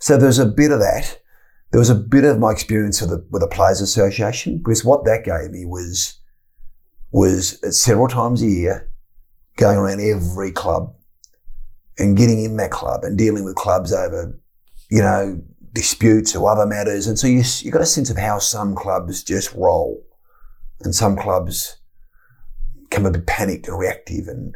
So 0.00 0.16
there 0.16 0.26
was 0.28 0.38
a 0.38 0.46
bit 0.46 0.70
of 0.70 0.80
that. 0.80 1.18
There 1.70 1.78
was 1.78 1.90
a 1.90 1.94
bit 1.94 2.24
of 2.24 2.38
my 2.38 2.50
experience 2.50 3.00
with 3.00 3.10
the, 3.10 3.26
with 3.30 3.42
the 3.42 3.48
Players 3.48 3.80
Association 3.80 4.58
because 4.58 4.84
what 4.84 5.04
that 5.04 5.24
gave 5.24 5.50
me 5.50 5.64
was, 5.66 6.18
was 7.12 7.62
uh, 7.62 7.70
several 7.70 8.08
times 8.08 8.42
a 8.42 8.46
year 8.46 8.90
going 9.56 9.76
around 9.76 10.00
every 10.00 10.52
club 10.52 10.94
and 11.98 12.16
getting 12.16 12.42
in 12.44 12.56
that 12.56 12.70
club 12.70 13.02
and 13.02 13.18
dealing 13.18 13.44
with 13.44 13.54
clubs 13.56 13.92
over, 13.92 14.38
you 14.90 15.00
know, 15.02 15.42
disputes 15.72 16.34
or 16.34 16.48
other 16.50 16.64
matters. 16.66 17.06
And 17.06 17.18
so 17.18 17.26
you, 17.26 17.42
you 17.58 17.70
got 17.70 17.82
a 17.82 17.86
sense 17.86 18.08
of 18.08 18.16
how 18.16 18.38
some 18.38 18.74
clubs 18.74 19.22
just 19.22 19.52
roll 19.54 20.02
and 20.80 20.94
some 20.94 21.16
clubs 21.16 21.76
become 22.88 23.06
a 23.06 23.10
bit 23.10 23.26
panicked 23.26 23.68
and 23.68 23.78
reactive 23.78 24.28
and, 24.28 24.54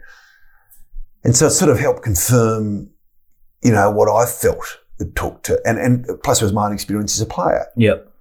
and 1.25 1.37
so 1.37 1.47
it 1.47 1.51
sort 1.51 1.71
of 1.71 1.79
helped 1.79 2.03
confirm, 2.03 2.90
you 3.62 3.73
know, 3.73 3.90
what 3.90 4.09
I 4.09 4.27
felt 4.27 4.79
it 4.99 5.14
took 5.14 5.42
to, 5.45 5.61
and, 5.64 5.79
and 5.79 6.07
plus 6.25 6.40
it 6.40 6.45
was 6.45 6.53
my 6.53 6.66
own 6.66 6.73
experience 6.73 7.14
as 7.16 7.21
a 7.21 7.27
player. 7.27 7.66
Yep. 7.77 8.12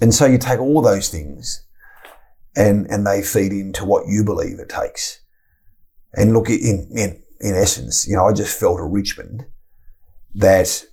And 0.00 0.12
so 0.12 0.26
you 0.26 0.38
take 0.38 0.58
all 0.58 0.82
those 0.82 1.08
things 1.08 1.64
and, 2.56 2.86
and 2.90 3.06
they 3.06 3.22
feed 3.22 3.52
into 3.52 3.84
what 3.84 4.08
you 4.08 4.24
believe 4.24 4.58
it 4.58 4.68
takes. 4.68 5.20
And 6.14 6.32
look, 6.32 6.50
in, 6.50 6.88
in, 6.94 7.22
in 7.40 7.54
essence, 7.54 8.06
you 8.06 8.16
know, 8.16 8.26
I 8.26 8.32
just 8.32 8.58
felt 8.58 8.80
at 8.80 8.90
Richmond 8.90 9.46
that, 10.34 10.84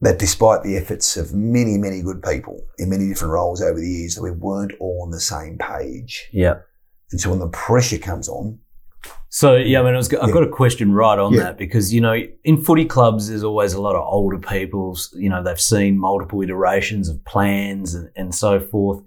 that 0.00 0.18
despite 0.18 0.62
the 0.62 0.76
efforts 0.76 1.16
of 1.16 1.34
many, 1.34 1.78
many 1.78 2.02
good 2.02 2.22
people 2.22 2.60
in 2.78 2.90
many 2.90 3.08
different 3.08 3.32
roles 3.32 3.62
over 3.62 3.80
the 3.80 3.88
years, 3.88 4.14
that 4.14 4.22
we 4.22 4.30
weren't 4.30 4.72
all 4.80 5.02
on 5.04 5.10
the 5.10 5.20
same 5.20 5.58
page. 5.58 6.28
Yep. 6.32 6.66
And 7.12 7.20
so 7.20 7.30
when 7.30 7.38
the 7.38 7.48
pressure 7.48 7.98
comes 7.98 8.28
on, 8.28 8.58
So 9.32 9.54
yeah, 9.54 9.80
I 9.80 9.84
mean, 9.84 9.94
I 9.94 9.96
was, 9.96 10.12
I've 10.12 10.28
Yeah. 10.28 10.34
got 10.34 10.42
a 10.42 10.48
question 10.48 10.92
right 10.92 11.16
on 11.18 11.32
Yeah. 11.34 11.42
that 11.44 11.56
because 11.58 11.94
you 11.94 12.00
know, 12.00 12.16
in 12.44 12.56
footy 12.56 12.84
clubs, 12.84 13.28
there's 13.28 13.44
always 13.44 13.72
a 13.74 13.80
lot 13.80 13.94
of 13.94 14.02
older 14.04 14.38
people. 14.38 14.96
You 15.14 15.28
know, 15.30 15.40
they've 15.42 15.60
seen 15.60 15.98
multiple 15.98 16.42
iterations 16.42 17.08
of 17.08 17.24
plans 17.24 17.94
and, 17.94 18.10
and 18.16 18.34
so 18.34 18.58
forth. 18.58 19.02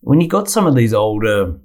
When 0.00 0.20
you 0.20 0.26
got 0.28 0.50
some 0.50 0.66
of 0.66 0.74
these 0.74 0.92
older 0.92 1.56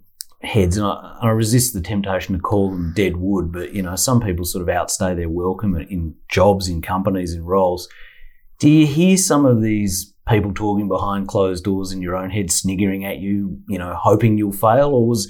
heads, 0.44 0.78
and 0.78 0.86
I, 0.86 1.18
I 1.24 1.30
resist 1.30 1.74
the 1.74 1.82
temptation 1.82 2.36
to 2.36 2.40
call 2.42 2.70
them 2.70 2.94
dead 2.96 3.18
wood, 3.18 3.52
but 3.52 3.74
you 3.74 3.82
know, 3.82 3.96
some 3.96 4.22
people 4.22 4.46
sort 4.46 4.62
of 4.62 4.70
outstay 4.70 5.16
their 5.16 5.28
welcome 5.30 5.76
in 5.76 6.14
jobs, 6.30 6.70
in 6.70 6.82
companies, 6.84 7.34
in 7.34 7.44
roles. 7.44 7.90
Do 8.60 8.70
you 8.70 8.86
hear 8.86 9.18
some 9.18 9.46
of 9.48 9.62
these 9.64 10.14
people 10.28 10.54
talking 10.54 10.88
behind 10.88 11.28
closed 11.28 11.64
doors 11.64 11.92
in 11.92 12.02
your 12.04 12.16
own 12.16 12.30
head, 12.30 12.52
sniggering 12.52 13.04
at 13.04 13.18
you, 13.18 13.58
you 13.68 13.80
know, 13.80 13.96
hoping 14.00 14.38
you'll 14.38 14.52
fail, 14.52 14.90
or 14.94 15.08
was 15.08 15.28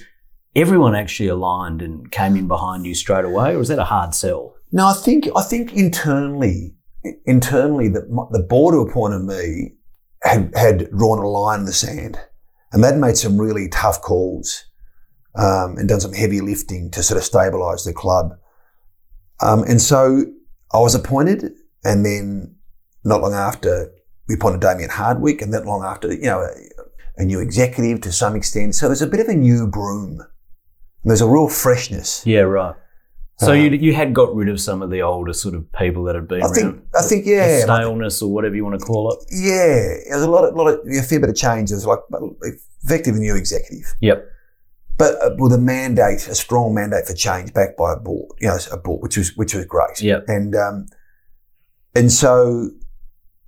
everyone 0.55 0.95
actually 0.95 1.29
aligned 1.29 1.81
and 1.81 2.11
came 2.11 2.35
in 2.35 2.47
behind 2.47 2.85
you 2.85 2.95
straight 2.95 3.25
away, 3.25 3.53
or 3.53 3.59
was 3.59 3.67
that 3.67 3.79
a 3.79 3.85
hard 3.85 4.13
sell? 4.13 4.55
No, 4.71 4.87
I 4.87 4.93
think 4.93 5.27
I 5.35 5.41
think 5.41 5.73
internally, 5.73 6.75
internally, 7.25 7.87
the 7.87 8.01
the 8.31 8.43
board 8.43 8.73
who 8.73 8.87
appointed 8.87 9.19
me 9.19 9.73
had 10.23 10.51
had 10.55 10.89
drawn 10.91 11.19
a 11.19 11.27
line 11.27 11.59
in 11.59 11.65
the 11.65 11.73
sand, 11.73 12.19
and 12.71 12.83
they'd 12.83 12.97
made 12.97 13.17
some 13.17 13.39
really 13.39 13.67
tough 13.69 14.01
calls, 14.01 14.65
um, 15.35 15.77
and 15.77 15.89
done 15.89 16.01
some 16.01 16.13
heavy 16.13 16.41
lifting 16.41 16.91
to 16.91 17.03
sort 17.03 17.17
of 17.17 17.23
stabilise 17.23 17.85
the 17.85 17.93
club. 17.93 18.37
Um, 19.41 19.63
and 19.63 19.81
so 19.81 20.25
I 20.73 20.79
was 20.79 20.95
appointed, 20.95 21.51
and 21.83 22.05
then 22.05 22.55
not 23.03 23.21
long 23.21 23.33
after 23.33 23.91
we 24.27 24.35
appointed 24.35 24.61
Damien 24.61 24.89
Hardwick, 24.89 25.41
and 25.41 25.51
not 25.51 25.65
long 25.65 25.83
after, 25.83 26.13
you 26.13 26.23
know, 26.23 26.41
a, 26.41 27.21
a 27.21 27.25
new 27.25 27.39
executive 27.39 28.01
to 28.01 28.11
some 28.11 28.35
extent. 28.35 28.75
So 28.75 28.87
there's 28.87 29.01
a 29.01 29.07
bit 29.07 29.21
of 29.21 29.27
a 29.27 29.33
new 29.33 29.65
broom. 29.65 30.21
There's 31.03 31.21
a 31.21 31.27
real 31.27 31.47
freshness. 31.47 32.23
Yeah, 32.25 32.41
right. 32.41 32.75
So 33.37 33.51
Uh, 33.51 33.53
you 33.53 33.69
you 33.71 33.93
had 33.93 34.13
got 34.13 34.35
rid 34.35 34.49
of 34.49 34.59
some 34.59 34.81
of 34.81 34.89
the 34.89 35.01
older 35.01 35.31
sort 35.33 35.55
of 35.55 35.71
people 35.71 36.03
that 36.05 36.15
had 36.15 36.27
been 36.27 36.41
I 36.43 36.45
around. 36.45 36.53
think, 36.55 36.83
I 36.93 37.01
think, 37.01 37.25
yeah, 37.25 37.61
staleness 37.61 38.21
or 38.21 38.29
whatever 38.33 38.55
you 38.55 38.65
want 38.65 38.77
to 38.79 38.85
call 38.85 39.13
it. 39.13 39.19
Yeah, 39.31 39.95
there's 40.09 40.23
a 40.23 40.29
lot 40.29 40.43
of, 40.43 40.55
lot 40.55 40.67
of 40.67 40.79
a 40.85 41.01
fair 41.01 41.21
bit 41.21 41.29
of 41.29 41.35
changes, 41.37 41.85
like 41.85 41.99
effectively 42.83 43.21
new 43.21 43.35
executive, 43.37 43.95
Yep. 44.01 44.25
but 44.97 45.15
uh, 45.23 45.35
with 45.37 45.53
a 45.53 45.57
mandate, 45.57 46.27
a 46.27 46.35
strong 46.35 46.73
mandate 46.73 47.05
for 47.07 47.13
change, 47.13 47.53
backed 47.53 47.77
by 47.77 47.93
a 47.93 47.95
board. 47.95 48.31
You 48.41 48.49
know, 48.49 48.57
a 48.73 48.77
board 48.77 49.01
which 49.01 49.15
was 49.17 49.35
which 49.37 49.53
was 49.55 49.65
great. 49.65 50.01
Yep. 50.01 50.25
and 50.27 50.53
um, 50.55 50.87
and 51.95 52.11
so 52.11 52.71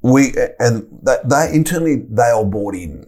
we 0.01 0.33
and 0.57 0.87
that 1.03 1.27
they 1.27 1.51
internally 1.53 1.97
they 2.09 2.29
all 2.29 2.45
bought 2.45 2.75
in. 2.75 3.07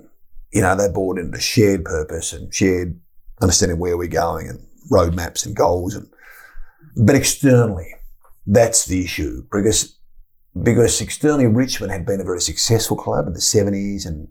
You 0.51 0.61
know, 0.61 0.75
they 0.75 0.89
bought 0.89 1.17
into 1.17 1.39
shared 1.39 1.85
purpose 1.85 2.33
and 2.33 2.53
shared 2.53 2.99
understanding 3.41 3.79
where 3.79 3.97
we're 3.97 4.07
going 4.07 4.47
and 4.47 4.59
roadmaps 4.91 5.45
and 5.45 5.55
goals 5.55 5.95
and 5.95 6.07
but 6.95 7.15
externally, 7.15 7.87
that's 8.45 8.85
the 8.85 9.03
issue 9.03 9.43
because 9.51 9.97
because 10.61 11.01
externally 11.01 11.47
Richmond 11.47 11.91
had 11.91 12.05
been 12.05 12.21
a 12.21 12.23
very 12.23 12.41
successful 12.41 12.95
club 12.95 13.25
in 13.25 13.33
the 13.33 13.39
70s 13.39 14.05
and 14.05 14.27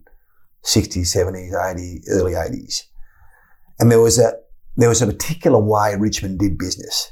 60s, 0.63 1.13
70s, 1.13 1.51
80s, 1.51 2.03
early 2.09 2.31
80s. 2.33 2.83
And 3.79 3.91
there 3.91 3.99
was 3.99 4.17
a 4.19 4.33
there 4.77 4.87
was 4.87 5.01
a 5.01 5.07
particular 5.07 5.59
way 5.59 5.95
Richmond 5.99 6.39
did 6.39 6.57
business, 6.57 7.11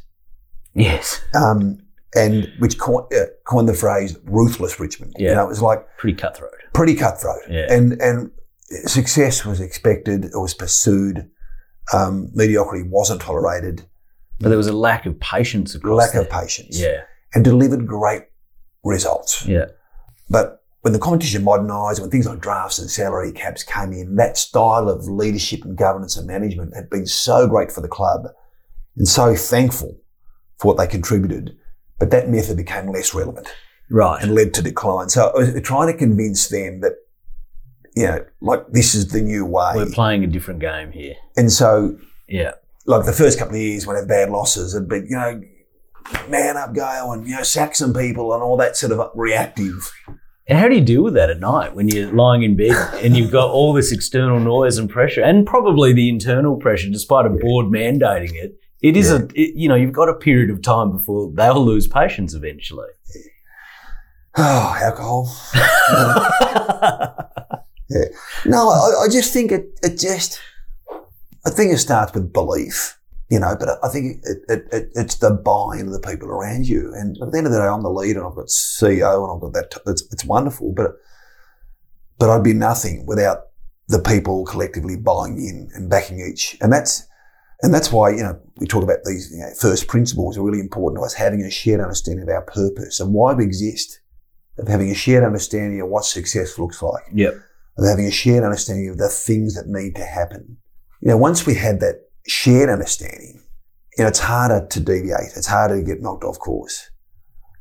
Yes. 0.73 1.19
um, 1.33 1.79
and 2.15 2.47
which 2.59 2.79
coined, 2.79 3.07
uh, 3.13 3.25
coined 3.45 3.67
the 3.67 3.73
phrase 3.73 4.17
"ruthless 4.23 4.79
Richmond." 4.79 5.13
Yeah. 5.19 5.29
You 5.29 5.35
know, 5.35 5.45
it 5.45 5.49
was 5.49 5.61
like 5.61 5.85
Pretty 5.97 6.15
cutthroat. 6.15 6.51
pretty 6.73 6.95
cutthroat, 6.95 7.41
Yeah. 7.49 7.65
and 7.69 8.01
and 8.01 8.31
success 8.85 9.43
was 9.45 9.59
expected, 9.59 10.25
it 10.25 10.31
was 10.39 10.53
pursued. 10.53 11.29
Um, 11.93 12.29
mediocrity 12.33 12.87
wasn't 12.87 13.21
tolerated. 13.21 13.83
But 14.39 14.49
there 14.49 14.57
was 14.57 14.67
a 14.67 14.73
lack 14.73 15.05
of 15.05 15.19
patience 15.19 15.75
Lack 15.83 16.13
there. 16.13 16.21
of 16.21 16.29
patience, 16.29 16.79
Yeah. 16.79 17.01
and 17.35 17.43
delivered 17.43 17.85
great 17.85 18.23
results. 18.83 19.45
Yeah. 19.45 19.65
But 20.29 20.63
when 20.81 20.93
the 20.93 20.99
competition 20.99 21.43
modernised, 21.43 22.01
when 22.01 22.09
things 22.09 22.25
like 22.25 22.39
drafts 22.39 22.79
and 22.79 22.89
salary 22.89 23.31
caps 23.31 23.63
came 23.63 23.91
in, 23.93 24.15
that 24.15 24.37
style 24.37 24.89
of 24.89 25.05
leadership 25.07 25.63
and 25.63 25.77
governance 25.77 26.17
and 26.17 26.25
management 26.25 26.75
had 26.75 26.89
been 26.89 27.05
so 27.05 27.47
great 27.47 27.71
for 27.71 27.81
the 27.81 27.87
club 27.87 28.27
and 28.97 29.07
so 29.07 29.35
thankful 29.35 29.97
for 30.57 30.67
what 30.69 30.77
they 30.77 30.87
contributed. 30.87 31.55
But 31.99 32.09
that 32.11 32.29
method 32.29 32.57
became 32.57 32.87
less 32.91 33.13
relevant 33.13 33.47
Right. 33.91 34.23
and 34.23 34.33
led 34.33 34.53
to 34.55 34.63
decline. 34.63 35.09
So 35.09 35.29
I 35.29 35.37
was 35.37 35.61
trying 35.61 35.91
to 35.91 35.97
convince 35.97 36.47
them 36.47 36.79
that, 36.81 36.93
you 37.95 38.07
know, 38.07 38.25
like 38.41 38.67
this 38.71 38.95
is 38.95 39.09
the 39.09 39.21
new 39.21 39.45
way. 39.45 39.73
We're 39.75 39.85
playing 39.91 40.23
a 40.23 40.27
different 40.27 40.59
game 40.59 40.91
here. 40.91 41.15
And 41.37 41.51
so 41.51 41.97
Yeah. 42.27 42.51
like 42.85 43.05
the 43.05 43.13
first 43.13 43.37
couple 43.39 43.55
of 43.55 43.61
years 43.61 43.85
when 43.85 43.95
I 43.95 43.99
had 43.99 44.07
bad 44.07 44.29
losses, 44.29 44.75
it'd 44.75 44.89
be, 44.89 44.97
you 44.97 45.09
know, 45.17 45.41
man 46.29 46.57
up, 46.57 46.73
Gale, 46.73 47.11
and, 47.11 47.27
you 47.27 47.35
know, 47.35 47.43
sack 47.43 47.75
some 47.75 47.93
people 47.93 48.33
and 48.33 48.41
all 48.41 48.57
that 48.57 48.75
sort 48.77 48.91
of 48.91 49.11
reactive. 49.15 49.91
And 50.47 50.57
how 50.59 50.67
do 50.67 50.75
you 50.75 50.81
deal 50.81 51.03
with 51.03 51.13
that 51.13 51.29
at 51.29 51.39
night 51.39 51.75
when 51.75 51.87
you're 51.87 52.11
lying 52.11 52.43
in 52.43 52.55
bed 52.57 52.75
and 53.03 53.15
you've 53.15 53.31
got 53.31 53.49
all 53.51 53.73
this 53.73 53.91
external 53.91 54.39
noise 54.39 54.77
and 54.77 54.89
pressure 54.89 55.21
and 55.21 55.45
probably 55.45 55.93
the 55.93 56.09
internal 56.09 56.57
pressure, 56.57 56.89
despite 56.89 57.25
a 57.25 57.29
board 57.29 57.67
mandating 57.67 58.33
it? 58.35 58.55
It 58.81 58.97
is 58.97 59.11
a, 59.11 59.27
it, 59.35 59.53
you 59.55 59.69
know, 59.69 59.75
you've 59.75 59.93
got 59.93 60.09
a 60.09 60.15
period 60.15 60.49
of 60.49 60.61
time 60.63 60.91
before 60.91 61.31
they'll 61.35 61.63
lose 61.63 61.87
patience 61.87 62.33
eventually. 62.33 62.87
Oh, 64.37 64.77
alcohol. 64.81 65.29
yeah. 67.91 68.05
No, 68.45 68.69
I, 68.69 69.05
I 69.05 69.07
just 69.09 69.33
think 69.33 69.51
it, 69.51 69.79
it 69.83 69.99
just, 69.99 70.39
I 71.45 71.49
think 71.49 71.73
it 71.73 71.77
starts 71.77 72.13
with 72.13 72.31
belief, 72.31 72.97
you 73.29 73.39
know, 73.39 73.55
but 73.59 73.69
I 73.83 73.89
think 73.89 74.21
it, 74.23 74.37
it, 74.47 74.67
it, 74.71 74.91
it's 74.95 75.15
the 75.15 75.31
buy-in 75.31 75.87
of 75.87 75.93
the 75.93 75.99
people 75.99 76.29
around 76.29 76.67
you. 76.67 76.93
And 76.95 77.17
at 77.21 77.31
the 77.31 77.37
end 77.37 77.47
of 77.47 77.53
the 77.53 77.59
day, 77.59 77.65
I'm 77.67 77.83
the 77.83 77.89
leader 77.89 78.19
and 78.19 78.29
I've 78.29 78.35
got 78.35 78.47
CEO 78.47 79.23
and 79.23 79.35
I've 79.35 79.41
got 79.41 79.53
that, 79.53 79.81
it's, 79.91 80.03
it's 80.11 80.25
wonderful, 80.25 80.73
but, 80.73 80.91
but 82.19 82.29
I'd 82.29 82.43
be 82.43 82.53
nothing 82.53 83.05
without 83.05 83.43
the 83.87 83.99
people 83.99 84.45
collectively 84.45 84.95
buying 84.95 85.37
in 85.37 85.69
and 85.73 85.89
backing 85.89 86.19
each. 86.19 86.57
And 86.61 86.71
that's, 86.71 87.07
and 87.63 87.73
that's 87.73 87.91
why, 87.91 88.11
you 88.11 88.23
know, 88.23 88.39
we 88.57 88.67
talk 88.67 88.83
about 88.83 88.99
these 89.05 89.31
you 89.31 89.39
know, 89.39 89.51
first 89.59 89.87
principles 89.87 90.37
are 90.37 90.43
really 90.43 90.59
important 90.59 91.01
to 91.01 91.05
us, 91.05 91.13
having 91.13 91.41
a 91.41 91.51
shared 91.51 91.79
understanding 91.79 92.23
of 92.23 92.29
our 92.29 92.41
purpose 92.41 92.99
and 92.99 93.13
why 93.13 93.33
we 93.33 93.43
exist, 93.43 93.99
of 94.57 94.67
having 94.67 94.89
a 94.89 94.95
shared 94.95 95.23
understanding 95.23 95.81
of 95.81 95.87
what 95.87 96.05
success 96.05 96.57
looks 96.57 96.81
like, 96.81 97.03
Yep. 97.13 97.35
Of 97.81 97.89
having 97.89 98.05
a 98.05 98.11
shared 98.11 98.43
understanding 98.43 98.89
of 98.89 98.97
the 98.97 99.09
things 99.09 99.55
that 99.55 99.67
need 99.67 99.95
to 99.95 100.05
happen. 100.05 100.57
You 101.01 101.09
know, 101.09 101.17
once 101.17 101.45
we 101.45 101.55
have 101.55 101.79
that 101.79 101.95
shared 102.27 102.69
understanding, 102.69 103.41
you 103.97 104.03
know, 104.03 104.07
it's 104.07 104.19
harder 104.19 104.67
to 104.67 104.79
deviate. 104.79 105.33
It's 105.35 105.47
harder 105.47 105.77
to 105.77 105.83
get 105.83 106.01
knocked 106.01 106.23
off 106.23 106.39
course. 106.39 106.89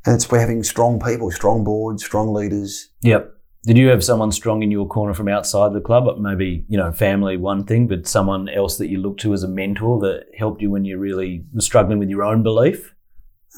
And 0.05 0.15
it's 0.15 0.27
by 0.27 0.39
having 0.39 0.63
strong 0.63 1.01
people, 1.01 1.31
strong 1.31 1.65
boards, 1.65 2.05
strong 2.05 2.33
leaders. 2.33 2.91
Yep. 3.03 3.35
Did 3.65 3.77
you 3.77 3.89
have 3.89 4.03
someone 4.03 4.33
strong 4.33 4.63
in 4.63 4.71
your 4.71 4.87
corner 4.87 5.13
from 5.13 5.29
outside 5.29 5.75
the 5.75 5.83
club? 5.83 6.19
Maybe, 6.19 6.65
you 6.69 6.79
know, 6.79 6.93
family, 6.93 7.37
one 7.37 7.65
thing, 7.65 7.89
but 7.89 8.07
someone 8.07 8.49
else 8.49 8.79
that 8.79 8.89
you 8.89 8.99
looked 8.99 9.21
to 9.21 9.35
as 9.35 9.43
a 9.43 9.49
mentor 9.49 10.01
that 10.01 10.25
helped 10.39 10.63
you 10.63 10.71
when 10.71 10.87
you 10.87 10.99
really 10.99 11.45
were 11.53 11.61
struggling 11.61 11.99
with 11.99 12.09
your 12.09 12.23
own 12.23 12.43
belief? 12.43 12.95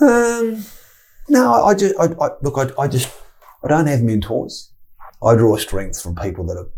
Um, 0.01 0.65
no, 1.29 1.53
I, 1.53 1.69
I 1.69 1.75
just, 1.75 1.95
I, 2.01 2.07
I, 2.21 2.31
look, 2.43 2.59
I, 2.59 2.83
I 2.83 2.89
just, 2.89 3.13
I 3.65 3.69
don't 3.69 3.87
have 3.87 4.03
mentors. 4.03 4.72
I 5.25 5.35
draw 5.37 5.57
strength 5.57 6.01
from 6.01 6.15
people 6.17 6.45
that 6.47 6.57
are 6.57 6.69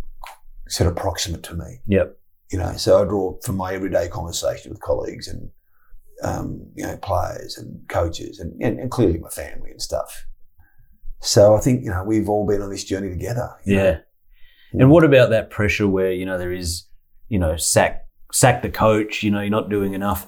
sort 0.69 0.89
of 0.91 0.97
proximate 0.97 1.43
to 1.45 1.55
me. 1.55 1.81
Yep. 1.87 2.19
You 2.51 2.59
know, 2.59 2.73
so 2.77 3.03
I 3.03 3.05
draw 3.05 3.39
from 3.43 3.57
my 3.57 3.75
everyday 3.75 4.09
conversation 4.09 4.71
with 4.71 4.81
colleagues 4.81 5.29
and, 5.29 5.51
um, 6.23 6.67
you 6.75 6.85
know, 6.85 6.97
players 6.99 7.57
and 7.57 7.89
coaches 7.89 8.39
and, 8.39 8.61
and, 8.63 8.79
and 8.79 8.91
clearly 8.91 9.19
my 9.19 9.31
family 9.31 9.71
and 9.71 9.81
stuff. 9.83 10.27
So 11.21 11.57
I 11.57 11.61
think, 11.61 11.83
you 11.83 11.91
know, 11.91 12.05
we've 12.05 12.29
all 12.29 12.47
been 12.47 12.63
on 12.63 12.71
this 12.71 12.85
journey 12.85 13.09
together. 13.09 13.51
you 13.65 13.77
know. 13.77 13.85
Yeah. 13.85 13.99
And 14.81 14.91
what 14.91 15.05
about 15.05 15.31
that 15.31 15.51
pressure 15.51 15.89
where, 15.89 16.13
you 16.13 16.27
know, 16.27 16.37
there 16.37 16.53
is, 16.53 16.85
you 17.29 17.39
know, 17.39 17.57
sack 17.57 18.07
sack 18.33 18.63
the 18.63 18.71
coach, 18.71 19.23
you 19.23 19.31
know, 19.31 19.41
you're 19.41 19.51
not 19.51 19.71
doing 19.71 19.95
enough. 19.95 20.27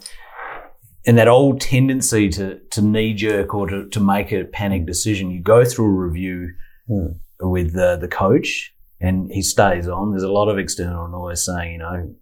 And 1.04 1.18
that 1.18 1.28
old 1.28 1.60
tendency 1.60 2.28
to 2.30 2.60
to 2.70 2.80
knee 2.80 3.12
jerk 3.12 3.54
or 3.54 3.68
to, 3.68 3.88
to 3.88 4.00
make 4.00 4.32
a 4.32 4.44
panic 4.44 4.86
decision. 4.86 5.30
You 5.30 5.42
go 5.42 5.64
through 5.64 5.86
a 5.86 6.06
review 6.06 6.54
Hmm. 6.88 7.06
With 7.40 7.72
the, 7.74 7.96
the 8.00 8.08
coach 8.08 8.74
and 9.00 9.30
he 9.30 9.42
stays 9.42 9.88
on. 9.88 10.10
There's 10.10 10.22
a 10.22 10.32
lot 10.32 10.48
of 10.48 10.58
external 10.58 11.08
noise 11.08 11.44
saying, 11.44 11.72
you 11.72 11.78
know, 11.78 12.14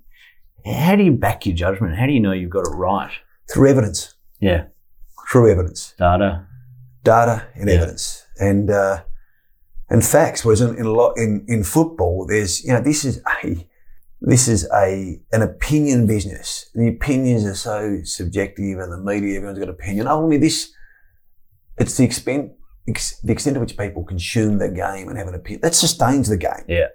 how 0.66 0.96
do 0.96 1.02
you 1.02 1.12
back 1.12 1.46
your 1.46 1.54
judgment? 1.54 1.96
How 1.96 2.06
do 2.06 2.12
you 2.12 2.20
know 2.20 2.32
you've 2.32 2.50
got 2.50 2.66
it 2.66 2.70
right? 2.74 3.12
Through 3.52 3.68
evidence, 3.70 4.14
Yeah. 4.40 4.64
through 5.30 5.50
evidence. 5.50 5.94
Data. 5.98 6.46
data 7.02 7.46
and 7.54 7.68
Yeah. 7.68 7.74
evidence 7.76 8.24
and 8.40 8.70
uh, 8.70 9.02
and 9.90 10.04
facts. 10.04 10.42
Whereas 10.44 10.62
in 10.62 10.74
in, 10.76 10.86
a 10.86 10.90
lot, 10.92 11.12
in 11.18 11.44
in 11.48 11.62
football, 11.64 12.26
there's 12.26 12.64
you 12.64 12.72
know 12.72 12.80
this 12.80 13.04
is 13.04 13.20
a 13.42 13.68
this 14.22 14.48
is 14.48 14.66
a 14.72 15.20
an 15.32 15.42
opinion 15.42 16.06
business. 16.06 16.70
The 16.74 16.88
opinions 16.88 17.44
are 17.44 17.54
so 17.54 18.00
subjective, 18.04 18.78
and 18.78 18.90
the 18.90 18.96
media 18.98 19.36
everyone's 19.36 19.58
got 19.58 19.68
opinion. 19.68 20.08
Only 20.08 20.38
this, 20.38 20.72
it's 21.76 21.98
the 21.98 22.04
extent 22.04 22.52
ex, 22.88 23.18
the 23.20 23.32
extent 23.32 23.54
to 23.54 23.60
which 23.60 23.76
people 23.76 24.04
consume 24.04 24.58
the 24.58 24.68
game 24.68 25.08
and 25.08 25.18
have 25.18 25.28
an 25.28 25.34
opinion 25.34 25.60
that 25.62 25.74
sustains 25.74 26.28
the 26.28 26.36
game. 26.36 26.64
Yeah. 26.68 26.88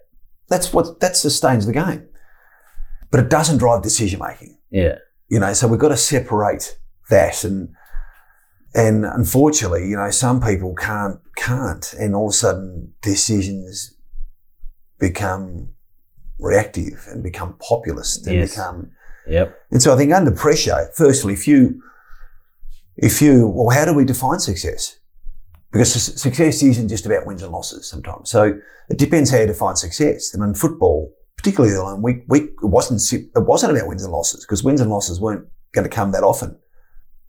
That's 0.47 0.73
what 0.73 0.99
that 0.99 1.15
sustains 1.15 1.65
the 1.65 1.73
game, 1.73 2.07
but 3.11 3.19
it 3.19 3.29
doesn't 3.29 3.57
drive 3.59 3.81
decision 3.83 4.19
making 4.19 4.57
Yeah. 4.71 4.95
you 5.27 5.39
know, 5.39 5.53
so 5.53 5.67
we've 5.67 5.79
got 5.79 5.89
to 5.89 5.97
separate 5.97 6.77
that 7.09 7.43
and 7.43 7.69
and 8.75 9.03
unfortunately, 9.03 9.89
you 9.89 9.95
know, 9.95 10.11
some 10.11 10.39
people 10.41 10.75
can't 10.75 11.19
can't 11.35 11.93
and 11.93 12.15
all 12.15 12.27
of 12.27 12.33
a 12.33 12.37
sudden 12.37 12.93
decisions 13.01 13.95
become 14.99 15.69
reactive 16.39 17.05
and 17.09 17.23
become 17.23 17.55
populist 17.59 18.27
and 18.27 18.35
Yes. 18.37 18.51
become 18.55 18.91
Yep. 19.27 19.55
and 19.71 19.81
so 19.81 19.93
I 19.93 19.97
think 19.97 20.13
under 20.13 20.31
pressure, 20.31 20.89
firstly, 20.95 21.33
if 21.33 21.47
you 21.47 21.81
if 22.95 23.21
you 23.21 23.47
well, 23.47 23.69
how 23.75 23.85
do 23.85 23.93
we 23.93 24.03
define 24.05 24.39
success? 24.39 24.97
Because 25.71 25.93
success 26.19 26.63
isn't 26.63 26.89
just 26.89 27.05
about 27.05 27.27
wins 27.27 27.43
and 27.43 27.51
losses 27.51 27.87
sometimes. 27.87 28.29
So 28.29 28.59
it 28.89 28.97
depends 28.97 29.29
how 29.29 29.39
you 29.39 29.47
define 29.47 29.75
success. 29.75 30.33
And 30.33 30.43
in 30.43 30.55
football, 30.55 31.13
particularly 31.37 31.75
on 31.75 32.01
week 32.01 32.23
week, 32.27 32.51
it 32.63 32.67
wasn't 32.67 33.01
it 33.13 33.29
wasn't 33.35 33.75
about 33.75 33.87
wins 33.87 34.03
and 34.03 34.11
losses 34.11 34.45
because 34.45 34.63
wins 34.63 34.81
and 34.81 34.89
losses 34.89 35.19
weren't 35.19 35.47
going 35.73 35.87
to 35.87 35.95
come 35.95 36.11
that 36.11 36.23
often. 36.23 36.57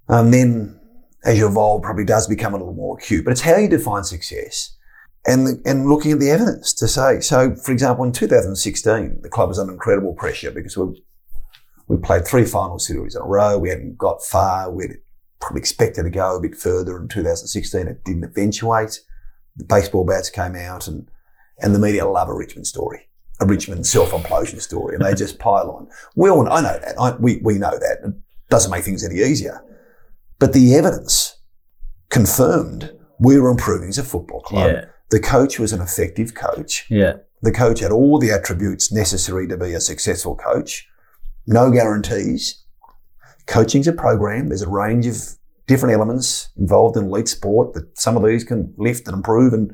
Um, 0.09 0.31
then 0.31 0.81
as 1.25 1.39
you 1.39 1.47
evolve, 1.47 1.83
probably 1.83 2.05
does 2.05 2.27
become 2.27 2.55
a 2.55 2.57
little 2.57 2.75
more 2.75 2.97
acute. 2.99 3.25
But 3.25 3.33
it's 3.33 3.43
how 3.43 3.57
you 3.57 3.69
define 3.69 4.05
success 4.05 4.75
and 5.27 5.61
and 5.67 5.87
looking 5.87 6.13
at 6.13 6.19
the 6.19 6.31
evidence 6.31 6.73
to 6.75 6.89
say. 6.89 7.21
So, 7.21 7.55
for 7.55 7.73
example, 7.73 8.05
in 8.05 8.13
2016, 8.13 9.21
the 9.23 9.29
club 9.29 9.49
was 9.49 9.59
under 9.59 9.73
incredible 9.73 10.15
pressure 10.15 10.51
because 10.51 10.77
we 10.77 11.03
we 11.89 11.97
played 11.99 12.27
three 12.27 12.45
final 12.45 12.79
series 12.79 13.17
in 13.17 13.23
a 13.23 13.25
row. 13.25 13.59
We 13.59 13.69
hadn't 13.69 13.99
got 13.99 14.23
far. 14.23 14.71
We'd 14.71 14.97
probably 15.41 15.61
expected 15.61 16.05
to 16.05 16.11
go 16.11 16.37
a 16.37 16.41
bit 16.41 16.57
further 16.57 16.97
in 16.99 17.09
2016. 17.09 17.87
It 17.87 18.05
didn't 18.05 18.25
eventuate. 18.25 19.01
The 19.57 19.65
baseball 19.65 20.05
bats 20.05 20.31
came 20.31 20.55
out 20.55 20.87
and, 20.87 21.11
and 21.59 21.75
the 21.75 21.79
media 21.79 22.07
love 22.07 22.29
a 22.29 22.35
Richmond 22.35 22.67
story, 22.67 23.09
a 23.41 23.47
Richmond 23.47 23.87
self-implosion 23.87 24.61
story, 24.61 24.95
and 24.95 25.05
they 25.05 25.15
just 25.15 25.39
pile 25.39 25.71
on. 25.71 25.89
We 26.15 26.31
all, 26.31 26.49
I 26.51 26.61
know 26.61 26.79
that. 26.79 26.95
I, 26.99 27.17
we, 27.17 27.41
we 27.43 27.59
know 27.59 27.71
that. 27.71 27.99
It 28.05 28.15
doesn't 28.49 28.71
make 28.71 28.85
things 28.85 29.05
any 29.05 29.21
easier. 29.21 29.65
But 30.39 30.53
the 30.53 30.75
evidence 30.75 31.37
confirmed 32.09 32.93
we 33.19 33.39
were 33.39 33.51
improving 33.51 33.89
as 33.89 33.99
a 33.99 34.03
football 34.03 34.41
club. 34.41 34.73
Yeah. 34.73 34.85
The 35.11 35.21
coach 35.21 35.59
was 35.59 35.73
an 35.73 35.81
effective 35.81 36.35
coach. 36.35 36.87
Yeah. 36.89 37.15
The 37.43 37.53
coach 37.53 37.81
had 37.81 37.93
all 37.93 38.19
the 38.19 38.31
attributes 38.31 38.93
necessary 38.93 39.47
to 39.49 39.57
be 39.57 39.73
a 39.73 39.81
successful 39.81 40.37
coach. 40.37 40.89
No 41.47 41.71
guarantees. 41.71 42.60
Coaching's 43.47 43.89
a 43.89 43.93
program. 43.93 44.49
There's 44.49 44.63
a 44.63 44.69
range 44.69 45.07
of 45.07 45.17
different 45.67 45.95
elements 45.95 46.51
involved 46.57 46.97
in 46.97 47.05
elite 47.05 47.29
sport 47.29 47.75
that 47.75 47.99
some 47.99 48.17
of 48.17 48.25
these 48.25 48.43
can 48.43 48.75
lift 48.77 49.07
and 49.07 49.17
improve 49.17 49.53
and 49.53 49.73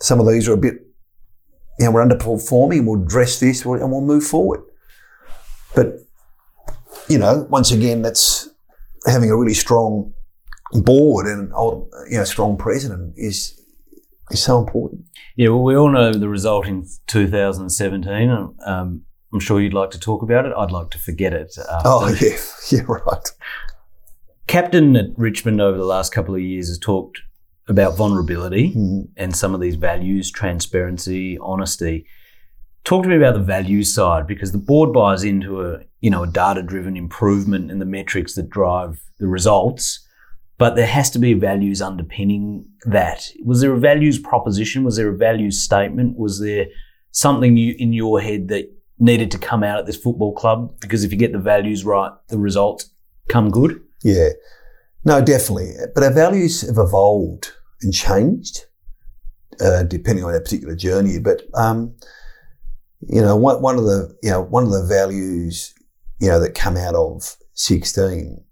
some 0.00 0.20
of 0.20 0.26
these 0.26 0.48
are 0.48 0.54
a 0.54 0.58
bit, 0.58 0.74
you 1.78 1.84
know, 1.84 1.90
we're 1.90 2.04
underperforming 2.06 2.86
we'll 2.86 3.02
address 3.02 3.40
this 3.40 3.64
and 3.64 3.90
we'll 3.90 4.00
move 4.00 4.24
forward. 4.24 4.60
But, 5.74 5.96
you 7.08 7.18
know, 7.18 7.46
once 7.50 7.70
again, 7.70 8.02
that's 8.02 8.48
having 9.06 9.30
a 9.30 9.36
really 9.36 9.54
strong 9.54 10.12
board 10.72 11.26
and, 11.26 11.50
you 12.10 12.16
know, 12.16 12.24
strong 12.24 12.56
president 12.56 13.14
is, 13.16 13.60
is 14.30 14.42
so 14.42 14.58
important. 14.58 15.04
Yeah, 15.36 15.50
well, 15.50 15.64
we 15.64 15.76
all 15.76 15.90
know 15.90 16.12
the 16.12 16.28
result 16.28 16.66
in 16.66 16.86
2017. 17.06 18.54
Um, 18.64 19.04
I'm 19.32 19.40
sure 19.40 19.60
you'd 19.60 19.74
like 19.74 19.90
to 19.90 20.00
talk 20.00 20.22
about 20.22 20.46
it. 20.46 20.52
I'd 20.56 20.70
like 20.70 20.90
to 20.90 20.98
forget 20.98 21.32
it. 21.32 21.56
Uh, 21.58 21.82
Oh, 21.84 22.08
yeah. 22.20 22.36
Yeah, 22.70 22.84
right. 22.86 23.30
Captain 24.46 24.96
at 24.96 25.06
Richmond 25.16 25.60
over 25.60 25.76
the 25.76 25.84
last 25.84 26.12
couple 26.12 26.34
of 26.34 26.40
years 26.40 26.68
has 26.68 26.78
talked 26.78 27.20
about 27.68 27.96
vulnerability 27.96 28.72
Mm. 28.74 29.08
and 29.16 29.36
some 29.36 29.54
of 29.54 29.60
these 29.60 29.74
values, 29.76 30.30
transparency, 30.30 31.38
honesty. 31.38 32.06
Talk 32.84 33.02
to 33.02 33.08
me 33.10 33.16
about 33.16 33.34
the 33.34 33.40
values 33.40 33.92
side 33.92 34.26
because 34.26 34.52
the 34.52 34.58
board 34.58 34.92
buys 34.94 35.22
into 35.24 35.60
a 35.62 35.80
you 36.00 36.08
know 36.10 36.22
a 36.22 36.26
data 36.26 36.62
driven 36.62 36.96
improvement 36.96 37.70
in 37.70 37.78
the 37.78 37.84
metrics 37.84 38.34
that 38.36 38.48
drive 38.48 38.98
the 39.18 39.26
results, 39.26 40.06
but 40.56 40.76
there 40.76 40.86
has 40.86 41.10
to 41.10 41.18
be 41.18 41.34
values 41.34 41.82
underpinning 41.82 42.64
that. 42.86 43.28
Was 43.44 43.60
there 43.60 43.72
a 43.74 43.78
values 43.78 44.18
proposition? 44.18 44.84
Was 44.84 44.96
there 44.96 45.08
a 45.10 45.16
values 45.16 45.62
statement? 45.62 46.16
Was 46.16 46.40
there 46.40 46.66
something 47.10 47.58
you, 47.58 47.74
in 47.78 47.92
your 47.92 48.20
head 48.20 48.48
that 48.48 48.70
needed 48.98 49.30
to 49.32 49.38
come 49.38 49.62
out 49.62 49.78
at 49.78 49.86
this 49.86 49.96
football 49.96 50.34
club? 50.34 50.80
Because 50.80 51.04
if 51.04 51.12
you 51.12 51.18
get 51.18 51.32
the 51.32 51.38
values 51.38 51.84
right, 51.84 52.12
the 52.28 52.38
results 52.38 52.90
come 53.28 53.50
good. 53.50 53.80
Yeah. 54.02 54.30
No, 55.04 55.22
definitely. 55.22 55.72
But 55.94 56.04
our 56.04 56.12
values 56.12 56.62
have 56.62 56.78
evolved 56.78 57.52
and 57.82 57.94
changed, 57.94 58.66
uh, 59.60 59.84
depending 59.84 60.24
on 60.24 60.32
our 60.32 60.40
particular 60.40 60.74
journey. 60.74 61.18
But, 61.18 61.42
um, 61.54 61.94
you 63.08 63.20
know, 63.20 63.36
one, 63.36 63.62
one 63.62 63.78
of 63.78 63.84
the, 63.84 64.16
you 64.22 64.30
know, 64.30 64.42
one 64.42 64.64
of 64.64 64.70
the 64.70 64.84
values 64.84 65.74
you 66.20 66.28
know, 66.28 66.40
that 66.40 66.54
come 66.54 66.76
out 66.76 66.94
of 66.94 67.36
16, 67.54 68.42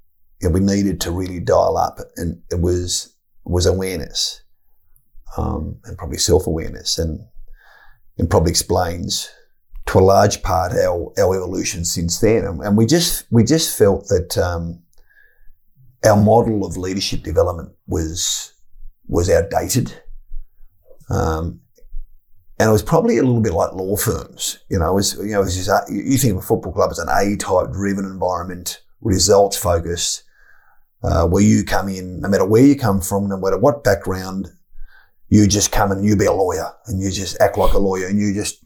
you 0.40 0.48
know, 0.48 0.52
we 0.52 0.60
needed 0.60 1.00
to 1.00 1.10
really 1.10 1.40
dial 1.40 1.76
up 1.76 1.98
and 2.16 2.40
it 2.50 2.60
was, 2.60 3.14
was 3.44 3.66
awareness, 3.66 4.42
um, 5.36 5.78
and 5.84 5.98
probably 5.98 6.18
self-awareness 6.18 6.98
and, 6.98 7.20
and 8.18 8.30
probably 8.30 8.50
explains 8.50 9.30
to 9.86 9.98
a 9.98 10.00
large 10.00 10.42
part 10.42 10.72
our, 10.72 11.12
our 11.18 11.36
evolution 11.36 11.84
since 11.84 12.18
then. 12.20 12.44
And, 12.44 12.60
and 12.60 12.76
we 12.76 12.86
just, 12.86 13.26
we 13.30 13.44
just 13.44 13.76
felt 13.78 14.08
that, 14.08 14.36
um, 14.36 14.82
our 16.04 16.16
model 16.16 16.64
of 16.64 16.76
leadership 16.76 17.22
development 17.22 17.70
was, 17.86 18.52
was 19.08 19.30
outdated. 19.30 19.92
Um, 21.08 21.60
and 22.58 22.68
it 22.68 22.72
was 22.72 22.82
probably 22.82 23.18
a 23.18 23.22
little 23.22 23.40
bit 23.40 23.52
like 23.52 23.72
law 23.72 23.96
firms. 23.96 24.58
You 24.68 24.78
know, 24.78 24.90
it 24.90 24.94
was, 24.94 25.16
you 25.18 25.32
know, 25.32 25.40
was 25.40 25.56
just, 25.56 25.90
you 25.90 26.16
think 26.16 26.32
of 26.32 26.38
a 26.38 26.46
football 26.46 26.72
club 26.72 26.90
as 26.90 26.98
an 26.98 27.08
A-type 27.08 27.72
driven 27.72 28.04
environment, 28.04 28.82
results 29.00 29.56
focused, 29.56 30.24
uh, 31.02 31.26
where 31.26 31.42
you 31.42 31.64
come 31.64 31.88
in, 31.88 32.20
no 32.20 32.28
matter 32.28 32.46
where 32.46 32.62
you 32.62 32.76
come 32.76 33.00
from, 33.00 33.28
no 33.28 33.36
matter 33.36 33.58
what 33.58 33.84
background, 33.84 34.48
you 35.28 35.46
just 35.46 35.70
come 35.70 35.92
and 35.92 36.04
you 36.04 36.16
be 36.16 36.24
a 36.24 36.32
lawyer 36.32 36.72
and 36.86 37.00
you 37.00 37.10
just 37.10 37.40
act 37.40 37.58
like 37.58 37.74
a 37.74 37.78
lawyer 37.78 38.06
and 38.06 38.18
you 38.18 38.32
just, 38.32 38.64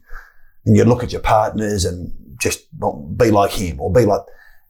and 0.65 0.75
you 0.75 0.83
look 0.83 1.03
at 1.03 1.11
your 1.11 1.21
partners 1.21 1.85
and 1.85 2.13
just 2.39 2.67
not 2.77 3.17
be 3.17 3.31
like 3.31 3.51
him 3.51 3.79
or 3.79 3.91
be 3.91 4.05
like, 4.05 4.21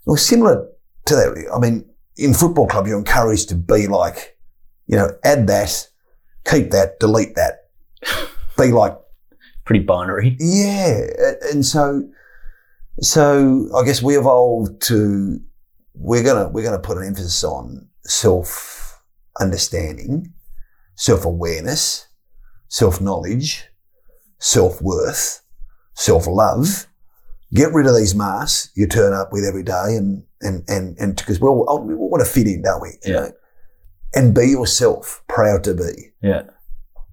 was 0.06 0.26
similar 0.26 0.68
to 1.06 1.16
that. 1.16 1.52
I 1.54 1.60
mean, 1.60 1.86
in 2.18 2.34
football 2.34 2.68
club, 2.68 2.88
you're 2.88 2.98
encouraged 2.98 3.50
to 3.50 3.56
be 3.56 3.88
like, 3.88 4.38
you 4.88 4.96
know, 4.98 5.10
add 5.24 5.48
that, 5.48 5.88
keep 6.46 6.72
that, 6.72 7.00
delete 7.00 7.36
that, 7.36 7.70
be 8.58 8.72
like 8.72 8.98
Pretty 9.64 9.86
binary. 9.86 10.36
yeah, 10.40 11.02
and 11.52 11.66
so 11.66 12.10
so 13.00 13.70
I 13.76 13.86
guess 13.86 14.02
we 14.02 14.18
evolved 14.18 14.82
to 14.88 15.40
we're 15.94 16.24
gonna 16.24 16.50
we're 16.50 16.64
gonna 16.64 16.80
put 16.80 16.98
an 16.98 17.06
emphasis 17.06 17.44
on 17.44 17.88
self 18.04 19.02
understanding, 19.40 20.34
self 20.96 21.26
awareness, 21.26 22.08
self 22.68 23.00
knowledge, 23.00 23.66
self 24.40 24.82
worth, 24.82 25.42
self 26.02 26.28
love. 26.28 26.88
Get 27.54 27.74
rid 27.74 27.86
of 27.86 27.96
these 27.96 28.16
masks 28.16 28.72
you 28.76 28.88
turn 28.88 29.14
up 29.14 29.32
with 29.34 29.44
every 29.46 29.64
day, 29.64 29.96
and 29.98 30.24
and 30.42 30.64
and 30.70 30.98
and 31.00 31.16
because 31.16 31.40
we 31.42 31.48
all 31.48 31.84
we 31.86 31.94
all 31.94 32.10
want 32.10 32.24
to 32.26 32.30
fit 32.30 32.48
in, 32.48 32.62
don't 32.62 32.82
we? 32.82 32.90
You 33.06 33.14
Yeah. 33.14 33.20
know? 33.22 33.32
And 34.14 34.36
be 34.36 34.48
yourself, 34.48 35.24
proud 35.30 35.64
to 35.66 35.74
be. 35.74 36.12
Yeah. 36.22 36.44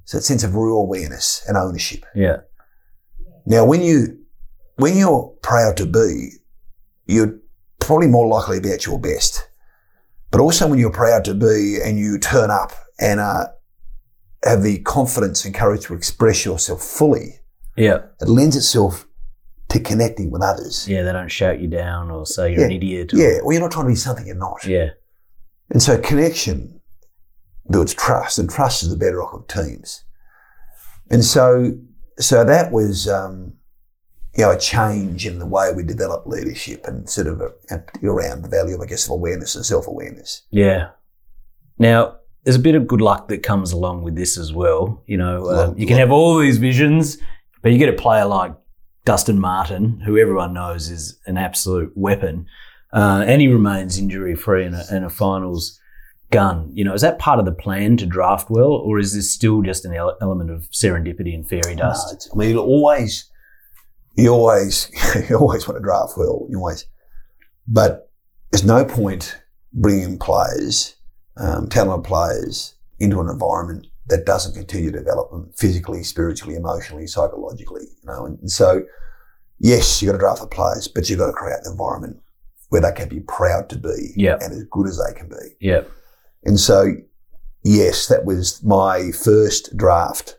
So 0.04 0.16
that 0.18 0.22
sense 0.24 0.42
of 0.42 0.54
real 0.56 0.78
awareness 0.78 1.42
and 1.46 1.56
ownership. 1.56 2.04
Yeah. 2.14 2.38
Now, 3.46 3.64
when 3.64 3.82
you 3.82 4.18
when 4.76 4.96
you're 4.96 5.28
proud 5.42 5.76
to 5.78 5.86
be, 5.86 6.30
you're 7.06 7.38
probably 7.80 8.06
more 8.06 8.26
likely 8.26 8.56
to 8.56 8.62
be 8.62 8.72
at 8.72 8.86
your 8.86 8.98
best. 8.98 9.48
But 10.30 10.40
also, 10.40 10.68
when 10.68 10.78
you're 10.78 10.92
proud 10.92 11.24
to 11.24 11.34
be 11.34 11.78
and 11.84 11.98
you 11.98 12.18
turn 12.18 12.50
up 12.50 12.72
and 13.00 13.18
uh, 13.18 13.46
have 14.44 14.62
the 14.62 14.78
confidence 14.80 15.44
and 15.44 15.54
courage 15.54 15.84
to 15.86 15.94
express 15.94 16.44
yourself 16.44 16.82
fully, 16.82 17.37
Yeah. 17.78 17.98
it 18.20 18.28
lends 18.28 18.56
itself 18.56 19.06
to 19.68 19.80
connecting 19.80 20.30
with 20.30 20.42
others. 20.42 20.88
Yeah. 20.88 21.02
They 21.02 21.12
don't 21.12 21.28
shout 21.30 21.60
you 21.60 21.68
down 21.68 22.10
or 22.10 22.26
say 22.26 22.52
you're 22.52 22.64
an 22.64 22.72
idiot. 22.72 23.12
Or, 23.14 23.18
Yeah, 23.18 23.38
well, 23.42 23.52
you're 23.52 23.60
not 23.62 23.70
trying 23.72 23.86
to 23.86 23.90
be 23.90 23.96
something 23.96 24.26
you're 24.26 24.36
not. 24.36 24.64
Yeah. 24.66 24.90
And 25.70 25.82
so, 25.82 25.98
connection 25.98 26.80
builds 27.70 27.92
trust, 27.92 28.38
and 28.38 28.48
trust 28.48 28.82
is 28.82 28.90
the 28.90 28.96
bedrock 28.96 29.34
of 29.34 29.46
teams. 29.46 30.04
And 31.10 31.22
so, 31.24 31.72
so 32.18 32.44
that 32.44 32.72
was, 32.72 33.06
um, 33.08 33.52
you 34.34 34.44
know, 34.44 34.52
a 34.52 34.58
change 34.58 35.26
in 35.26 35.38
the 35.38 35.46
way 35.46 35.72
we 35.74 35.82
develop 35.82 36.26
leadership 36.26 36.86
and 36.86 37.08
sort 37.08 37.26
of 37.26 37.40
a, 37.40 37.52
around 38.02 38.42
the 38.42 38.48
value, 38.48 38.76
of, 38.76 38.80
I 38.80 38.86
guess, 38.86 39.04
of 39.04 39.10
awareness 39.12 39.54
and 39.54 39.66
self-awareness. 39.66 40.42
Yeah. 40.50 40.90
Now, 41.78 42.16
there's 42.44 42.56
a 42.56 42.60
bit 42.60 42.74
of 42.74 42.86
good 42.86 43.00
luck 43.00 43.28
that 43.28 43.42
comes 43.42 43.72
along 43.72 44.02
with 44.02 44.16
this 44.16 44.38
as 44.38 44.52
well. 44.52 45.02
You 45.06 45.18
know, 45.18 45.50
um, 45.50 45.78
you 45.78 45.86
can 45.86 45.98
have 45.98 46.10
all 46.10 46.38
these 46.38 46.58
visions, 46.58 47.18
but 47.62 47.72
you 47.72 47.78
get 47.78 47.88
a 47.88 47.92
player 48.00 48.24
like 48.24 48.54
Dustin 49.04 49.40
Martin, 49.40 50.00
who 50.00 50.18
everyone 50.18 50.52
knows 50.52 50.90
is 50.90 51.18
an 51.26 51.36
absolute 51.38 51.92
weapon, 51.96 52.46
uh, 52.92 53.24
and 53.26 53.40
he 53.40 53.48
remains 53.48 53.98
injury 53.98 54.34
free 54.34 54.64
in 54.66 54.74
a, 54.74 54.84
in 54.90 55.04
a 55.04 55.10
finals 55.10 55.78
gun. 56.30 56.70
You 56.74 56.84
know, 56.84 56.92
is 56.94 57.00
that 57.02 57.18
part 57.18 57.38
of 57.38 57.44
the 57.44 57.52
plan 57.52 57.96
to 57.98 58.06
draft 58.06 58.50
well, 58.50 58.70
or 58.72 58.98
is 58.98 59.14
this 59.14 59.32
still 59.32 59.62
just 59.62 59.84
an 59.84 59.94
ele- 59.94 60.16
element 60.20 60.50
of 60.50 60.68
serendipity 60.70 61.34
and 61.34 61.48
fairy 61.48 61.74
dust? 61.74 62.12
it's- 62.12 62.28
I 62.32 62.36
mean, 62.36 62.50
you 62.50 62.58
always, 62.60 63.30
you 64.14 64.28
always, 64.30 64.90
you 65.30 65.36
always 65.36 65.66
want 65.66 65.78
to 65.78 65.82
draft 65.82 66.12
well, 66.16 66.46
you 66.50 66.58
always, 66.58 66.84
but 67.66 68.10
there's 68.50 68.64
no 68.64 68.84
point 68.84 69.38
bringing 69.72 70.18
players, 70.18 70.96
um, 71.36 71.68
talented 71.68 72.04
players, 72.06 72.74
into 72.98 73.20
an 73.20 73.28
environment 73.28 73.86
that 74.08 74.24
doesn't 74.26 74.54
continue 74.54 74.90
to 74.90 74.98
develop 74.98 75.30
them 75.30 75.50
physically, 75.56 76.02
spiritually, 76.02 76.54
emotionally, 76.56 77.06
psychologically. 77.06 77.82
You 78.02 78.06
know, 78.06 78.26
and, 78.26 78.38
and 78.40 78.50
so, 78.50 78.82
yes, 79.58 80.00
you've 80.02 80.08
got 80.08 80.12
to 80.12 80.18
draft 80.18 80.40
the 80.40 80.46
players, 80.46 80.88
but 80.88 81.08
you've 81.08 81.18
got 81.18 81.26
to 81.26 81.32
create 81.32 81.58
an 81.64 81.70
environment 81.72 82.20
where 82.70 82.80
they 82.82 82.92
can 82.92 83.08
be 83.08 83.20
proud 83.20 83.68
to 83.70 83.76
be 83.78 84.12
Yeah. 84.16 84.36
and 84.40 84.52
as 84.52 84.64
good 84.70 84.86
as 84.86 84.98
they 84.98 85.18
can 85.18 85.28
be. 85.28 85.56
Yeah. 85.60 85.82
And 86.44 86.58
so, 86.60 86.94
yes, 87.64 88.08
that 88.08 88.24
was 88.24 88.62
my 88.62 89.10
first 89.12 89.76
draft. 89.76 90.36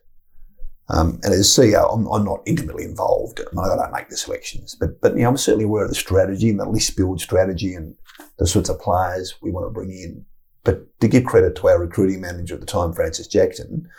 Um, 0.91 1.19
and 1.23 1.33
as 1.33 1.47
CEO, 1.47 1.93
I'm, 1.93 2.07
I'm 2.07 2.25
not 2.25 2.41
intimately 2.47 2.83
involved. 2.83 3.39
I, 3.41 3.55
mean, 3.55 3.63
I 3.65 3.75
don't 3.75 3.91
make 3.93 4.09
the 4.09 4.17
selections, 4.17 4.75
but 4.79 4.99
but 5.01 5.15
you 5.15 5.21
know, 5.21 5.29
I'm 5.29 5.37
certainly 5.37 5.65
aware 5.65 5.83
of 5.83 5.89
the 5.89 5.95
strategy 5.95 6.49
and 6.49 6.59
the 6.59 6.67
list 6.67 6.97
build 6.97 7.21
strategy 7.21 7.75
and 7.75 7.95
the 8.39 8.47
sorts 8.47 8.69
of 8.69 8.79
players 8.79 9.35
we 9.41 9.51
want 9.51 9.67
to 9.67 9.71
bring 9.71 9.91
in. 9.91 10.25
But 10.69 10.99
to 10.99 11.07
give 11.07 11.25
credit 11.25 11.55
to 11.55 11.67
our 11.67 11.79
recruiting 11.79 12.21
manager 12.21 12.53
at 12.53 12.59
the 12.59 12.67
time, 12.67 12.93
Francis 12.93 13.25
Jackson, 13.25 13.89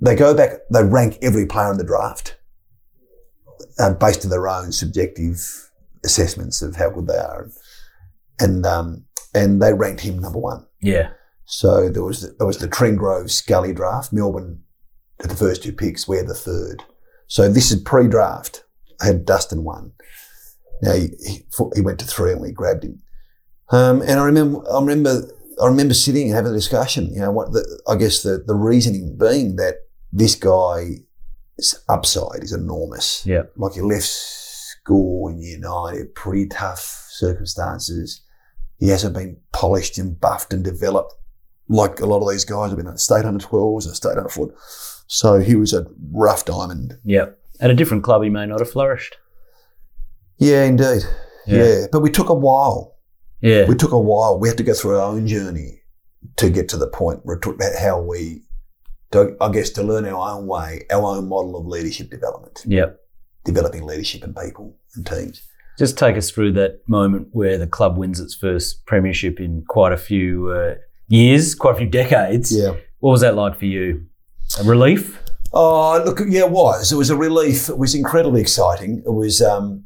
they 0.00 0.16
go 0.16 0.34
back, 0.34 0.62
they 0.72 0.82
rank 0.82 1.16
every 1.22 1.46
player 1.46 1.70
in 1.70 1.78
the 1.78 1.84
draft 1.84 2.36
uh, 3.78 3.94
based 3.94 4.24
on 4.24 4.30
their 4.32 4.48
own 4.48 4.72
subjective 4.72 5.70
assessments 6.04 6.60
of 6.60 6.74
how 6.74 6.90
good 6.90 7.06
they 7.06 7.18
are, 7.18 7.50
and 8.40 8.66
um, 8.66 9.04
and 9.32 9.62
they 9.62 9.72
ranked 9.72 10.00
him 10.00 10.18
number 10.18 10.40
one. 10.40 10.66
Yeah. 10.80 11.10
So 11.44 11.88
there 11.88 12.02
was 12.02 12.22
the, 12.22 12.34
there 12.36 12.48
was 12.48 12.58
the 12.58 12.66
Trengove 12.66 13.30
Scully 13.30 13.72
draft. 13.72 14.12
Melbourne 14.12 14.64
had 15.20 15.30
the 15.30 15.36
first 15.36 15.62
two 15.62 15.72
picks. 15.72 16.08
We're 16.08 16.26
the 16.26 16.34
third. 16.34 16.82
So 17.28 17.48
this 17.48 17.70
is 17.70 17.80
pre-draft. 17.80 18.64
I 19.00 19.06
had 19.06 19.24
Dustin 19.24 19.62
one. 19.62 19.92
Now 20.82 20.94
he, 20.94 21.10
he, 21.24 21.44
he 21.76 21.80
went 21.80 22.00
to 22.00 22.06
three 22.06 22.32
and 22.32 22.40
we 22.40 22.50
grabbed 22.50 22.82
him. 22.82 23.02
Um, 23.70 24.02
and 24.02 24.18
I 24.18 24.24
remember 24.24 24.68
I 24.68 24.80
remember 24.80 25.30
I 25.60 25.66
remember 25.66 25.94
sitting 25.94 26.28
and 26.28 26.36
having 26.36 26.52
a 26.52 26.54
discussion. 26.54 27.12
You 27.12 27.20
know 27.20 27.32
what? 27.32 27.52
The, 27.52 27.82
I 27.88 27.96
guess 27.96 28.22
the 28.22 28.42
the 28.46 28.54
reasoning 28.54 29.16
being 29.18 29.56
that 29.56 29.76
this 30.12 30.34
guy's 30.34 31.00
upside 31.88 32.42
is 32.42 32.52
enormous. 32.52 33.24
Yeah. 33.26 33.42
Like 33.56 33.74
he 33.74 33.80
left 33.80 34.06
school 34.06 35.28
in 35.28 35.40
year 35.40 35.58
nine, 35.58 36.08
pretty 36.14 36.46
tough 36.46 37.06
circumstances. 37.10 38.22
He 38.78 38.88
hasn't 38.88 39.14
been 39.14 39.36
polished 39.52 39.98
and 39.98 40.18
buffed 40.18 40.52
and 40.52 40.64
developed 40.64 41.14
like 41.68 42.00
a 42.00 42.06
lot 42.06 42.20
of 42.22 42.30
these 42.30 42.44
guys 42.44 42.70
have 42.70 42.78
been 42.78 42.88
at 42.88 42.98
state 42.98 43.24
under 43.24 43.44
12s 43.44 43.86
and 43.86 43.94
state 43.94 44.16
under 44.16 44.28
foot. 44.28 44.52
So 45.06 45.38
he 45.38 45.54
was 45.54 45.72
a 45.72 45.86
rough 46.12 46.44
diamond. 46.44 46.94
Yeah. 47.04 47.26
At 47.60 47.70
a 47.70 47.74
different 47.74 48.02
club, 48.02 48.22
he 48.22 48.30
may 48.30 48.46
not 48.46 48.58
have 48.58 48.70
flourished. 48.70 49.18
Yeah, 50.38 50.64
indeed. 50.64 51.02
Yeah. 51.46 51.64
Yeah. 51.64 51.86
But 51.92 52.00
we 52.00 52.10
took 52.10 52.28
a 52.28 52.34
while. 52.34 52.96
Yeah. 53.40 53.66
We 53.66 53.74
took 53.74 53.92
a 53.92 53.98
while. 54.00 54.38
We 54.38 54.48
had 54.48 54.58
to 54.58 54.64
go 54.64 54.74
through 54.74 54.96
our 54.98 55.12
own 55.12 55.26
journey 55.26 55.82
to 56.36 56.50
get 56.50 56.68
to 56.70 56.76
the 56.76 56.86
point 56.88 57.20
where 57.24 57.36
it 57.36 57.42
took 57.42 57.54
about 57.56 57.72
how 57.80 58.00
we, 58.00 58.42
to, 59.12 59.36
I 59.40 59.50
guess, 59.50 59.70
to 59.70 59.82
learn 59.82 60.04
our 60.06 60.36
own 60.36 60.46
way, 60.46 60.84
our 60.90 61.02
own 61.16 61.28
model 61.28 61.56
of 61.56 61.66
leadership 61.66 62.10
development, 62.10 62.62
Yep. 62.66 63.00
developing 63.44 63.84
leadership 63.84 64.22
in 64.24 64.34
people 64.34 64.76
and 64.94 65.06
teams. 65.06 65.42
Just 65.78 65.96
take 65.96 66.16
us 66.18 66.30
through 66.30 66.52
that 66.52 66.86
moment 66.86 67.28
where 67.32 67.56
the 67.56 67.66
club 67.66 67.96
wins 67.96 68.20
its 68.20 68.34
first 68.34 68.84
premiership 68.84 69.40
in 69.40 69.64
quite 69.68 69.92
a 69.92 69.96
few 69.96 70.50
uh, 70.50 70.74
years, 71.08 71.54
quite 71.54 71.74
a 71.76 71.78
few 71.78 71.86
decades. 71.88 72.54
Yeah. 72.54 72.74
What 72.98 73.12
was 73.12 73.22
that 73.22 73.34
like 73.34 73.58
for 73.58 73.64
you? 73.64 74.04
A 74.60 74.64
relief? 74.64 75.18
Oh, 75.54 76.02
look, 76.04 76.20
yeah, 76.28 76.40
it 76.44 76.50
was. 76.50 76.92
It 76.92 76.96
was 76.96 77.08
a 77.08 77.16
relief. 77.16 77.68
It 77.70 77.78
was 77.78 77.94
incredibly 77.94 78.42
exciting. 78.42 79.02
It 79.06 79.10
was, 79.12 79.40
um, 79.40 79.84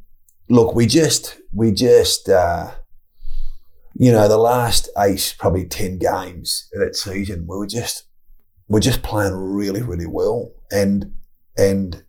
look, 0.50 0.74
we 0.74 0.86
just, 0.86 1.36
we 1.52 1.70
just, 1.72 2.28
uh, 2.28 2.72
you 3.95 4.11
know, 4.11 4.28
the 4.28 4.38
last 4.38 4.88
eight, 4.99 5.36
probably 5.38 5.66
10 5.66 5.99
games 5.99 6.68
of 6.74 6.80
that 6.80 6.97
season, 6.97 7.47
we 7.49 7.57
were 7.57 7.66
just, 7.66 8.05
we're 8.68 8.80
just 8.80 9.03
playing 9.03 9.34
really, 9.34 9.82
really 9.82 10.07
well. 10.07 10.53
And, 10.70 11.14
and 11.57 12.03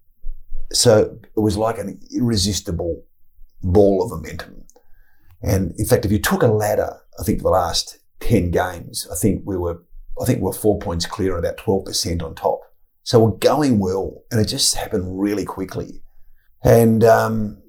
so 0.72 1.18
it 1.36 1.40
was 1.40 1.58
like 1.58 1.78
an 1.78 2.00
irresistible 2.14 3.04
ball 3.62 4.04
of 4.04 4.12
momentum. 4.12 4.64
And 5.44 5.74
in 5.78 5.86
fact, 5.86 6.06
if 6.06 6.12
you 6.12 6.20
took 6.20 6.42
a 6.42 6.48
ladder, 6.48 6.98
I 7.20 7.24
think 7.24 7.42
the 7.42 7.50
last 7.50 8.00
10 8.22 8.50
games, 8.50 9.08
I 9.12 9.16
think 9.16 9.44
we 9.46 9.58
were, 9.58 9.84
I 10.20 10.26
think 10.26 10.40
we 10.40 10.46
we're 10.46 10.54
four 10.54 10.80
points 10.80 11.06
clear 11.06 11.36
and 11.36 11.46
about 11.46 11.58
12% 11.58 12.24
on 12.24 12.34
top. 12.34 12.62
So 13.04 13.20
we're 13.20 13.38
going 13.38 13.78
well, 13.78 14.24
and 14.32 14.42
it 14.42 14.46
just 14.46 14.74
happened 14.74 15.22
really 15.22 15.46
quickly. 15.46 16.02
And 16.64 17.04
um, 17.04 17.62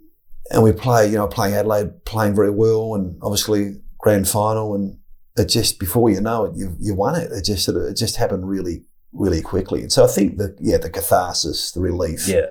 and 0.51 0.62
we 0.62 0.73
play, 0.73 1.09
you 1.09 1.17
know, 1.17 1.27
playing 1.27 1.55
Adelaide, 1.55 2.07
playing 2.07 2.35
very 2.35 2.51
well, 2.51 2.95
and 2.95 3.19
obviously 3.21 3.83
grand 4.07 4.29
final, 4.29 4.75
and 4.75 4.99
it 5.37 5.47
just 5.49 5.79
before 5.81 6.09
you 6.11 6.21
know 6.21 6.45
it, 6.45 6.57
you 6.57 6.77
you 6.79 6.95
won 6.95 7.15
it. 7.21 7.31
It 7.33 7.45
just 7.45 7.65
sort 7.65 7.77
of, 7.77 7.83
it 7.91 7.97
just 7.97 8.17
happened 8.17 8.49
really 8.49 8.85
really 9.13 9.41
quickly, 9.43 9.81
and 9.83 9.93
so 9.93 10.05
I 10.05 10.09
think 10.09 10.39
that 10.39 10.57
yeah, 10.61 10.79
the 10.79 10.91
catharsis, 10.91 11.73
the 11.73 11.81
relief, 11.81 12.29
Yeah. 12.29 12.47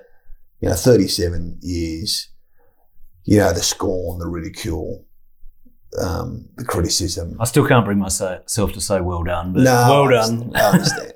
you 0.60 0.68
know, 0.68 0.74
thirty 0.74 1.08
seven 1.08 1.58
years, 1.62 2.28
you 3.24 3.38
know, 3.38 3.52
the 3.52 3.62
scorn, 3.62 4.18
the 4.18 4.26
ridicule, 4.28 5.06
um, 5.98 6.48
the 6.56 6.64
criticism. 6.64 7.36
I 7.40 7.44
still 7.44 7.66
can't 7.66 7.84
bring 7.86 7.98
myself 7.98 8.72
to 8.72 8.80
say 8.80 9.00
well 9.00 9.22
done, 9.22 9.52
but 9.54 9.62
No, 9.62 9.72
well 9.72 10.08
I 10.08 10.10
done. 10.12 10.52
I 10.54 10.60
understand. 10.70 11.12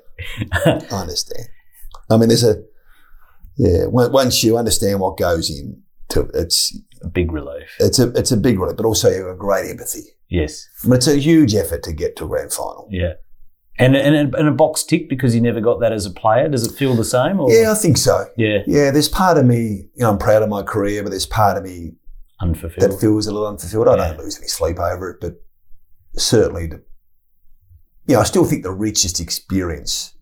I 0.91 0.95
understand. 1.01 1.47
I 2.09 2.17
mean, 2.17 2.29
there's 2.29 2.43
a 2.43 2.55
yeah. 3.57 3.85
Once 3.87 4.43
you 4.43 4.57
understand 4.57 4.99
what 4.99 5.17
goes 5.17 5.49
in, 5.49 5.81
to 6.09 6.29
it's 6.33 6.75
a 7.03 7.07
big 7.07 7.31
relief. 7.31 7.69
it's 7.79 7.99
a 7.99 8.07
it's 8.19 8.31
a 8.31 8.37
big 8.37 8.59
relief, 8.59 8.77
but 8.77 8.85
also 8.85 9.09
you 9.09 9.21
have 9.25 9.35
a 9.35 9.37
great 9.37 9.69
empathy. 9.69 10.05
Yes. 10.31 10.67
But 10.87 10.95
it's 10.97 11.07
a 11.07 11.17
huge 11.17 11.53
effort 11.53 11.83
to 11.83 11.93
get 11.93 12.15
to 12.15 12.25
a 12.25 12.27
grand 12.27 12.51
final. 12.53 12.87
Yeah. 12.89 13.13
And, 13.77 13.95
and, 13.95 14.33
a- 14.33 14.37
and 14.37 14.47
a 14.47 14.51
box 14.51 14.83
tick 14.83 15.09
because 15.09 15.35
you 15.35 15.41
never 15.41 15.59
got 15.61 15.79
that 15.81 15.91
as 15.91 16.05
a 16.05 16.11
player. 16.11 16.47
Does 16.47 16.65
it 16.65 16.75
feel 16.77 16.95
the 16.95 17.03
same? 17.03 17.39
Or? 17.39 17.51
Yeah, 17.51 17.71
I 17.71 17.75
think 17.75 17.97
so. 17.97 18.25
Yeah. 18.37 18.59
Yeah, 18.65 18.91
there's 18.91 19.09
part 19.09 19.37
of 19.37 19.45
me, 19.45 19.89
you 19.95 20.03
know, 20.03 20.09
I'm 20.11 20.17
proud 20.17 20.41
of 20.41 20.49
my 20.49 20.63
career, 20.63 21.03
but 21.03 21.09
there's 21.09 21.25
part 21.25 21.57
of 21.57 21.63
me 21.63 21.93
unfulfilled. 22.39 22.91
that 22.91 22.99
feels 22.99 23.27
a 23.27 23.31
little 23.31 23.47
unfulfilled. 23.47 23.87
I 23.87 23.95
Yeah. 23.97 24.07
don't 24.13 24.19
lose 24.23 24.37
any 24.37 24.47
sleep 24.47 24.79
over 24.79 25.09
it, 25.11 25.17
but 25.21 25.33
certainly, 26.15 26.67
the, 26.67 26.81
you 28.07 28.15
know, 28.15 28.21
I 28.21 28.23
still 28.23 28.45
think 28.45 28.63
the 28.63 28.71
richest 28.71 29.19
experience 29.19 30.15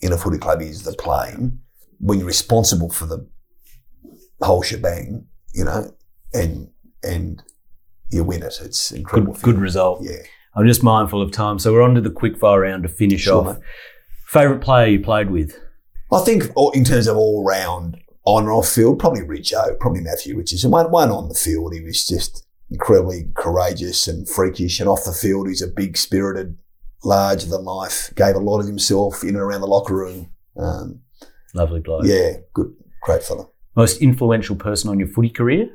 in 0.00 0.12
a 0.12 0.16
footy 0.16 0.38
club 0.38 0.62
is 0.62 0.82
the 0.84 0.92
playing 0.92 1.58
when 1.98 2.18
you're 2.18 2.26
responsible 2.26 2.90
for 2.90 3.06
the 3.06 3.26
whole 4.42 4.62
shebang, 4.62 5.26
you 5.54 5.64
know, 5.64 5.92
and 6.32 6.68
and 7.02 7.42
you 8.10 8.24
win 8.24 8.42
it. 8.42 8.58
It's 8.62 8.90
incredible. 8.92 9.34
Good, 9.34 9.42
good 9.42 9.58
result. 9.58 10.02
Yeah. 10.02 10.16
I'm 10.54 10.66
just 10.66 10.82
mindful 10.82 11.22
of 11.22 11.30
time. 11.32 11.58
So 11.58 11.72
we're 11.72 11.82
on 11.82 11.94
to 11.94 12.00
the 12.00 12.10
quick 12.10 12.36
fire 12.36 12.60
round 12.60 12.82
to 12.82 12.88
finish 12.88 13.22
Sure, 13.22 13.46
off. 13.48 13.56
mate. 13.58 13.64
Favourite 14.26 14.60
player 14.62 14.88
you 14.88 15.00
played 15.00 15.30
with? 15.30 15.56
I 16.12 16.20
think 16.20 16.44
in 16.74 16.84
terms 16.84 17.06
of 17.06 17.16
all 17.16 17.44
round 17.44 17.96
on 18.24 18.42
and 18.44 18.52
off 18.52 18.68
field, 18.68 18.98
probably 18.98 19.22
Richo, 19.22 19.78
probably 19.78 20.00
Matthew 20.02 20.36
Richardson. 20.36 20.70
One, 20.70 20.90
one 20.90 21.10
on 21.10 21.28
the 21.28 21.34
field, 21.34 21.72
he 21.74 21.80
was 21.80 22.04
just 22.06 22.46
incredibly 22.70 23.28
courageous 23.36 24.06
and 24.08 24.28
freakish. 24.28 24.80
And 24.80 24.88
off 24.88 25.04
the 25.04 25.12
field, 25.12 25.48
he's 25.48 25.62
a 25.62 25.68
big 25.68 25.96
spirited, 25.96 26.56
larger 27.04 27.48
than 27.48 27.64
life, 27.64 28.12
gave 28.16 28.34
a 28.34 28.38
lot 28.40 28.58
of 28.60 28.66
himself 28.66 29.22
in 29.22 29.30
and 29.30 29.38
around 29.38 29.60
the 29.60 29.66
locker 29.68 29.94
room. 29.94 30.30
Um, 30.56 31.00
Lovely 31.54 31.80
bloke. 31.80 32.04
yeah, 32.04 32.32
good, 32.54 32.72
great 33.02 33.22
fella. 33.22 33.46
Most 33.76 34.00
influential 34.02 34.56
person 34.56 34.90
on 34.90 34.98
your 34.98 35.08
footy 35.08 35.30
career? 35.30 35.68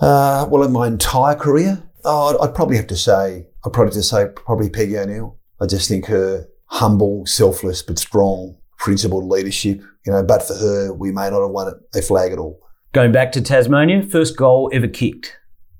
Uh, 0.00 0.46
well, 0.50 0.62
in 0.62 0.72
my 0.72 0.86
entire 0.86 1.34
career, 1.34 1.82
oh, 2.04 2.36
I'd, 2.38 2.48
I'd 2.48 2.54
probably 2.54 2.76
have 2.76 2.86
to 2.88 2.96
say, 2.96 3.46
I'd 3.64 3.72
probably 3.72 3.86
have 3.86 3.94
to 3.94 4.02
say 4.02 4.26
probably 4.34 4.70
Peggy 4.70 4.98
O'Neill. 4.98 5.38
I 5.60 5.66
just 5.66 5.88
think 5.88 6.06
her 6.06 6.48
humble, 6.66 7.24
selfless, 7.26 7.82
but 7.82 7.98
strong, 7.98 8.56
principled 8.78 9.24
leadership. 9.24 9.80
You 10.04 10.12
know, 10.12 10.22
but 10.22 10.42
for 10.42 10.54
her, 10.54 10.92
we 10.92 11.12
may 11.12 11.30
not 11.30 11.40
have 11.40 11.50
won 11.50 11.72
a 11.94 12.02
flag 12.02 12.32
at 12.32 12.38
all. 12.38 12.60
Going 12.92 13.12
back 13.12 13.32
to 13.32 13.40
Tasmania, 13.40 14.02
first 14.02 14.36
goal 14.36 14.70
ever 14.72 14.88
kicked. 14.88 15.36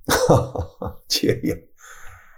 Gee, 1.08 1.52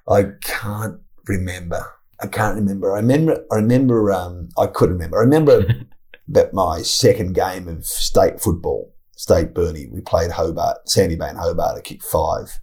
I 0.09 0.25
can't 0.41 1.01
remember. 1.27 1.85
I 2.21 2.27
can't 2.27 2.57
remember. 2.57 2.93
I 2.93 2.97
remember. 2.97 3.45
I 3.51 3.57
remember. 3.57 4.13
Um, 4.13 4.49
I 4.59 4.67
could 4.67 4.91
remember. 4.91 5.19
I 5.19 5.21
remember 5.21 5.67
that 6.29 6.55
my 6.55 6.83
second 6.83 7.35
game 7.35 7.69
of 7.69 7.87
state 7.87 8.41
football, 8.41 8.93
state 9.17 9.55
Burnie, 9.55 9.89
we 9.89 10.01
played 10.01 10.31
Hobart, 10.31 10.89
Sandy 10.89 11.17
Bay 11.17 11.29
and 11.29 11.39
Hobart. 11.39 11.79
I 11.79 11.81
kicked 11.81 12.05
five 12.05 12.61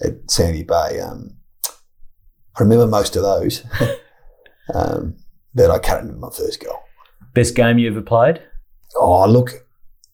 at 0.00 0.30
Sandy 0.30 0.62
Bay. 0.62 1.00
Um, 1.00 1.36
I 2.56 2.62
remember 2.62 2.86
most 2.86 3.14
of 3.16 3.22
those, 3.22 3.64
um, 4.74 5.16
but 5.54 5.70
I 5.70 5.78
can't 5.78 6.02
remember 6.02 6.26
my 6.26 6.32
first 6.34 6.64
goal. 6.64 6.78
Best 7.34 7.54
game 7.54 7.78
you 7.78 7.90
ever 7.90 8.00
played? 8.00 8.40
Oh, 8.96 9.28
look, 9.28 9.66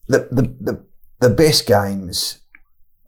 the, 0.07 0.27
the, 0.31 0.41
the, 0.59 0.85
the 1.21 1.29
best 1.29 1.65
games 1.65 2.39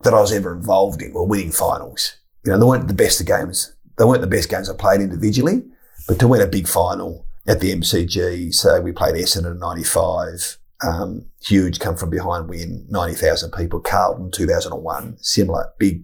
that 0.03 0.13
I 0.13 0.21
was 0.21 0.31
ever 0.31 0.55
involved 0.55 1.01
in 1.01 1.13
were 1.13 1.25
winning 1.25 1.51
finals. 1.51 2.17
You 2.45 2.51
know, 2.51 2.59
they 2.59 2.65
weren't 2.65 2.87
the 2.87 2.93
best 2.93 3.19
of 3.19 3.27
games. 3.27 3.75
They 3.97 4.05
weren't 4.05 4.21
the 4.21 4.27
best 4.27 4.49
games 4.49 4.69
I 4.69 4.75
played 4.75 5.01
individually, 5.01 5.63
but 6.07 6.19
to 6.19 6.27
win 6.27 6.41
a 6.41 6.47
big 6.47 6.67
final 6.67 7.25
at 7.47 7.59
the 7.59 7.73
MCG, 7.73 8.53
so 8.53 8.79
we 8.81 8.91
played 8.91 9.15
Essendon 9.15 9.53
in 9.53 9.59
95, 9.59 10.57
um, 10.85 11.25
huge 11.41 11.79
come 11.79 11.95
from 11.95 12.09
behind 12.09 12.49
win, 12.49 12.85
90,000 12.89 13.51
people, 13.51 13.79
Carlton 13.79 14.31
2001, 14.31 15.17
similar, 15.21 15.71
big. 15.77 16.03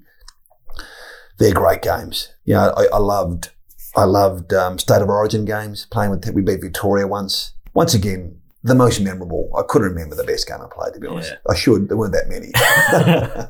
They're 1.39 1.53
great 1.53 1.81
games. 1.81 2.33
You 2.45 2.55
know, 2.55 2.73
I, 2.77 2.85
I 2.93 2.97
loved, 2.99 3.49
I 3.95 4.03
loved 4.03 4.53
um, 4.53 4.79
State 4.79 5.01
of 5.01 5.09
Origin 5.09 5.45
games, 5.45 5.85
playing 5.89 6.11
with, 6.11 6.29
we 6.33 6.41
beat 6.41 6.61
Victoria 6.61 7.07
once. 7.07 7.53
Once 7.73 7.93
again, 7.93 8.39
the 8.63 8.75
most 8.75 9.01
memorable. 9.01 9.51
I 9.57 9.63
couldn't 9.67 9.89
remember 9.89 10.15
the 10.15 10.23
best 10.23 10.47
game 10.47 10.59
I 10.61 10.67
played, 10.73 10.93
to 10.93 10.99
be 10.99 11.07
honest. 11.07 11.31
Yeah. 11.31 11.51
I 11.51 11.55
should. 11.55 11.89
There 11.89 11.97
weren't 11.97 12.13
that 12.13 12.29
many. 12.29 13.49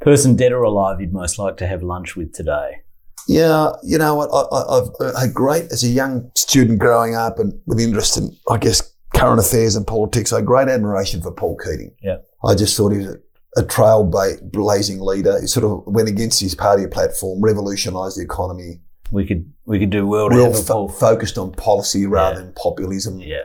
Person 0.00 0.36
dead 0.36 0.52
or 0.52 0.62
alive 0.62 1.00
you'd 1.00 1.12
most 1.12 1.38
like 1.38 1.56
to 1.56 1.66
have 1.66 1.82
lunch 1.82 2.14
with 2.14 2.32
today? 2.32 2.82
yeah, 3.28 3.72
you 3.82 3.98
know 3.98 4.14
what? 4.14 4.30
I, 4.32 4.40
I, 4.56 4.78
I've 4.78 5.20
had 5.20 5.34
great 5.34 5.70
as 5.70 5.84
a 5.84 5.88
young 5.88 6.32
student 6.34 6.78
growing 6.78 7.14
up 7.14 7.38
and 7.38 7.60
with 7.66 7.78
interest 7.78 8.16
in, 8.16 8.34
I 8.50 8.56
guess, 8.56 8.80
current 9.18 9.40
affairs 9.40 9.76
and 9.76 9.86
politics. 9.86 10.32
I 10.32 10.36
had 10.36 10.46
great 10.46 10.68
admiration 10.68 11.20
for 11.22 11.32
Paul 11.32 11.56
Keating. 11.56 11.94
Yeah. 12.02 12.18
I 12.44 12.54
just 12.54 12.76
thought 12.76 12.90
he 12.92 12.98
was 12.98 13.08
a, 13.56 13.60
a 13.60 13.62
trailblazing 13.64 15.00
leader. 15.00 15.40
He 15.40 15.46
sort 15.46 15.64
of 15.64 15.92
went 15.92 16.08
against 16.08 16.40
his 16.40 16.54
party 16.54 16.86
platform, 16.86 17.40
revolutionised 17.42 18.18
the 18.18 18.22
economy, 18.22 18.80
We 19.10 19.26
could 19.26 19.52
we 19.64 19.78
could 19.78 19.90
do 19.90 20.06
well 20.06 20.28
real 20.28 20.52
fo- 20.54 20.88
focused 20.88 21.38
on 21.38 21.52
policy 21.52 22.06
rather 22.06 22.36
Yeah. 22.38 22.44
than 22.44 22.52
populism. 22.54 23.20
Yeah, 23.20 23.42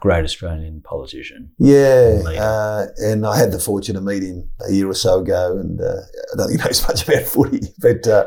great 0.00 0.24
Australian 0.24 0.80
politician. 0.82 1.50
Yeah, 1.58 2.22
uh, 2.40 2.86
and 2.98 3.26
I 3.26 3.36
had 3.36 3.52
the 3.52 3.58
fortune 3.58 3.94
to 3.96 4.00
meet 4.00 4.22
him 4.22 4.48
a 4.68 4.72
year 4.72 4.88
or 4.88 4.94
so 4.94 5.20
ago, 5.20 5.58
and 5.58 5.80
uh, 5.80 5.84
I 6.32 6.36
don't 6.36 6.48
think 6.48 6.60
he 6.60 6.66
knows 6.66 6.86
much 6.88 7.06
about 7.08 7.24
footy, 7.24 7.60
but 7.80 8.06
uh, 8.06 8.26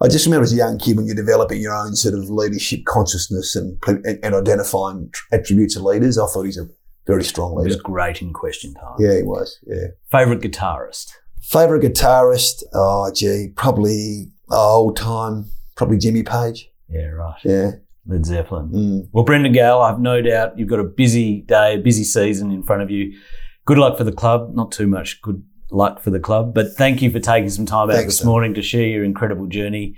I 0.00 0.08
just 0.08 0.26
remember 0.26 0.44
as 0.44 0.52
a 0.52 0.56
young 0.56 0.78
kid 0.78 0.96
when 0.96 1.06
you're 1.06 1.14
developing 1.14 1.60
your 1.60 1.74
own 1.74 1.96
sort 1.96 2.14
of 2.14 2.28
leadership 2.28 2.84
consciousness 2.84 3.56
and 3.56 3.78
and, 3.86 4.04
and 4.22 4.34
identifying 4.34 5.10
attributes 5.32 5.76
of 5.76 5.82
leaders. 5.82 6.18
I 6.18 6.26
thought 6.26 6.44
he's 6.44 6.58
a 6.58 6.68
very 7.06 7.24
strong 7.24 7.52
He 7.52 7.64
was 7.64 7.76
leader. 7.76 7.82
great 7.82 8.20
in 8.22 8.32
question 8.32 8.74
time. 8.74 8.96
Yeah, 8.98 9.16
he 9.16 9.22
was. 9.22 9.58
Yeah. 9.66 9.86
Favorite 10.10 10.40
guitarist? 10.40 11.12
Favorite 11.40 11.82
guitarist? 11.82 12.62
Oh, 12.74 13.10
gee, 13.14 13.52
probably 13.56 14.26
oh, 14.50 14.76
old 14.76 14.96
time, 14.96 15.46
probably 15.76 15.98
Jimmy 15.98 16.22
Page. 16.24 16.68
Yeah, 16.88 17.06
right. 17.06 17.38
Yeah. 17.44 17.70
Led 18.08 18.24
Zeppelin. 18.26 18.68
Mm. 18.70 19.08
Well, 19.12 19.24
Brendon 19.24 19.52
Gale, 19.52 19.78
I 19.78 19.88
have 19.88 19.98
no 20.00 20.20
doubt 20.22 20.58
you've 20.58 20.68
got 20.68 20.78
a 20.78 20.84
busy 20.84 21.42
day, 21.42 21.74
a 21.74 21.78
busy 21.78 22.04
season 22.04 22.50
in 22.52 22.62
front 22.62 22.82
of 22.82 22.90
you. 22.90 23.16
Good 23.64 23.78
luck 23.78 23.98
for 23.98 24.04
the 24.04 24.12
club. 24.12 24.54
Not 24.54 24.70
too 24.70 24.86
much 24.86 25.20
good 25.22 25.42
luck 25.70 26.00
for 26.00 26.10
the 26.10 26.20
club. 26.20 26.54
But 26.54 26.72
thank 26.72 27.02
you 27.02 27.10
for 27.10 27.20
taking 27.20 27.50
some 27.50 27.66
time 27.66 27.88
Thanks, 27.88 28.02
out 28.02 28.06
this 28.06 28.24
morning 28.24 28.54
to 28.54 28.62
share 28.62 28.86
your 28.86 29.04
incredible 29.04 29.46
journey. 29.46 29.96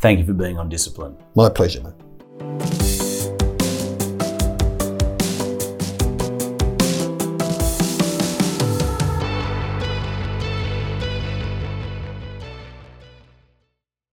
Thank 0.00 0.20
you 0.20 0.24
for 0.24 0.34
being 0.34 0.58
on 0.58 0.68
Discipline. 0.68 1.16
My 1.34 1.48
pleasure, 1.48 1.82
mate. 1.82 2.87